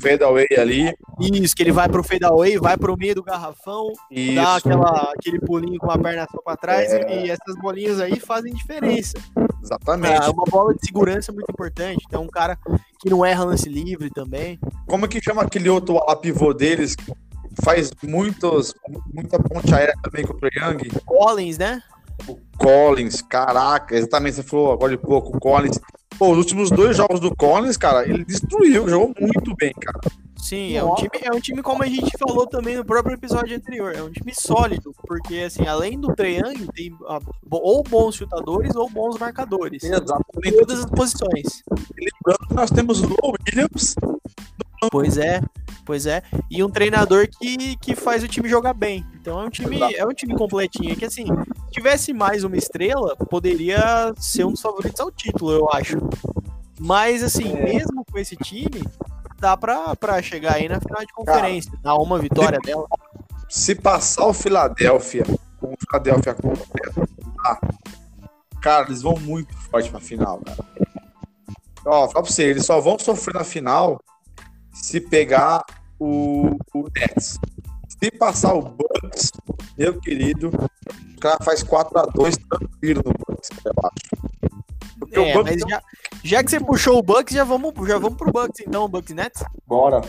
Fade 0.00 0.22
away 0.22 0.46
ali. 0.58 0.94
Isso, 1.20 1.54
que 1.54 1.62
ele 1.62 1.72
vai 1.72 1.88
pro 1.88 2.02
fadeaway, 2.02 2.58
vai 2.58 2.76
pro 2.76 2.96
meio 2.96 3.14
do 3.14 3.22
garrafão, 3.22 3.92
Isso. 4.10 4.34
dá 4.34 4.56
aquela, 4.56 5.12
aquele 5.18 5.38
pulinho 5.40 5.78
com 5.78 5.90
a 5.90 5.98
perna 5.98 6.26
só 6.30 6.40
pra 6.40 6.56
trás 6.56 6.92
É. 6.92 7.24
e 7.24 7.30
essas 7.30 7.54
bolinhas 7.60 8.00
aí 8.00 8.18
fazem 8.18 8.52
diferença. 8.54 9.18
Exatamente. 9.62 10.24
É 10.24 10.30
uma 10.30 10.44
bola 10.44 10.74
de 10.74 10.84
segurança 10.86 11.32
muito 11.32 11.50
importante. 11.50 12.04
Então, 12.08 12.22
um 12.22 12.28
cara 12.28 12.58
que 13.00 13.10
não 13.10 13.24
erra 13.24 13.44
lance 13.44 13.68
livre 13.68 14.10
também. 14.10 14.58
Como 14.86 15.04
é 15.04 15.08
que 15.08 15.22
chama 15.22 15.42
aquele 15.42 15.68
outro 15.68 15.98
ala 15.98 16.16
pivô 16.16 16.52
deles 16.54 16.96
faz 17.62 17.90
muitos, 18.02 18.74
muita 19.12 19.38
ponte 19.38 19.74
aérea 19.74 19.94
também 20.02 20.24
com 20.24 20.34
o 20.34 20.38
Young? 20.46 20.88
Collins, 21.04 21.58
né? 21.58 21.82
O 22.26 22.38
Collins, 22.56 23.20
caraca, 23.22 23.96
exatamente, 23.96 24.36
você 24.36 24.42
falou 24.42 24.72
agora 24.72 24.96
de 24.96 24.98
pouco, 24.98 25.36
o 25.36 25.40
Collins. 25.40 25.78
Pô, 26.18 26.30
os 26.30 26.38
últimos 26.38 26.70
dois 26.70 26.96
jogos 26.96 27.20
do 27.20 27.34
Collins, 27.34 27.76
cara, 27.76 28.08
ele 28.08 28.24
destruiu, 28.24 28.88
jogou 28.88 29.14
muito 29.18 29.54
bem, 29.56 29.72
cara. 29.72 30.00
Sim, 30.36 30.76
é 30.76 30.82
um, 30.82 30.94
time, 30.96 31.10
é 31.22 31.32
um 31.32 31.40
time 31.40 31.62
como 31.62 31.84
a 31.84 31.86
gente 31.86 32.10
falou 32.18 32.46
também 32.48 32.76
no 32.76 32.84
próprio 32.84 33.14
episódio 33.14 33.56
anterior. 33.56 33.94
É 33.94 34.02
um 34.02 34.10
time 34.10 34.34
sólido, 34.34 34.92
porque 35.06 35.36
assim, 35.36 35.66
além 35.66 35.98
do 35.98 36.12
Trae 36.14 36.38
Young, 36.38 36.66
tem 36.74 36.92
ah, 37.06 37.20
ou 37.48 37.82
bons 37.84 38.16
chutadores 38.16 38.74
ou 38.74 38.90
bons 38.90 39.18
marcadores. 39.18 39.84
Em 39.84 39.92
Exatamente. 39.92 40.58
todas 40.58 40.80
as 40.80 40.86
posições. 40.86 41.62
Lembrando 41.96 42.48
que 42.48 42.54
nós 42.54 42.70
temos 42.70 43.00
Lou 43.02 43.34
Williams, 43.46 43.94
Pois 44.90 45.16
é, 45.16 45.40
pois 45.84 46.06
é. 46.06 46.22
E 46.50 46.62
um 46.62 46.70
treinador 46.70 47.28
que, 47.28 47.76
que 47.76 47.94
faz 47.94 48.22
o 48.22 48.28
time 48.28 48.48
jogar 48.48 48.74
bem. 48.74 49.06
Então 49.14 49.40
é 49.40 49.44
um 49.44 49.50
time, 49.50 49.94
é 49.94 50.06
um 50.06 50.12
time 50.12 50.34
completinho. 50.34 50.96
Que 50.96 51.04
assim, 51.04 51.26
se 51.26 51.70
tivesse 51.70 52.12
mais 52.12 52.44
uma 52.44 52.56
estrela, 52.56 53.16
poderia 53.16 54.12
ser 54.16 54.44
um 54.44 54.52
dos 54.52 54.60
favoritos 54.60 55.00
ao 55.00 55.10
título, 55.10 55.52
eu 55.52 55.68
acho. 55.72 55.98
Mas 56.78 57.22
assim, 57.22 57.54
mesmo 57.54 58.04
com 58.04 58.18
esse 58.18 58.36
time, 58.36 58.82
dá 59.38 59.56
pra, 59.56 59.94
pra 59.96 60.22
chegar 60.22 60.56
aí 60.56 60.68
na 60.68 60.80
final 60.80 61.00
de 61.00 61.12
conferência. 61.12 61.72
Dá 61.82 61.94
uma 61.94 62.18
vitória 62.18 62.58
dela. 62.60 62.86
se 63.48 63.74
passar 63.74 64.26
o 64.26 64.32
Philadelphia, 64.32 65.24
com 65.60 65.68
o 65.68 65.76
Philadelphia 65.78 66.34
completo, 66.34 67.08
tá? 67.42 67.60
cara, 68.62 68.86
eles 68.86 69.02
vão 69.02 69.16
muito 69.16 69.54
forte 69.54 69.90
pra 69.90 70.00
final, 70.00 70.40
cara. 70.40 70.64
Ó, 71.84 72.08
fala 72.08 72.22
pra 72.22 72.32
você, 72.32 72.44
eles 72.44 72.64
só 72.64 72.80
vão 72.80 72.96
sofrer 72.98 73.34
na 73.34 73.44
final 73.44 74.00
se 74.72 75.00
pegar 75.00 75.64
o, 75.98 76.56
o 76.74 76.88
Nets. 76.96 77.38
Se 77.88 78.10
passar 78.10 78.54
o 78.54 78.62
Bucks, 78.62 79.30
meu 79.78 80.00
querido, 80.00 80.48
o 80.48 81.20
cara 81.20 81.38
faz 81.44 81.62
4x2 81.62 82.36
tranquilo 82.48 83.02
no 83.04 83.12
Bucks, 83.12 83.50
eu 83.64 83.72
acho. 83.84 84.32
Porque 84.98 85.18
É, 85.18 85.20
o 85.20 85.38
Bucks 85.38 85.62
mas 85.62 85.70
já, 85.70 85.82
já 86.24 86.42
que 86.42 86.50
você 86.50 86.60
puxou 86.60 86.98
o 86.98 87.02
Bucks, 87.02 87.34
já 87.34 87.44
vamos, 87.44 87.72
já 87.86 87.98
vamos 87.98 88.16
pro 88.16 88.32
Bucks 88.32 88.60
então, 88.66 88.84
o 88.84 88.88
Bucks 88.88 89.14
Nets. 89.14 89.44
Bora. 89.66 90.00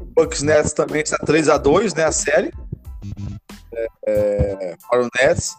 O 0.00 0.04
Bucks 0.04 0.42
Nets 0.42 0.72
também 0.72 1.02
está 1.02 1.18
3x2, 1.18 1.94
né? 1.94 2.04
A 2.04 2.12
série. 2.12 2.50
É, 3.74 3.86
é, 4.06 4.76
para 4.88 5.02
o 5.02 5.08
Nets. 5.20 5.56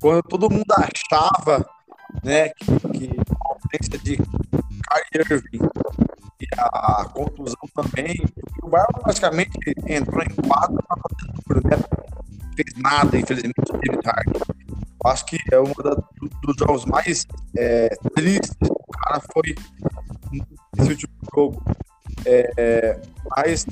Quando 0.00 0.22
todo 0.22 0.50
mundo 0.50 0.72
achava 0.72 1.68
né, 2.22 2.50
que, 2.50 2.64
que 2.90 3.15
ausência 3.76 3.98
de 3.98 4.16
Kyrie 4.16 5.26
Irving 5.30 5.68
e 6.40 6.46
a 6.58 7.08
contusão 7.12 7.60
também, 7.74 8.14
o 8.62 8.68
Barba 8.68 9.00
praticamente 9.00 9.58
entrou 9.86 10.22
em 10.22 10.48
quadro 10.48 10.82
para 10.86 10.96
fazer 10.96 11.66
né? 11.66 11.76
Fez 12.54 12.74
nada, 12.76 13.16
infelizmente, 13.18 13.54
o 13.58 13.78
David 13.78 14.00
Harden. 14.04 14.42
Acho 15.04 15.26
que 15.26 15.38
é 15.52 15.60
um 15.60 15.72
dos 16.42 16.56
jogos 16.58 16.84
mais 16.86 17.26
é, 17.56 17.88
tristes 18.14 18.56
do 18.60 18.74
cara 18.98 19.20
foi 19.32 19.54
esse 20.78 20.90
último 20.90 21.12
jogo. 21.34 21.62
É, 22.24 23.00
mas 23.30 23.66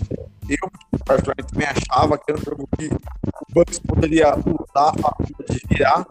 eu, 0.48 0.70
particularmente, 1.04 1.52
também 1.52 1.66
achava 1.66 2.18
que 2.18 2.30
era 2.30 2.38
um 2.38 2.44
jogo 2.44 2.68
que 2.78 2.86
o 2.86 3.52
Bucks 3.52 3.78
poderia 3.80 4.34
usar 4.36 4.90
a 4.90 4.92
favor 4.92 5.26
de 5.48 5.60
virar. 5.68 6.06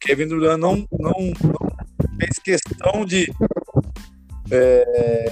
Kevin 0.00 0.28
Durant 0.28 0.58
não, 0.58 0.86
não, 0.90 1.12
não 1.12 1.79
fez 2.20 2.38
questão 2.38 3.04
de 3.04 3.32
é, 4.50 5.24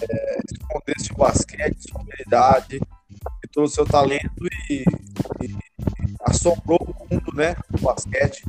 esconder 0.50 0.98
seu 0.98 1.16
basquete, 1.16 1.76
sua 1.78 2.00
habilidade 2.00 2.80
e 3.44 3.48
todo 3.48 3.64
o 3.64 3.68
seu 3.68 3.84
talento 3.84 4.46
e, 4.70 4.84
e 5.42 5.56
assombrou 6.22 6.78
o 6.80 7.14
mundo 7.14 7.32
né, 7.34 7.54
do 7.70 7.82
basquete 7.82 8.44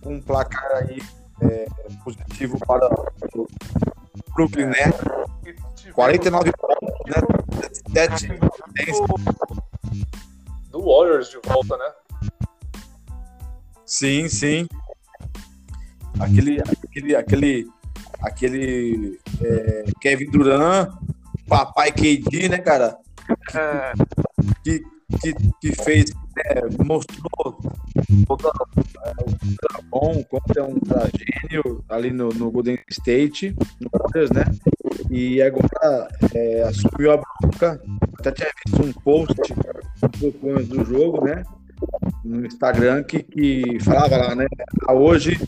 com 0.00 0.14
um 0.14 0.20
placar 0.20 0.70
aí 0.76 1.02
é, 1.42 1.66
positivo 2.04 2.58
para 2.60 2.88
o 3.34 3.46
Brooklyn 4.34 4.66
Nets. 4.66 5.00
49 5.92 6.52
pontos, 6.52 7.06
né? 7.06 7.20
7 7.92 8.28
Do 10.70 10.82
Warriors 10.82 11.30
de 11.30 11.40
volta, 11.44 11.76
né? 11.76 11.92
Sim, 13.84 14.28
sim. 14.28 14.68
Aquele, 16.18 16.60
aquele, 16.60 17.16
aquele, 17.16 17.66
aquele 18.22 19.18
é, 19.42 19.84
Kevin 20.00 20.30
Durant, 20.30 20.90
papai 21.48 21.92
KD, 21.92 22.48
né, 22.48 22.58
cara? 22.58 22.96
Que, 24.64 24.82
que, 25.20 25.34
que 25.60 25.82
fez, 25.82 26.10
né, 26.36 26.84
mostrou 26.84 27.58
toda, 28.26 28.50
é, 29.06 29.82
bom, 29.90 30.22
como 30.24 30.42
é 30.56 30.62
um 30.62 30.78
gênio 31.16 31.84
ali 31.88 32.10
no, 32.10 32.28
no 32.30 32.50
Golden 32.50 32.78
State, 32.90 33.54
no 33.80 33.88
Warriors, 33.92 34.30
né? 34.30 34.44
E 35.10 35.40
agora 35.42 36.08
é, 36.34 36.62
assumiu 36.62 37.12
a 37.12 37.16
bronca. 37.16 37.80
Até 38.18 38.32
tinha 38.32 38.48
visto 38.66 38.84
um 38.84 38.92
post 38.92 39.34
um 40.02 40.08
pouco 40.08 40.50
antes 40.50 40.68
do 40.68 40.84
jogo, 40.84 41.24
né? 41.24 41.42
no 42.24 42.46
Instagram 42.46 43.02
que, 43.02 43.22
que 43.22 43.78
falava 43.80 44.16
lá, 44.16 44.34
né? 44.34 44.46
"Ah, 44.86 44.92
Hoje 44.92 45.40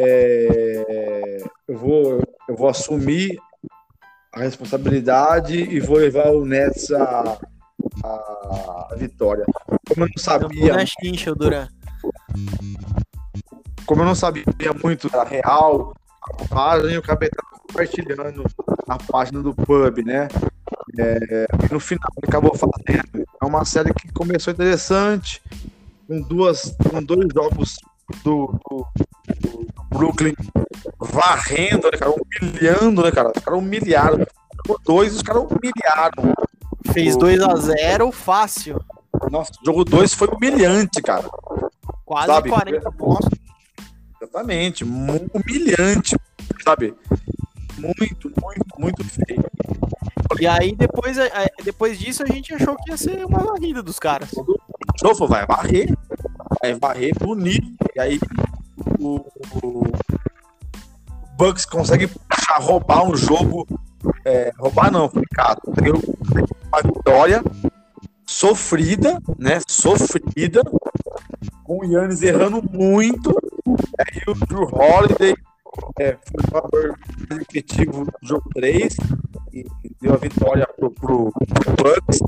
é, 0.00 1.44
eu, 1.66 1.76
vou, 1.76 2.22
eu 2.48 2.56
vou 2.56 2.68
assumir 2.68 3.38
a 4.32 4.40
responsabilidade 4.40 5.56
e 5.56 5.80
vou 5.80 5.96
levar 5.96 6.30
o 6.30 6.44
Nets 6.44 6.90
a, 6.92 7.38
a, 8.04 8.94
vitória. 8.96 9.44
Como 9.88 10.04
eu 10.04 10.08
não 10.08 10.22
sabia. 10.22 10.76
Na 10.76 10.86
chincha, 10.86 11.32
o 11.32 11.34
Duran. 11.34 11.68
Como 13.84 14.02
eu 14.02 14.06
não 14.06 14.14
sabia 14.14 14.44
muito 14.82 15.10
da 15.10 15.24
real, 15.24 15.94
a 16.22 16.44
página, 16.48 16.92
eu 16.92 17.00
acabei 17.00 17.30
compartilhando 17.66 18.44
a 18.86 18.98
página 18.98 19.42
do 19.42 19.54
pub, 19.54 20.04
né? 20.04 20.28
É, 20.98 21.46
e 21.68 21.72
no 21.72 21.80
final 21.80 22.08
ele 22.18 22.28
acabou 22.28 22.54
fazendo. 22.54 23.26
É 23.42 23.44
uma 23.44 23.64
série 23.64 23.92
que 23.94 24.12
começou 24.12 24.52
interessante, 24.52 25.42
com 26.06 26.20
duas, 26.20 26.76
com 26.90 27.02
dois 27.02 27.26
jogos 27.34 27.76
do, 28.22 28.58
do, 28.68 28.86
do 29.40 29.77
Brooklyn 29.90 30.34
varrendo, 30.98 31.90
né, 31.90 31.98
cara? 31.98 32.12
Humilhando, 32.12 33.02
né, 33.02 33.10
cara? 33.10 33.32
Os 33.34 33.42
caras 33.42 33.60
humilharam. 33.60 34.26
Dois, 34.84 35.14
os 35.14 35.22
caras 35.22 35.44
humilharam. 35.44 36.34
Fez 36.92 37.16
2 37.16 37.40
a 37.42 37.54
0 37.54 38.12
fácil. 38.12 38.80
Nossa, 39.30 39.52
o 39.62 39.64
jogo 39.64 39.84
2 39.84 40.14
foi 40.14 40.28
humilhante, 40.28 41.02
cara. 41.02 41.28
Quase 42.04 42.26
sabe? 42.26 42.48
40 42.48 42.92
pontos. 42.92 43.28
Exatamente, 44.20 44.84
humilhante, 44.84 46.16
sabe? 46.64 46.94
Muito, 47.76 48.32
muito, 48.42 48.80
muito 48.80 49.04
feio. 49.04 49.44
E 50.40 50.46
aí, 50.46 50.74
depois, 50.74 51.16
depois 51.64 51.98
disso, 51.98 52.22
a 52.22 52.26
gente 52.26 52.54
achou 52.54 52.76
que 52.76 52.90
ia 52.90 52.96
ser 52.96 53.24
uma 53.24 53.38
varrida 53.38 53.82
dos 53.82 53.98
caras. 53.98 54.30
Chofo 55.00 55.26
vai 55.26 55.46
varrer, 55.46 55.94
vai 56.60 56.74
varrer 56.74 57.12
bonito. 57.18 57.76
E 57.94 58.00
aí, 58.00 58.20
o, 58.98 59.26
o 59.62 59.82
Bucks 61.36 61.64
consegue 61.64 62.08
puxar, 62.08 62.60
roubar 62.60 63.04
um 63.04 63.16
jogo. 63.16 63.66
É, 64.24 64.52
roubar 64.58 64.90
não, 64.90 65.08
complicado. 65.08 65.60
Uma 65.66 66.82
vitória 66.82 67.42
sofrida, 68.26 69.20
né? 69.38 69.60
Sofrida, 69.66 70.62
com 71.64 71.78
o 71.80 71.84
Yannis 71.84 72.22
errando 72.22 72.62
muito. 72.70 73.34
Aí 73.98 74.22
o 74.26 74.34
Drew 74.46 74.68
Holiday 74.72 75.34
é, 75.98 76.12
foi 76.12 76.40
o 76.40 76.46
jogador 76.46 76.98
efetivo 77.40 78.04
do 78.04 78.12
jogo 78.22 78.48
3 78.54 78.96
e 79.52 79.64
deu 80.00 80.14
a 80.14 80.16
vitória 80.16 80.66
pro, 80.76 80.90
pro 80.90 81.32
Bucks. 81.76 82.20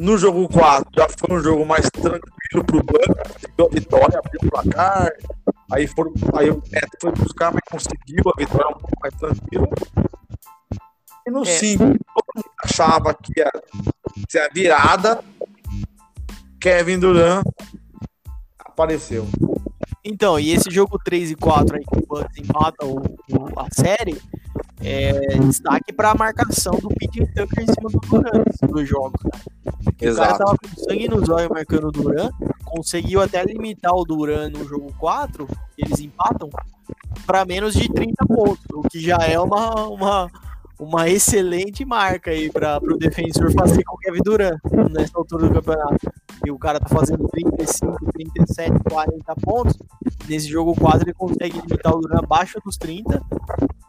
No 0.00 0.16
jogo 0.16 0.48
4 0.48 0.90
já 0.96 1.06
foi 1.10 1.36
um 1.36 1.42
jogo 1.42 1.66
mais 1.66 1.90
tranquilo 1.90 2.64
pro 2.64 2.82
Bucks, 2.82 3.46
deu 3.54 3.66
a 3.66 3.68
vitória, 3.68 4.18
abriu 4.18 4.40
o 4.42 4.50
placar. 4.50 5.12
Aí, 5.70 5.86
foram, 5.86 6.14
aí 6.34 6.48
o 6.48 6.62
Neto 6.70 6.96
foi 7.02 7.12
buscar, 7.12 7.52
mas 7.52 7.60
conseguiu 7.70 8.24
a 8.26 8.38
vitória 8.38 8.68
um 8.68 8.78
pouco 8.78 8.96
mais 9.02 9.14
tranquila. 9.14 9.68
E 11.26 11.30
no 11.30 11.44
5, 11.44 11.82
é. 11.82 11.86
todo 11.86 12.24
mundo 12.34 12.50
achava 12.64 13.12
que 13.12 13.40
ia 13.40 13.50
ser 14.26 14.38
a 14.40 14.48
virada. 14.48 15.22
Kevin 16.58 16.98
Durant 16.98 17.44
apareceu. 18.58 19.26
Então, 20.04 20.38
e 20.38 20.50
esse 20.50 20.70
jogo 20.70 20.98
3 21.04 21.32
e 21.32 21.36
4 21.36 21.76
aí 21.76 21.84
que 21.84 21.98
o 21.98 22.06
Bucks 22.06 22.38
empata 22.38 22.86
o, 22.86 22.98
o, 22.98 23.60
a 23.60 23.66
série, 23.70 24.16
é 24.82 25.38
destaque 25.38 25.92
para 25.92 26.12
a 26.12 26.14
marcação 26.14 26.72
do 26.72 26.88
PJ 26.88 27.26
Tucker 27.26 27.64
em 27.64 27.66
cima 27.66 27.90
do 27.90 28.00
Duran 28.00 28.44
dos 28.68 28.88
jogos. 28.88 29.20
Exato. 30.00 30.34
O 30.34 30.38
cara 30.38 30.38
tava 30.38 30.56
com 30.56 30.82
sangue 30.82 31.08
nos 31.08 31.28
olhos 31.28 31.50
marcando 31.50 31.88
o 31.88 31.92
Duran, 31.92 32.30
conseguiu 32.64 33.20
até 33.20 33.44
limitar 33.44 33.92
o 33.92 34.04
Duran 34.04 34.48
no 34.48 34.64
jogo 34.64 34.92
4, 34.98 35.46
eles 35.76 36.00
empatam, 36.00 36.48
para 37.26 37.44
menos 37.44 37.74
de 37.74 37.88
30 37.92 38.26
pontos, 38.26 38.64
o 38.72 38.82
que 38.82 38.98
já 38.98 39.18
é 39.18 39.38
uma, 39.38 39.86
uma, 39.86 40.30
uma 40.80 41.10
excelente 41.10 41.84
marca 41.84 42.30
aí 42.30 42.50
para 42.50 42.78
o 42.82 42.96
defensor 42.96 43.52
fazer 43.52 43.84
com 43.84 43.94
o 43.94 43.98
Kevin 43.98 44.22
Durant 44.24 44.58
nessa 44.90 45.18
altura 45.18 45.46
do 45.46 45.54
campeonato. 45.54 46.10
E 46.44 46.50
o 46.50 46.58
cara 46.58 46.80
tá 46.80 46.88
fazendo 46.88 47.28
35, 47.28 48.12
37, 48.12 48.78
40 48.88 49.36
pontos. 49.36 49.78
Nesse 50.26 50.48
jogo 50.48 50.74
4 50.74 51.02
ele 51.02 51.12
consegue 51.12 51.60
limitar 51.60 51.94
o 51.94 52.00
Durant 52.00 52.24
abaixo 52.24 52.58
dos 52.64 52.78
30 52.78 53.20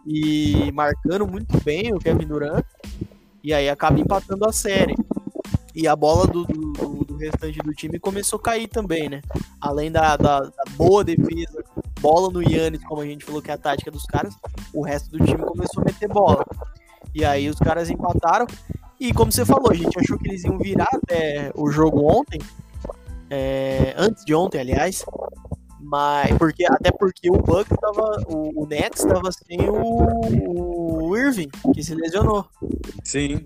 e 0.06 0.70
marcando 0.74 1.26
muito 1.26 1.58
bem 1.64 1.94
o 1.94 2.00
Kevin 2.00 2.28
Durant. 2.28 2.66
E 3.42 3.54
aí 3.54 3.70
acaba 3.70 3.98
empatando 3.98 4.46
a 4.46 4.52
série. 4.52 4.96
E 5.74 5.88
a 5.88 5.96
bola 5.96 6.28
do, 6.28 6.44
do, 6.44 7.06
do 7.06 7.16
restante 7.16 7.60
do 7.60 7.74
time 7.74 7.98
começou 8.00 8.38
a 8.38 8.42
cair 8.42 8.68
também, 8.68 9.08
né? 9.08 9.22
Além 9.62 9.89
da, 9.89 10.18
da, 10.18 10.42
da 10.42 10.64
boa 10.76 11.06
defesa, 11.06 11.61
bola 12.02 12.32
no 12.32 12.41
Yannis, 12.41 12.84
como 12.84 13.02
a 13.02 13.06
gente 13.06 13.24
falou 13.24 13.41
que 13.41 13.52
é 13.52 13.54
a 13.54 13.58
tática 13.58 13.91
dos 13.91 14.04
caras, 14.06 14.36
o 14.74 14.82
resto 14.84 15.10
do 15.12 15.24
time 15.24 15.43
começou 15.43 15.82
a 15.82 15.86
meter 15.86 16.10
bola. 16.10 16.43
E 17.14 17.24
aí 17.24 17.49
os 17.49 17.60
caras 17.60 17.89
empataram. 17.89 18.47
E 18.99 19.14
como 19.14 19.32
você 19.32 19.45
falou, 19.45 19.72
a 19.72 19.76
gente 19.76 19.97
achou 19.99 20.18
que 20.18 20.30
eles 20.30 20.43
iam 20.43 20.58
virar 20.58 20.89
até 20.93 21.52
o 21.56 21.70
jogo 21.70 22.04
ontem. 22.04 22.39
É, 23.30 23.93
antes 23.97 24.26
de 24.26 24.34
ontem, 24.34 24.60
aliás. 24.60 25.06
Mas 25.82 26.38
porque, 26.38 26.66
até 26.66 26.92
porque 26.92 27.30
o 27.30 27.38
Bucks 27.38 27.78
tava. 27.80 28.24
O, 28.28 28.64
o 28.64 28.68
Nets 28.68 29.04
estava 29.04 29.32
sem 29.32 29.70
o, 29.70 31.10
o 31.10 31.18
Irving, 31.18 31.50
que 31.74 31.84
se 31.84 31.96
lesionou. 31.96 32.46
Sim. 33.04 33.46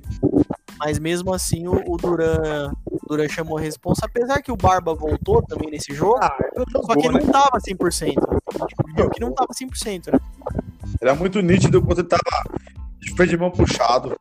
Mas 0.78 1.00
mesmo 1.00 1.34
assim 1.34 1.68
o, 1.68 1.82
o 1.88 1.98
Duran, 1.98 2.72
Duran 3.08 3.30
chamou 3.30 3.58
a 3.58 3.62
responsa, 3.62 4.06
apesar 4.06 4.42
que 4.42 4.52
o 4.52 4.58
Barba 4.58 4.94
voltou 4.94 5.42
também 5.42 5.72
nesse 5.72 5.94
jogo. 5.94 6.18
Ah, 6.22 6.36
jogou, 6.58 6.84
só 6.86 6.96
que 6.96 7.08
né? 7.08 7.20
não 7.20 7.32
tava 7.32 7.58
100%. 7.60 7.80
A 7.88 8.58
gente 8.58 8.96
viu 8.96 9.10
que 9.10 9.22
não 9.22 9.32
tava 9.32 9.50
100%, 9.54 10.12
né? 10.12 10.20
Era 11.02 11.16
muito 11.16 11.42
nítido 11.42 11.82
quando 11.82 12.00
ele 12.00 12.08
tava 12.08 12.22
de 13.00 13.14
freio 13.14 13.30
de 13.30 13.38
mão 13.38 13.52
puxado. 13.52 14.16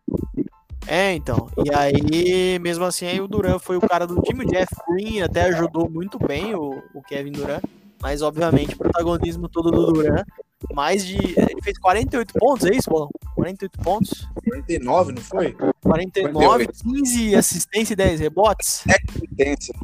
É, 0.86 1.12
então. 1.14 1.48
E 1.64 1.74
aí, 1.74 2.58
mesmo 2.58 2.84
assim, 2.84 3.06
aí 3.06 3.20
o 3.20 3.26
Duran 3.26 3.58
foi 3.58 3.76
o 3.76 3.80
cara 3.80 4.06
do 4.06 4.20
time. 4.22 4.44
O 4.44 4.48
Jeff 4.48 4.74
Green 4.88 5.22
até 5.22 5.42
ajudou 5.44 5.88
muito 5.88 6.18
bem 6.18 6.54
o, 6.54 6.82
o 6.94 7.02
Kevin 7.02 7.32
Duran. 7.32 7.60
Mas, 8.04 8.20
obviamente, 8.20 8.74
o 8.74 8.76
protagonismo 8.76 9.48
todo 9.48 9.70
do 9.70 9.90
Duran. 9.90 10.22
Mais 10.74 11.06
de. 11.06 11.16
Ele 11.16 11.62
fez 11.62 11.78
48 11.78 12.34
pontos, 12.34 12.66
é 12.66 12.74
isso, 12.74 12.90
Bolão? 12.90 13.08
48 13.34 13.78
pontos? 13.78 14.28
49, 14.44 15.12
não 15.12 15.22
foi? 15.22 15.56
49, 15.82 16.66
48. 16.66 16.84
15 16.84 17.34
assistência 17.34 17.94
e 17.94 17.96
10 17.96 18.20
rebotes. 18.20 18.84
É 18.86 18.96
assistência. 19.08 19.74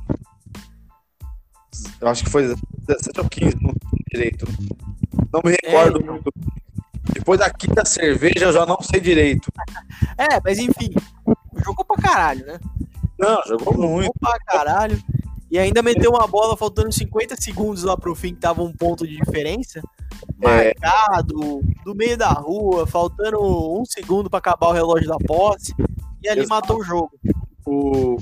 Eu 1.98 2.08
acho 2.08 2.24
que 2.24 2.30
foi 2.30 2.54
17 2.86 3.20
ou 3.20 3.26
15, 3.26 3.56
não 3.58 3.72
direito. 4.12 4.44
Não 5.32 5.40
me 5.42 5.52
recordo 5.52 6.02
é, 6.02 6.04
muito. 6.04 6.30
Depois 7.14 7.40
da 7.40 7.48
quinta 7.48 7.86
cerveja 7.86 8.44
eu 8.44 8.52
já 8.52 8.66
não 8.66 8.82
sei 8.82 9.00
direito. 9.00 9.50
É, 10.18 10.38
mas 10.44 10.58
enfim, 10.58 10.92
jogou 11.64 11.86
pra 11.86 11.96
caralho, 11.96 12.44
né? 12.44 12.60
Não, 13.18 13.42
jogou, 13.46 13.72
jogou 13.72 13.88
muito. 13.88 14.12
pra 14.20 14.38
caralho. 14.40 15.02
E 15.50 15.58
ainda 15.58 15.82
meteu 15.82 16.12
uma 16.12 16.26
bola 16.26 16.56
faltando 16.56 16.92
50 16.92 17.36
segundos 17.36 17.82
lá 17.82 17.96
pro 17.96 18.14
fim, 18.14 18.34
que 18.34 18.40
tava 18.40 18.62
um 18.62 18.72
ponto 18.72 19.06
de 19.06 19.16
diferença. 19.16 19.82
Marcado, 20.38 21.60
é. 21.60 21.84
do 21.84 21.94
meio 21.94 22.16
da 22.16 22.30
rua, 22.30 22.86
faltando 22.86 23.38
um 23.40 23.84
segundo 23.84 24.30
para 24.30 24.38
acabar 24.38 24.68
o 24.68 24.72
relógio 24.72 25.08
da 25.08 25.18
posse. 25.18 25.74
E 26.22 26.28
ali 26.28 26.46
matou 26.46 26.78
o 26.78 26.84
jogo. 26.84 27.10
O... 27.66 28.16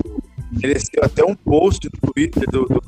Mereceu 0.50 1.02
até 1.02 1.22
um 1.22 1.34
post 1.34 1.88
no 1.92 2.12
Twitter 2.12 2.50
do, 2.50 2.64
do, 2.64 2.80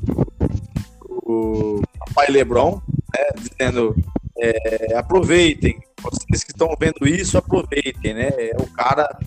do, 1.05 1.81
Lebron, 2.27 2.81
né, 3.13 3.29
dizendo 3.37 3.95
é, 4.39 4.95
aproveitem, 4.95 5.79
vocês 6.01 6.43
que 6.43 6.51
estão 6.51 6.75
vendo 6.79 7.07
isso, 7.07 7.37
aproveitem, 7.37 8.15
né? 8.15 8.29
É 8.29 8.55
o 8.59 8.65
cara 8.71 9.19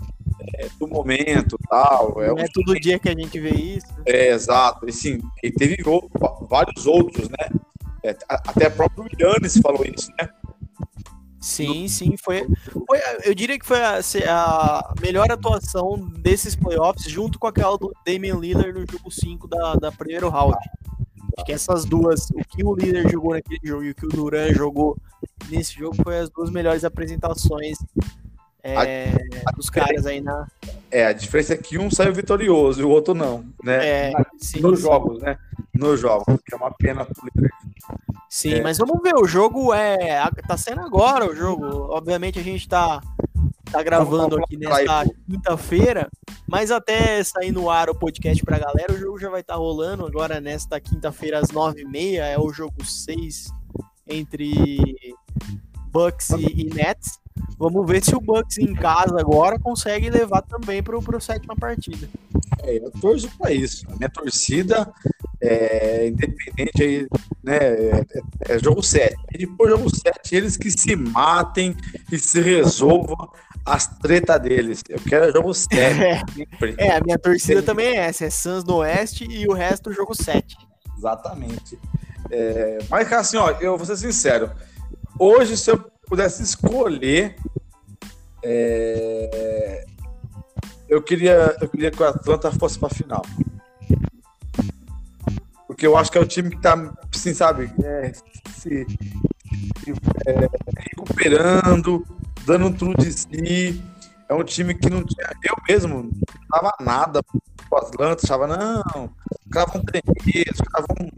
é, 0.59 0.69
do 0.79 0.87
momento 0.87 1.59
tal. 1.69 2.23
É 2.23 2.29
Não 2.29 2.39
é 2.39 2.47
todo 2.53 2.79
dia 2.79 2.99
que 2.99 3.09
a 3.09 3.15
gente 3.15 3.39
vê 3.39 3.51
isso. 3.51 3.87
É, 4.07 4.31
exato. 4.31 4.89
E 4.89 4.93
sim, 4.93 5.21
e 5.43 5.51
teve 5.51 5.77
vários 6.49 6.87
outros, 6.87 7.29
né? 7.29 7.49
É, 8.03 8.17
até 8.29 8.69
próprio 8.69 9.07
Yannis 9.19 9.57
falou 9.59 9.85
isso, 9.85 10.11
né? 10.21 10.29
Sim, 11.41 11.89
sim, 11.89 12.17
foi, 12.17 12.47
foi, 12.87 12.99
Eu 13.23 13.35
diria 13.35 13.59
que 13.59 13.67
foi 13.67 13.79
a, 13.79 14.01
a, 14.29 14.95
melhor 14.99 15.31
atuação 15.31 15.99
desses 16.19 16.57
playoffs, 16.57 17.11
junto 17.11 17.39
com 17.39 17.47
aquela 17.47 17.77
do 17.77 17.95
Damian 18.07 18.37
Lillard 18.37 18.73
no 18.73 18.87
jogo 18.91 19.11
5 19.11 19.47
da, 19.47 19.75
da 19.75 19.93
primeiro 19.93 20.31
round. 20.31 20.57
Acho 21.37 21.45
que 21.45 21.53
essas 21.53 21.85
duas, 21.85 22.31
o 22.31 22.43
que 22.49 22.65
o 22.65 22.75
líder 22.75 23.11
jogou 23.11 23.35
naquele 23.35 23.61
jogo 23.63 23.85
e 23.85 23.91
o 23.91 23.95
que 23.95 24.07
o 24.07 24.09
Duran 24.09 24.55
jogou 24.55 24.97
nesse 25.51 25.75
jogo, 25.75 25.95
foi 26.03 26.19
as 26.19 26.31
duas 26.31 26.51
melhores 26.51 26.83
apresentações 26.83 27.77
é, 28.65 29.11
a, 29.45 29.51
a 29.51 29.53
dos 29.53 29.69
caras 29.69 30.07
aí 30.07 30.21
na. 30.23 30.47
É, 30.91 31.07
a 31.07 31.13
diferença 31.13 31.53
é 31.53 31.57
que 31.57 31.77
um 31.77 31.91
saiu 31.91 32.15
vitorioso 32.15 32.81
e 32.81 32.85
o 32.85 32.89
outro 32.89 33.13
não, 33.13 33.45
né? 33.63 33.87
É, 33.87 34.13
sim, 34.39 34.61
nos 34.61 34.79
sim. 34.79 34.87
jogos, 34.87 35.21
né? 35.21 35.39
Nos 35.75 36.01
jogos, 36.01 36.39
que 36.45 36.55
é 36.55 36.57
uma 36.57 36.71
pena. 36.73 37.07
Sim, 38.31 38.55
é. 38.55 38.63
mas 38.63 38.79
vamos 38.79 39.03
ver, 39.03 39.15
o 39.15 39.27
jogo 39.27 39.75
é. 39.75 40.25
Tá 40.49 40.57
sendo 40.57 40.81
agora 40.81 41.31
o 41.31 41.37
jogo. 41.37 41.67
Obviamente 41.91 42.39
a 42.39 42.43
gente 42.43 42.67
tá 42.67 43.01
tá 43.71 43.83
gravando 43.83 44.37
aqui 44.37 44.57
nesta 44.57 45.05
quinta-feira, 45.29 46.09
mas 46.47 46.71
até 46.71 47.23
sair 47.25 47.51
no 47.51 47.69
ar 47.69 47.91
o 47.91 47.95
podcast 47.95 48.43
pra 48.45 48.59
galera, 48.59 48.93
o 48.93 48.99
jogo 48.99 49.19
já 49.19 49.29
vai 49.29 49.41
estar 49.41 49.55
tá 49.55 49.59
rolando 49.59 50.07
agora 50.07 50.41
nesta 50.41 50.81
quinta-feira 50.81 51.41
às 51.41 51.51
nove 51.51 51.83
e 51.83 51.85
meia, 51.85 52.25
é 52.25 52.39
o 52.39 52.53
jogo 52.53 52.85
6 52.85 53.49
entre 54.07 54.97
Bucks 55.91 56.31
e, 56.31 56.63
e 56.63 56.65
Nets. 56.73 57.19
Vamos 57.59 57.87
ver 57.87 58.03
se 58.05 58.15
o 58.15 58.21
Bucks 58.21 58.59
em 58.59 58.75
casa 58.75 59.19
agora 59.19 59.59
consegue 59.59 60.11
levar 60.11 60.43
também 60.43 60.83
para 60.83 60.97
a 60.99 61.21
sétima 61.21 61.55
partida. 61.55 62.09
É, 62.63 62.79
eu 62.79 62.91
torço 63.01 63.31
para 63.39 63.53
isso. 63.53 63.87
A 63.91 63.97
minha 63.97 64.09
torcida 64.09 64.93
é 65.41 66.09
independente 66.09 66.83
aí, 66.83 67.07
né? 67.43 67.57
É, 67.57 68.05
é, 68.49 68.59
jogo 68.59 68.83
7. 68.83 69.15
E 69.33 69.39
depois 69.39 69.71
jogo 69.71 69.95
7, 69.95 70.35
eles 70.35 70.57
que 70.57 70.71
se 70.71 70.97
matem 70.97 71.77
e 72.11 72.19
se 72.19 72.41
resolvam 72.41 73.29
as 73.65 73.87
tretas 73.99 74.41
deles. 74.41 74.83
Eu 74.89 74.99
quero 75.01 75.33
jogo 75.33 75.55
7. 75.55 75.71
É, 76.79 76.87
é 76.87 76.97
a 76.97 77.01
minha 77.01 77.19
torcida 77.19 77.63
também 77.63 77.87
é 77.87 78.07
essa: 78.07 78.25
é 78.25 78.31
Suns 78.31 78.65
no 78.65 78.77
Oeste 78.77 79.25
e 79.29 79.47
o 79.47 79.53
resto 79.53 79.93
jogo 79.93 80.15
7. 80.15 80.57
Exatamente. 80.97 81.79
É, 82.31 82.79
mas, 82.89 83.13
assim, 83.13 83.37
ó, 83.37 83.51
eu 83.61 83.77
vou 83.77 83.87
ser 83.87 83.97
sincero. 83.97 84.51
Hoje, 85.19 85.57
se 85.57 85.71
eu 85.71 85.94
pudesse 86.07 86.43
escolher, 86.43 87.37
é, 88.43 89.85
eu 90.89 91.03
queria, 91.03 91.57
eu 91.61 91.69
queria 91.69 91.91
que 91.91 92.03
o 92.03 92.07
Atlanta 92.07 92.53
fosse 92.53 92.79
para 92.79 92.89
final. 92.89 93.23
Porque 95.67 95.87
eu 95.87 95.97
acho 95.97 96.13
que 96.13 96.19
é 96.19 96.21
o 96.21 96.27
time 96.27 96.51
que 96.51 96.61
tá, 96.61 96.95
assim, 97.13 97.35
sabe, 97.35 97.73
é, 97.83 98.13
se, 98.55 98.87
é, 100.27 100.49
recuperando, 100.91 102.07
dando 102.47 102.73
tudo 102.73 102.95
de 103.03 103.13
si. 103.13 103.83
É 104.29 104.35
um 104.35 104.45
time 104.45 104.75
que 104.75 104.89
não 104.89 105.05
tinha. 105.05 105.31
Eu 105.43 105.57
mesmo 105.69 106.03
não 106.05 106.11
tava 106.49 106.73
nada 106.81 107.21
o 107.71 107.77
Atlanta, 107.77 108.25
achava, 108.25 108.47
não, 108.47 109.11
os 109.45 109.51
caras 109.51 109.73
vão 109.73 109.83
tremer, 109.83 110.47
os 110.53 110.61
caras 110.61 110.87
vão. 110.89 111.11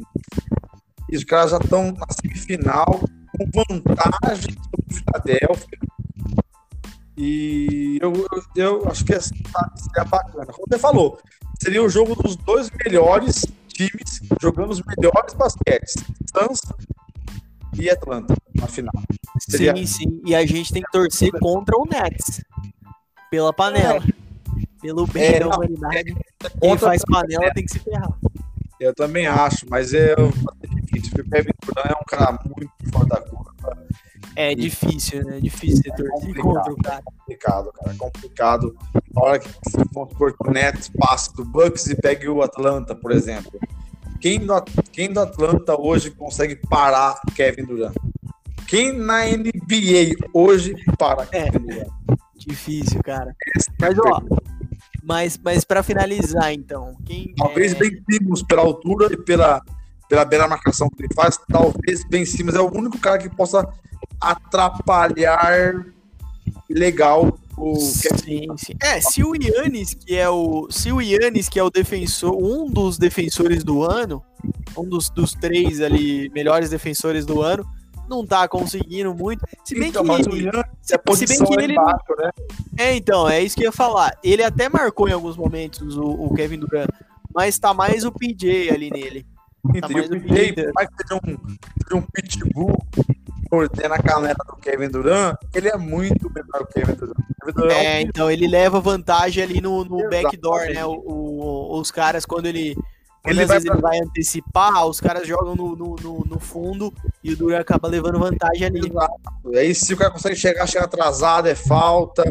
Os 1.12 1.24
caras 1.24 1.50
já 1.50 1.58
estão 1.58 1.92
na 1.92 2.06
semifinal 2.10 3.00
com 3.36 3.82
vantagem 3.84 4.54
sobre 4.54 4.86
o 4.88 4.94
Philadelphia. 4.94 5.78
E 7.16 7.98
eu, 8.00 8.12
eu, 8.12 8.42
eu 8.56 8.88
acho 8.88 9.04
que 9.04 9.14
é, 9.14 9.20
seria 9.20 10.04
bacana. 10.06 10.46
Como 10.46 10.66
você 10.68 10.78
falou, 10.78 11.18
seria 11.62 11.82
o 11.82 11.88
jogo 11.88 12.14
dos 12.14 12.36
dois 12.36 12.70
melhores 12.84 13.46
times 13.68 14.20
jogando 14.40 14.70
os 14.70 14.82
melhores 14.82 15.34
basquetes. 15.34 15.94
Suns 16.34 16.60
e 17.78 17.90
Atlanta 17.90 18.34
na 18.54 18.66
final. 18.66 18.92
Seria... 19.38 19.74
Sim, 19.76 19.86
sim. 19.86 20.20
E 20.24 20.34
a 20.34 20.44
gente 20.44 20.72
tem 20.72 20.82
que 20.82 20.90
torcer 20.90 21.30
contra 21.40 21.76
o 21.76 21.86
Nets. 21.86 22.42
Pela 23.30 23.52
panela. 23.52 24.02
É. 24.02 24.26
Pelo 24.80 25.06
bem 25.06 25.34
é, 25.34 25.40
da 25.40 25.48
humanidade. 25.48 26.16
É, 26.44 26.48
Quem 26.60 26.78
faz 26.78 27.02
panela 27.04 27.52
tem 27.52 27.64
que 27.64 27.72
se 27.72 27.78
ferrar. 27.78 28.18
Eu 28.80 28.94
também 28.94 29.26
acho, 29.26 29.66
mas 29.68 29.94
é 29.94 30.14
o 30.14 30.30
Kevin 31.30 31.52
Durant 31.64 31.90
é 31.90 31.94
um 31.94 32.04
cara 32.06 32.38
muito 32.44 32.72
fora 32.92 33.06
da 33.06 33.20
curva. 33.20 33.54
É 34.34 34.54
difícil, 34.54 35.24
né? 35.24 35.38
É 35.38 35.40
difícil 35.40 35.82
é 35.86 35.96
torcer 35.96 36.34
contra 36.36 36.72
o 36.72 36.76
cara. 36.76 36.98
É 36.98 37.02
complicado, 37.02 37.72
cara. 37.72 37.92
É 37.92 37.96
complicado. 37.96 38.76
Na 39.14 39.22
hora 39.22 39.38
que 39.38 39.48
vamos 39.92 40.10
supor 40.10 40.36
que 40.36 40.48
o 40.48 40.52
Nets 40.52 40.90
passa 40.90 41.32
do 41.32 41.44
Bucks 41.44 41.86
e 41.86 41.94
pegue 41.94 42.28
o 42.28 42.42
Atlanta, 42.42 42.94
por 42.94 43.12
exemplo. 43.12 43.58
Quem 44.20 44.40
do, 44.40 44.62
quem 44.92 45.10
do 45.10 45.20
Atlanta 45.20 45.80
hoje 45.80 46.10
consegue 46.10 46.56
parar 46.56 47.18
Kevin 47.34 47.64
Durant? 47.64 47.94
Quem 48.68 48.92
na 48.92 49.24
NBA 49.24 50.16
hoje 50.34 50.74
para 50.98 51.26
é, 51.32 51.50
Kevin 51.50 51.66
Durant? 51.66 51.88
Difícil, 52.36 53.02
cara. 53.02 53.34
Mas, 53.80 53.98
ó, 53.98 54.20
mas, 55.06 55.38
mas 55.42 55.64
para 55.64 55.82
finalizar, 55.82 56.52
então, 56.52 56.96
quem 57.04 57.32
talvez 57.36 57.72
é... 57.72 57.78
Ben 57.78 58.02
Simmons 58.10 58.42
pela 58.42 58.62
altura 58.62 59.12
e 59.12 59.16
pela 59.16 59.62
pela 60.08 60.24
bela 60.24 60.46
marcação 60.46 60.88
que 60.88 61.02
ele 61.02 61.14
faz, 61.14 61.38
talvez 61.50 62.04
Ben 62.08 62.24
Simmons 62.24 62.54
é 62.54 62.60
o 62.60 62.72
único 62.72 62.98
cara 62.98 63.18
que 63.18 63.28
possa 63.28 63.68
atrapalhar 64.20 65.84
legal 66.70 67.38
o 67.56 67.74
sim, 67.76 68.46
sim. 68.56 68.74
É, 68.82 69.00
se 69.00 69.24
o 69.24 69.34
Yannis, 69.34 69.94
que 69.94 70.14
é 70.14 70.28
o. 70.28 70.68
Se 70.70 70.92
o 70.92 71.00
Yannis, 71.00 71.48
que 71.48 71.58
é 71.58 71.62
o 71.62 71.70
defensor, 71.70 72.36
um 72.36 72.66
dos 72.70 72.98
defensores 72.98 73.64
do 73.64 73.82
ano, 73.82 74.22
um 74.76 74.86
dos, 74.86 75.08
dos 75.08 75.32
três 75.32 75.80
ali 75.80 76.30
melhores 76.34 76.68
defensores 76.68 77.24
do 77.24 77.40
ano, 77.40 77.66
não 78.08 78.26
tá 78.26 78.46
conseguindo 78.48 79.14
muito. 79.14 79.44
Se 79.64 79.78
bem 79.78 79.88
então, 79.88 80.04
que. 80.04 80.12
Ele, 80.12 80.50
se, 80.80 80.98
se 81.16 81.26
bem 81.26 81.44
que 81.44 81.54
ele. 81.62 81.74
Né? 81.74 82.30
É, 82.78 82.94
então, 82.94 83.28
é 83.28 83.42
isso 83.42 83.56
que 83.56 83.62
eu 83.62 83.66
ia 83.66 83.72
falar. 83.72 84.16
Ele 84.22 84.42
até 84.42 84.68
marcou 84.68 85.08
em 85.08 85.12
alguns 85.12 85.36
momentos 85.36 85.96
o, 85.96 86.04
o 86.04 86.34
Kevin 86.34 86.58
Durant, 86.58 86.88
mas 87.34 87.58
tá 87.58 87.74
mais 87.74 88.04
o 88.04 88.12
PJ 88.12 88.70
ali 88.70 88.90
nele. 88.90 89.26
Tá 89.80 89.88
mais 89.88 90.06
o 90.06 90.20
PJ, 90.20 90.52
por 90.54 90.72
mais 90.74 90.88
que 90.88 91.02
seja 91.02 91.20
um, 91.22 91.36
seja 91.82 91.96
um 91.96 92.02
pitbull, 92.02 92.86
mordendo 93.50 93.92
a 93.92 93.98
canela 93.98 94.36
do 94.46 94.56
Kevin 94.56 94.88
Durant, 94.88 95.36
ele 95.54 95.68
é 95.68 95.76
muito 95.76 96.30
melhor 96.30 96.66
que 96.66 96.80
o 96.80 96.84
Kevin 96.84 96.94
Durant. 96.94 97.16
Durant 97.54 97.72
é, 97.72 98.00
é 98.00 98.04
um... 98.04 98.08
então 98.08 98.30
ele 98.30 98.46
leva 98.46 98.80
vantagem 98.80 99.42
ali 99.42 99.60
no, 99.60 99.84
no 99.84 100.08
backdoor, 100.08 100.66
né? 100.72 100.84
O, 100.84 100.92
o, 100.92 101.80
os 101.80 101.90
caras, 101.90 102.24
quando 102.24 102.46
ele. 102.46 102.76
Ele 103.26 103.44
vai 103.46 103.60
pra... 103.60 103.74
ele 103.74 103.82
vai 103.82 103.98
antecipar, 103.98 104.86
os 104.86 105.00
caras 105.00 105.26
jogam 105.26 105.54
no, 105.56 105.76
no, 105.76 105.96
no, 105.96 106.24
no, 106.26 106.38
fundo 106.38 106.92
e 107.22 107.32
o 107.32 107.36
Durant 107.36 107.60
acaba 107.60 107.88
levando 107.88 108.18
vantagem 108.18 108.66
ali. 108.66 108.88
Exato. 108.88 109.14
Aí 109.54 109.74
se 109.74 109.94
o 109.94 109.96
cara 109.96 110.10
consegue 110.10 110.36
chegar, 110.36 110.66
chega 110.66 110.84
atrasado, 110.84 111.48
é 111.48 111.54
falta. 111.54 112.24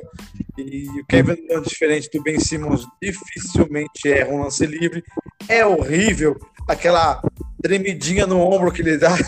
E 0.57 0.87
o 0.99 1.05
Kevin 1.05 1.35
Durant, 1.47 1.67
diferente 1.67 2.09
do 2.11 2.23
Ben 2.23 2.39
Simmons, 2.39 2.87
dificilmente 3.01 4.07
erra 4.07 4.31
um 4.31 4.43
lance 4.43 4.65
livre. 4.65 5.03
É 5.47 5.65
horrível 5.65 6.39
aquela 6.67 7.21
tremidinha 7.61 8.25
no 8.25 8.39
ombro 8.39 8.71
que 8.71 8.81
ele 8.81 8.97
dá. 8.97 9.15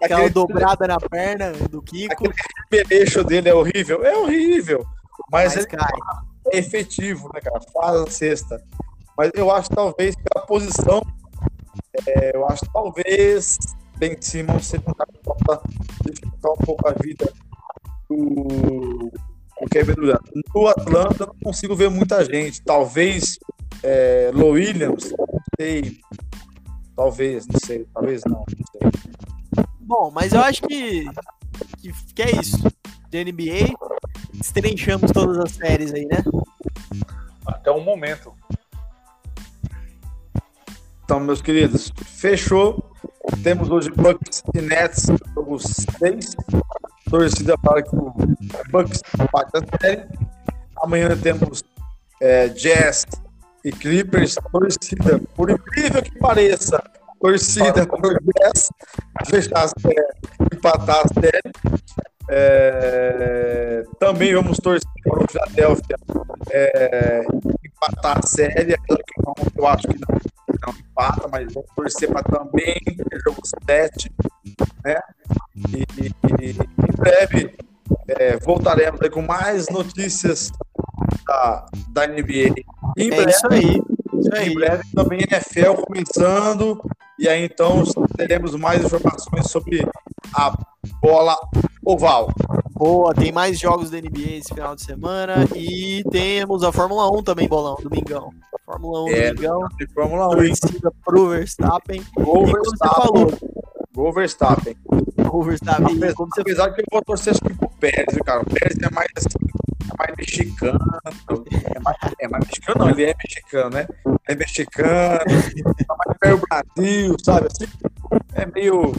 Aquela 0.00 0.20
Aquele... 0.20 0.34
dobrada 0.34 0.86
na 0.86 0.98
perna 0.98 1.52
do 1.52 1.82
Kiko. 1.82 2.12
Aquele 2.12 2.34
peleixo 2.68 3.24
dele 3.24 3.48
é 3.48 3.54
horrível. 3.54 4.04
É 4.04 4.14
horrível. 4.16 4.86
Mas, 5.32 5.54
mas 5.54 5.56
ele 5.56 5.66
cai. 5.66 5.88
é 6.52 6.58
efetivo, 6.58 7.30
né, 7.32 7.40
cara? 7.40 7.60
Faz 7.72 7.96
a 7.96 8.10
cesta. 8.10 8.62
Mas 9.16 9.30
eu 9.34 9.50
acho 9.50 9.70
talvez 9.70 10.14
pela 10.14 10.46
posição, 10.46 11.02
é, 12.06 12.36
eu 12.36 12.46
acho 12.46 12.64
talvez 12.72 13.58
Ben 13.98 14.16
Simmons 14.20 14.66
seja 14.66 14.82
um 14.86 14.92
cara 14.92 15.10
que 15.10 15.20
possa 15.22 15.62
dificultar 16.04 16.52
um 16.52 16.56
pouco 16.56 16.88
a 16.88 16.92
vida 16.92 17.32
do, 18.08 19.10
do 19.60 19.68
Kevin 19.70 19.94
Durant. 19.94 20.20
No 20.54 20.66
Atlanta 20.66 21.22
eu 21.22 21.26
não 21.28 21.36
consigo 21.42 21.74
ver 21.74 21.88
muita 21.88 22.24
gente. 22.24 22.62
Talvez 22.62 23.38
é, 23.82 24.30
Low 24.34 24.50
Williams, 24.50 25.12
não 25.12 25.40
sei. 25.58 25.98
Talvez, 26.94 27.46
não 27.46 27.60
sei. 27.64 27.86
Talvez 27.94 28.22
não, 28.24 28.38
não 28.38 28.66
sei. 28.72 29.66
Bom, 29.80 30.10
mas 30.12 30.32
eu 30.32 30.40
acho 30.40 30.62
que, 30.62 31.04
que, 31.78 31.92
que 32.14 32.22
é 32.22 32.40
isso. 32.40 32.58
De 33.08 33.24
NBA, 33.24 33.72
estrenchamos 34.34 35.10
todas 35.12 35.38
as 35.38 35.52
séries 35.52 35.94
aí, 35.94 36.04
né? 36.06 36.22
Até 37.46 37.70
o 37.70 37.80
momento. 37.80 38.34
Então, 41.06 41.20
meus 41.20 41.40
queridos, 41.40 41.92
fechou. 42.04 42.84
Temos 43.44 43.70
hoje 43.70 43.88
Bucks 43.92 44.42
e 44.52 44.60
Nets, 44.60 45.06
jogo 45.36 45.56
6. 45.56 46.34
Torcida 47.08 47.56
para 47.58 47.80
que 47.80 47.94
o 47.94 48.12
Bucks 48.72 49.02
bate 49.32 49.52
a 49.54 49.80
série. 49.80 50.04
Amanhã 50.82 51.16
temos 51.16 51.62
é, 52.20 52.48
Jazz 52.48 53.06
e 53.64 53.70
Clippers, 53.70 54.34
torcida, 54.50 55.20
por 55.36 55.48
incrível 55.48 56.02
que 56.02 56.18
pareça, 56.18 56.82
torcida 57.20 57.86
por 57.86 58.18
10, 58.42 58.68
fechar 59.26 59.64
a 59.64 59.68
série, 59.68 60.52
empatar 60.52 61.04
a 61.04 61.20
série. 61.20 61.52
É, 62.28 63.84
também 64.00 64.34
vamos 64.34 64.58
torcer 64.58 64.90
para 65.04 65.22
o 65.22 65.26
Philadelphia 65.30 65.96
é, 66.50 67.24
empatar 67.64 68.18
a 68.18 68.26
série, 68.26 68.74
eu 69.56 69.66
acho 69.68 69.86
que 69.86 70.00
não, 70.00 70.35
não 70.64 70.74
empata, 70.74 71.28
mas 71.28 71.52
vamos 71.52 71.70
torcer 71.74 72.10
para 72.10 72.22
também 72.22 72.74
ter 72.84 73.20
jogo 73.24 73.40
7, 73.68 74.12
né? 74.84 75.00
E, 75.54 75.86
e, 76.02 76.50
em 76.50 76.96
breve 76.96 77.56
é, 78.08 78.36
voltaremos 78.38 79.00
com 79.10 79.22
mais 79.22 79.68
notícias 79.68 80.50
da, 81.26 81.66
da 81.90 82.06
NBA. 82.06 82.54
Em 82.96 83.12
é 83.12 83.16
breve, 83.16 83.30
isso 83.30 83.46
aí. 83.50 83.82
Isso 84.18 84.34
aí. 84.34 84.48
Em 84.48 84.54
breve 84.54 84.82
também 84.94 85.20
NFL 85.20 85.82
começando. 85.82 86.80
E 87.18 87.28
aí 87.28 87.44
então 87.44 87.82
teremos 88.16 88.54
mais 88.54 88.84
informações 88.84 89.50
sobre 89.50 89.86
a 90.34 90.56
bola 91.00 91.36
oval. 91.84 92.28
Boa, 92.72 93.14
tem 93.14 93.32
mais 93.32 93.58
jogos 93.58 93.90
da 93.90 93.98
NBA 93.98 94.38
esse 94.38 94.52
final 94.52 94.74
de 94.74 94.82
semana 94.82 95.48
e 95.54 96.04
temos 96.10 96.62
a 96.62 96.70
Fórmula 96.70 97.10
1 97.10 97.22
também, 97.22 97.48
bolão, 97.48 97.76
domingão. 97.82 98.30
Fórmula 98.66 99.04
1, 99.04 99.08
é, 99.10 99.32
domingão. 99.32 99.68
Fórmula 99.94 100.28
1. 100.28 100.30
Torcida 100.30 100.92
pro 101.04 101.28
Verstappen. 101.28 102.02
Gol 102.16 102.46
Verstappen. 102.46 102.64
Você 102.64 103.00
falou. 103.00 103.32
Gol 103.94 104.12
Verstappen. 104.12 104.76
Gol 105.16 105.42
Verstappen. 105.44 105.96
Apesar, 105.96 106.40
apesar 106.40 106.70
que 106.72 106.80
eu 106.80 106.84
vou 106.90 107.02
torcer 107.02 107.34
que 107.34 107.54
pro 107.54 107.70
Pérez, 107.78 108.18
cara. 108.24 108.42
O 108.42 108.44
Pérez 108.44 108.76
é 108.82 108.90
mais 108.92 109.08
assim, 109.16 109.38
é 109.92 109.96
mais 109.98 110.16
mexicano. 110.16 110.78
É 111.74 111.78
mais, 111.80 111.96
é 112.20 112.28
mais 112.28 112.46
mexicano, 112.46 112.78
não, 112.78 112.90
ele 112.90 113.04
é 113.04 113.14
mexicano, 113.16 113.70
né? 113.70 113.86
É 114.28 114.34
mexicano, 114.34 115.18
tá 115.86 115.96
mais 116.04 116.18
perto 116.18 116.40
do 116.40 116.46
Brasil, 116.48 117.16
sabe? 117.24 117.46
Assim, 117.46 117.66
é 118.34 118.46
meio. 118.46 118.92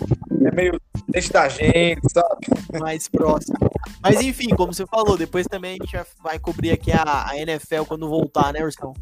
É 0.46 0.52
meio 0.52 0.80
deixa 1.08 1.34
da 1.34 1.48
gente, 1.50 2.02
sabe? 2.12 2.48
mais 2.80 3.08
próximo. 3.08 3.58
Mas 4.02 4.22
enfim, 4.22 4.50
como 4.50 4.74
você 4.74 4.86
falou, 4.86 5.18
depois 5.18 5.48
também 5.48 5.78
a 5.80 5.86
gente 5.86 6.10
vai 6.22 6.38
cobrir 6.38 6.72
aqui 6.72 6.92
a, 6.92 7.30
a 7.30 7.38
NFL 7.38 7.84
quando 7.88 8.08
voltar, 8.08 8.54
né, 8.54 8.64
Ursão? 8.64 8.94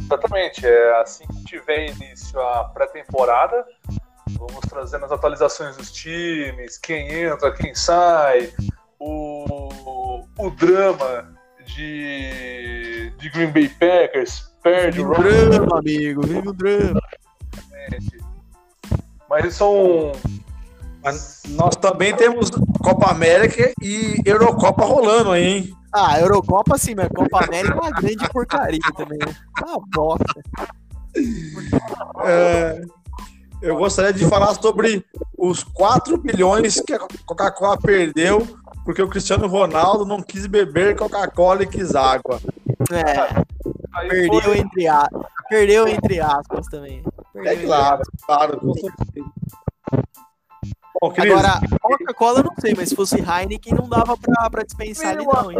Exatamente, 0.00 0.66
é 0.66 1.00
assim 1.00 1.26
que 1.26 1.44
tiver 1.44 1.90
início 1.90 2.40
a 2.40 2.64
pré-temporada, 2.64 3.64
vamos 4.38 4.60
trazendo 4.68 5.04
as 5.04 5.12
atualizações 5.12 5.76
dos 5.76 5.90
times, 5.90 6.78
quem 6.78 7.10
entra, 7.12 7.52
quem 7.52 7.74
sai, 7.74 8.52
o, 9.06 10.24
o 10.38 10.50
drama 10.50 11.32
de, 11.64 13.12
de 13.18 13.30
Green 13.30 13.52
Bay 13.52 13.68
Packers, 13.68 14.50
perde 14.62 15.00
o 15.00 15.10
drama, 15.14 15.78
amigo, 15.78 16.26
vive 16.26 16.48
o 16.48 16.52
drama. 16.52 17.00
Mas 19.28 19.54
são 19.54 20.12
mas 21.02 21.42
nós 21.50 21.76
também 21.76 22.14
temos 22.16 22.50
Copa 22.82 23.12
América 23.12 23.72
e 23.80 24.20
Eurocopa 24.24 24.84
rolando 24.84 25.30
aí, 25.30 25.44
hein? 25.44 25.76
Ah, 25.92 26.18
Eurocopa 26.18 26.76
sim, 26.76 26.96
mas 26.96 27.08
Copa 27.08 27.44
América 27.44 27.74
é 27.74 27.80
uma 27.80 27.90
grande 27.92 28.28
porcaria 28.30 28.80
também. 28.96 29.18
Né? 29.18 29.32
Uma 29.64 29.80
bosta. 29.94 30.42
É, 32.24 32.82
eu 33.62 33.76
gostaria 33.76 34.12
de 34.12 34.26
falar 34.26 34.52
sobre 34.54 35.04
os 35.38 35.62
4 35.62 36.18
bilhões 36.18 36.80
que 36.80 36.92
a 36.92 36.98
Coca-Cola 37.24 37.78
perdeu 37.78 38.44
porque 38.86 39.02
o 39.02 39.08
Cristiano 39.08 39.48
Ronaldo 39.48 40.06
não 40.06 40.22
quis 40.22 40.46
beber 40.46 40.94
Coca-Cola 40.94 41.64
e 41.64 41.66
quis 41.66 41.96
água. 41.96 42.40
É. 42.92 44.06
Perdeu 44.08 44.54
entre, 44.54 44.86
a... 44.86 45.08
Perdeu 45.48 45.88
entre 45.88 46.20
aspas 46.20 46.68
também. 46.68 47.02
Perdeu 47.32 47.52
é 47.52 47.56
claro, 47.56 48.02
claro, 48.24 48.60
com 48.60 48.74
certeza. 48.74 49.26
Bom, 51.02 51.12
Agora, 51.18 51.60
Coca-Cola 51.82 52.42
não 52.44 52.54
sei, 52.60 52.74
mas 52.76 52.88
se 52.88 52.96
fosse 52.96 53.16
Heineken 53.16 53.74
não 53.74 53.88
dava 53.88 54.16
pra, 54.16 54.48
pra 54.48 54.62
dispensar 54.62 55.16
ali 55.16 55.26
não, 55.26 55.50
hein? 55.50 55.58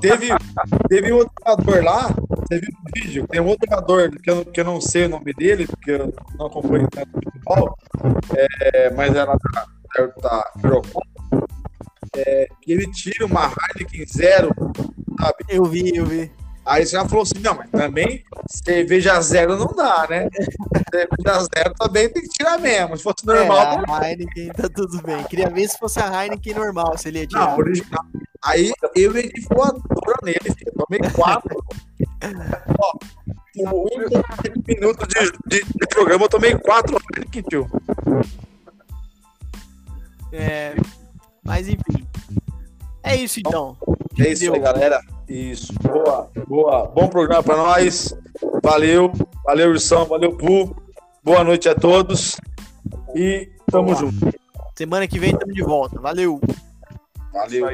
Teve, 0.00 0.28
teve 0.88 1.12
um 1.12 1.16
outro 1.16 1.32
jogador 1.46 1.84
lá, 1.84 2.08
você 2.28 2.60
viu 2.60 2.70
no 2.72 3.02
vídeo, 3.02 3.26
tem 3.26 3.40
um 3.40 3.46
outro 3.46 3.66
jogador 3.68 4.10
que 4.10 4.30
eu, 4.30 4.44
que 4.44 4.60
eu 4.60 4.64
não 4.64 4.80
sei 4.80 5.06
o 5.06 5.08
nome 5.08 5.32
dele, 5.32 5.66
porque 5.66 5.92
eu 5.92 6.14
não 6.38 6.46
acompanho 6.46 6.88
tanto 6.90 7.10
futebol, 7.10 7.76
é, 8.36 8.90
mas 8.90 9.14
era 9.14 9.34
da, 9.34 10.06
da 10.22 10.52
Eurocopa, 10.62 11.10
é, 12.16 12.48
que 12.60 12.72
ele 12.72 12.90
tira 12.90 13.26
uma 13.26 13.52
Heineken 13.76 14.06
zero, 14.06 14.50
sabe? 15.18 15.44
Eu 15.48 15.64
vi, 15.64 15.94
eu 15.94 16.04
vi. 16.04 16.30
Aí 16.64 16.84
você 16.84 16.92
já 16.92 17.08
falou 17.08 17.22
assim, 17.22 17.38
não, 17.40 17.54
mas 17.54 17.70
também 17.70 18.22
cerveja 18.46 19.20
zero 19.20 19.56
não 19.56 19.68
dá, 19.68 20.06
né? 20.08 20.28
cerveja 20.92 21.48
zero 21.54 21.74
também 21.74 22.08
tem 22.08 22.22
que 22.22 22.28
tirar 22.28 22.58
mesmo. 22.58 22.96
Se 22.96 23.02
fosse 23.02 23.26
normal. 23.26 23.58
É, 23.58 23.92
a 23.92 24.10
Heineken 24.10 24.48
tá 24.48 24.68
tudo 24.68 25.02
bem. 25.02 25.22
Queria 25.24 25.48
ver 25.48 25.68
se 25.68 25.78
fosse 25.78 25.98
a 26.00 26.24
Heineken 26.24 26.54
normal, 26.54 26.96
se 26.98 27.08
ele 27.08 27.20
ia 27.20 27.26
tirar. 27.26 27.46
Não, 27.46 27.58
original. 27.58 28.04
Aí 28.44 28.72
eu 28.94 29.16
ia 29.16 29.22
de 29.28 29.40
voadora 29.50 30.18
nele, 30.22 30.54
filho. 30.56 30.72
Tomei 30.76 31.10
quatro. 31.10 31.64
Ó, 32.78 32.98
com 33.56 34.62
minutos 34.68 35.08
de, 35.08 35.32
de, 35.46 35.64
de, 35.64 35.86
programa, 35.88 36.24
eu 36.24 36.28
tomei 36.28 36.56
quatro 36.58 36.96
Heineken, 37.16 37.42
tio. 37.42 37.70
É, 40.32 40.74
mas 41.44 41.68
enfim. 41.68 42.06
É 43.02 43.16
isso 43.16 43.40
então. 43.40 43.76
É 44.18 44.28
isso 44.30 44.52
aí, 44.52 44.60
galera. 44.60 45.00
Isso. 45.28 45.72
Boa, 45.82 46.30
boa. 46.46 46.86
Bom 46.88 47.08
programa 47.08 47.42
para 47.42 47.56
nós. 47.56 48.14
Valeu, 48.62 49.12
valeu, 49.44 49.70
Ursão, 49.70 50.04
valeu, 50.04 50.36
Pu. 50.36 50.76
Boa 51.22 51.44
noite 51.44 51.68
a 51.68 51.74
todos. 51.74 52.36
E 53.14 53.48
tamo 53.70 53.86
boa. 53.86 53.96
junto. 53.96 54.40
Semana 54.76 55.06
que 55.06 55.18
vem 55.18 55.32
estamos 55.32 55.54
de 55.54 55.62
volta. 55.62 56.00
Valeu. 56.00 56.40
Valeu. 57.32 57.66